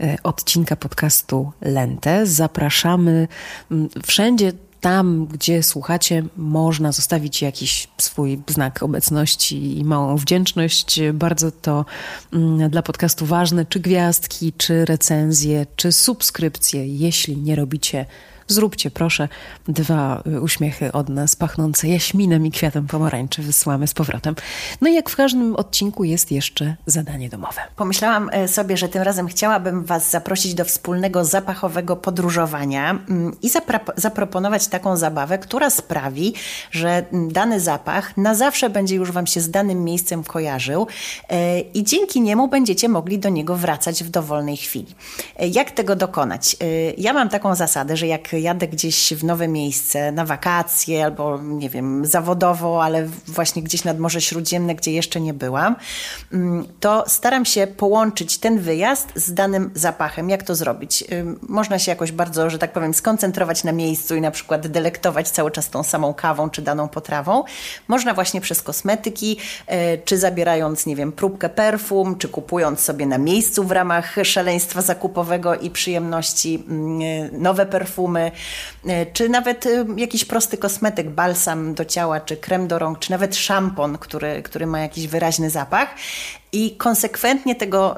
e, 0.00 0.16
odcinka 0.22 0.76
podcastu 0.76 1.52
Lente. 1.60 2.26
Zapraszamy 2.26 3.28
mm, 3.70 3.88
wszędzie 4.06 4.52
tam, 4.80 5.26
gdzie 5.26 5.62
słuchacie, 5.62 6.24
można 6.36 6.92
zostawić 6.92 7.42
jakiś 7.42 7.88
swój 7.98 8.40
znak 8.48 8.82
obecności 8.82 9.78
i 9.78 9.84
małą 9.84 10.16
wdzięczność. 10.16 11.00
Bardzo 11.12 11.50
to 11.52 11.84
mm, 12.32 12.70
dla 12.70 12.82
podcastu 12.82 13.26
ważne, 13.26 13.66
czy 13.66 13.80
gwiazdki, 13.80 14.52
czy 14.52 14.84
recenzje, 14.84 15.66
czy 15.76 15.92
subskrypcje. 15.92 16.86
Jeśli 16.86 17.36
nie 17.36 17.56
robicie 17.56 18.06
Zróbcie 18.48 18.90
proszę 18.90 19.28
dwa 19.68 20.22
y, 20.26 20.40
uśmiechy 20.40 20.92
od 20.92 21.08
nas 21.08 21.36
pachnące 21.36 21.88
jaśminem 21.88 22.46
i 22.46 22.50
kwiatem 22.50 22.86
pomarańczy 22.86 23.42
wysyłamy 23.42 23.86
z 23.86 23.94
powrotem. 23.94 24.34
No 24.80 24.88
i 24.88 24.94
jak 24.94 25.10
w 25.10 25.16
każdym 25.16 25.56
odcinku 25.56 26.04
jest 26.04 26.32
jeszcze 26.32 26.76
zadanie 26.86 27.28
domowe. 27.28 27.60
Pomyślałam 27.76 28.30
e, 28.32 28.48
sobie, 28.48 28.76
że 28.76 28.88
tym 28.88 29.02
razem 29.02 29.28
chciałabym 29.28 29.84
Was 29.84 30.10
zaprosić 30.10 30.54
do 30.54 30.64
wspólnego 30.64 31.24
zapachowego 31.24 31.96
podróżowania 31.96 32.90
mm, 32.90 33.36
i 33.42 33.50
zaproponować 33.96 34.68
taką 34.68 34.96
zabawę, 34.96 35.38
która 35.38 35.70
sprawi, 35.70 36.34
że 36.70 37.04
dany 37.12 37.60
zapach 37.60 38.16
na 38.16 38.34
zawsze 38.34 38.70
będzie 38.70 38.96
już 38.96 39.12
Wam 39.12 39.26
się 39.26 39.40
z 39.40 39.50
danym 39.50 39.84
miejscem 39.84 40.24
kojarzył 40.24 40.86
e, 41.28 41.60
i 41.60 41.84
dzięki 41.84 42.20
niemu 42.20 42.48
będziecie 42.48 42.88
mogli 42.88 43.18
do 43.18 43.28
niego 43.28 43.56
wracać 43.56 44.04
w 44.04 44.10
dowolnej 44.10 44.56
chwili. 44.56 44.94
E, 45.36 45.48
jak 45.48 45.70
tego 45.70 45.96
dokonać? 45.96 46.56
Ja 46.98 47.12
mam 47.12 47.28
taką 47.28 47.54
zasadę, 47.54 47.96
że 47.96 48.06
jak 48.06 48.28
jadę 48.40 48.68
gdzieś 48.68 49.14
w 49.14 49.24
nowe 49.24 49.48
miejsce, 49.48 50.12
na 50.12 50.24
wakacje 50.24 51.04
albo 51.04 51.38
nie 51.42 51.70
wiem, 51.70 52.06
zawodowo, 52.06 52.84
ale 52.84 53.08
właśnie 53.26 53.62
gdzieś 53.62 53.84
nad 53.84 53.98
Morze 53.98 54.20
Śródziemne, 54.20 54.74
gdzie 54.74 54.92
jeszcze 54.92 55.20
nie 55.20 55.34
byłam, 55.34 55.76
mm, 56.32 56.66
to 56.80 57.04
staram 57.06 57.44
się 57.44 57.66
połączyć 57.66 58.38
ten 58.38 58.58
wyjazd 58.58 59.08
z 59.14 59.34
danym 59.34 59.70
zapachem. 59.74 60.30
Jak 60.30 60.42
to 60.42 60.54
zrobić? 60.54 61.04
Można 61.42 61.78
się 61.78 61.90
jakoś 61.90 62.12
bardzo, 62.12 62.50
że 62.50 62.58
tak 62.58 62.72
powiem, 62.72 62.94
skoncentrować 62.94 63.64
na 63.64 63.72
miejscu 63.72 64.16
i 64.16 64.20
na 64.20 64.30
przykład 64.30 64.66
delektować 64.66 65.30
cały 65.30 65.50
czas 65.50 65.70
tą 65.70 65.82
samą 65.82 66.14
kawą 66.14 66.50
czy 66.50 66.62
daną 66.62 66.88
potrawą. 66.88 67.44
Można 67.88 68.14
właśnie 68.14 68.40
przez 68.40 68.62
kosmetyki, 68.62 69.36
e, 69.66 69.98
czy 69.98 70.18
zabierając, 70.18 70.86
nie 70.86 70.96
wiem, 70.96 71.12
próbkę 71.12 71.48
perfum, 71.48 72.18
czy 72.18 72.28
kupując 72.28 72.80
sobie 72.80 73.06
na 73.06 73.18
miejscu 73.18 73.64
w 73.64 73.72
ramach 73.72 74.16
szaleństwa 74.22 74.82
zakupowego 74.82 75.54
i 75.54 75.70
przyjemności 75.70 76.64
mm, 76.68 77.00
e, 77.02 77.38
nowe 77.38 77.66
perfumy, 77.66 78.27
e, 78.86 79.06
czy 79.06 79.28
nawet 79.28 79.68
jakiś 79.96 80.24
prosty 80.24 80.58
kosmetyk, 80.58 81.10
balsam 81.10 81.74
do 81.74 81.84
ciała, 81.84 82.20
czy 82.20 82.36
krem 82.36 82.68
do 82.68 82.78
rąk, 82.78 82.98
czy 82.98 83.10
nawet 83.10 83.36
szampon, 83.36 83.98
który, 83.98 84.42
który 84.42 84.66
ma 84.66 84.80
jakiś 84.80 85.06
wyraźny 85.06 85.50
zapach 85.50 85.88
i 86.52 86.76
konsekwentnie 86.76 87.54
tego 87.54 87.96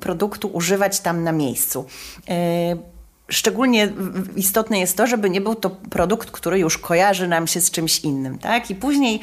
produktu 0.00 0.48
używać 0.48 1.00
tam 1.00 1.24
na 1.24 1.32
miejscu. 1.32 1.86
Szczególnie 3.30 3.92
istotne 4.36 4.80
jest 4.80 4.96
to, 4.96 5.06
żeby 5.06 5.30
nie 5.30 5.40
był 5.40 5.54
to 5.54 5.70
produkt, 5.70 6.30
który 6.30 6.58
już 6.58 6.78
kojarzy 6.78 7.28
nam 7.28 7.46
się 7.46 7.60
z 7.60 7.70
czymś 7.70 8.00
innym. 8.00 8.38
Tak? 8.38 8.70
I 8.70 8.74
później 8.74 9.20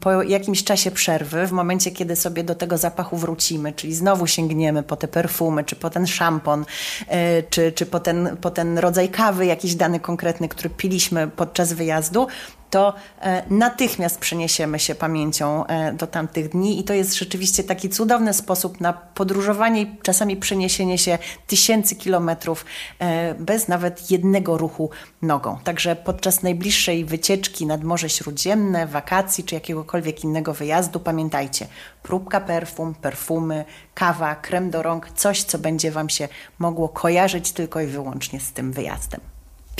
po 0.00 0.22
jakimś 0.22 0.64
czasie 0.64 0.90
przerwy, 0.90 1.46
w 1.46 1.52
momencie, 1.52 1.90
kiedy 1.90 2.16
sobie 2.16 2.44
do 2.44 2.54
tego 2.54 2.78
zapachu 2.78 3.16
wrócimy, 3.16 3.72
czyli 3.72 3.94
znowu 3.94 4.26
sięgniemy 4.26 4.82
po 4.82 4.96
te 4.96 5.08
perfumy, 5.08 5.64
czy 5.64 5.76
po 5.76 5.90
ten 5.90 6.06
szampon, 6.06 6.64
e, 7.08 7.42
czy, 7.42 7.72
czy 7.72 7.86
po, 7.86 8.00
ten, 8.00 8.36
po 8.40 8.50
ten 8.50 8.78
rodzaj 8.78 9.08
kawy, 9.08 9.46
jakiś 9.46 9.74
dany 9.74 10.00
konkretny, 10.00 10.48
który 10.48 10.70
piliśmy 10.70 11.28
podczas 11.28 11.72
wyjazdu, 11.72 12.26
to 12.70 12.94
e, 13.20 13.42
natychmiast 13.50 14.18
przeniesiemy 14.18 14.78
się 14.78 14.94
pamięcią 14.94 15.66
e, 15.66 15.92
do 15.92 16.06
tamtych 16.06 16.48
dni 16.48 16.80
i 16.80 16.84
to 16.84 16.94
jest 16.94 17.14
rzeczywiście 17.14 17.64
taki 17.64 17.88
cudowny 17.88 18.34
sposób 18.34 18.80
na 18.80 18.92
podróżowanie 18.92 19.82
i 19.82 19.96
czasami 20.02 20.36
przeniesienie 20.36 20.98
się 20.98 21.18
tysięcy 21.46 21.96
kilometrów 21.96 22.64
e, 22.98 23.34
bez 23.34 23.68
nawet 23.68 24.10
jednego 24.10 24.58
ruchu 24.58 24.90
nogą. 25.22 25.58
Także 25.64 25.96
podczas 25.96 26.42
najbliższej 26.42 27.04
wycieczki 27.04 27.66
nad 27.66 27.84
Morze 27.84 28.08
Śródziemne, 28.08 28.86
wakacji 28.86 29.44
czy 29.44 29.54
jakiegokolwiek 29.54 30.24
innego 30.24 30.54
wyjazdu 30.54 31.00
pamiętajcie, 31.00 31.66
próbka 32.02 32.40
perfum, 32.40 32.94
perfumy, 32.94 33.64
kawa, 33.94 34.34
krem 34.34 34.70
do 34.70 34.82
rąk, 34.82 35.10
coś 35.14 35.42
co 35.42 35.58
będzie 35.58 35.90
Wam 35.90 36.08
się 36.08 36.28
mogło 36.58 36.88
kojarzyć 36.88 37.52
tylko 37.52 37.80
i 37.80 37.86
wyłącznie 37.86 38.40
z 38.40 38.52
tym 38.52 38.72
wyjazdem. 38.72 39.29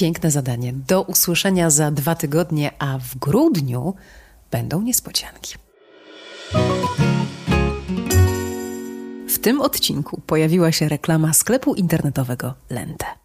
Piękne 0.01 0.31
zadanie. 0.31 0.73
Do 0.73 1.03
usłyszenia 1.03 1.71
za 1.71 1.91
dwa 1.91 2.15
tygodnie, 2.15 2.73
a 2.79 2.99
w 2.99 3.17
grudniu 3.17 3.95
będą 4.51 4.83
niespodzianki. 4.83 5.55
W 9.29 9.39
tym 9.39 9.61
odcinku 9.61 10.21
pojawiła 10.27 10.73
się 10.73 10.89
reklama 10.89 11.33
sklepu 11.33 11.75
internetowego 11.75 12.55
Lente. 12.71 13.20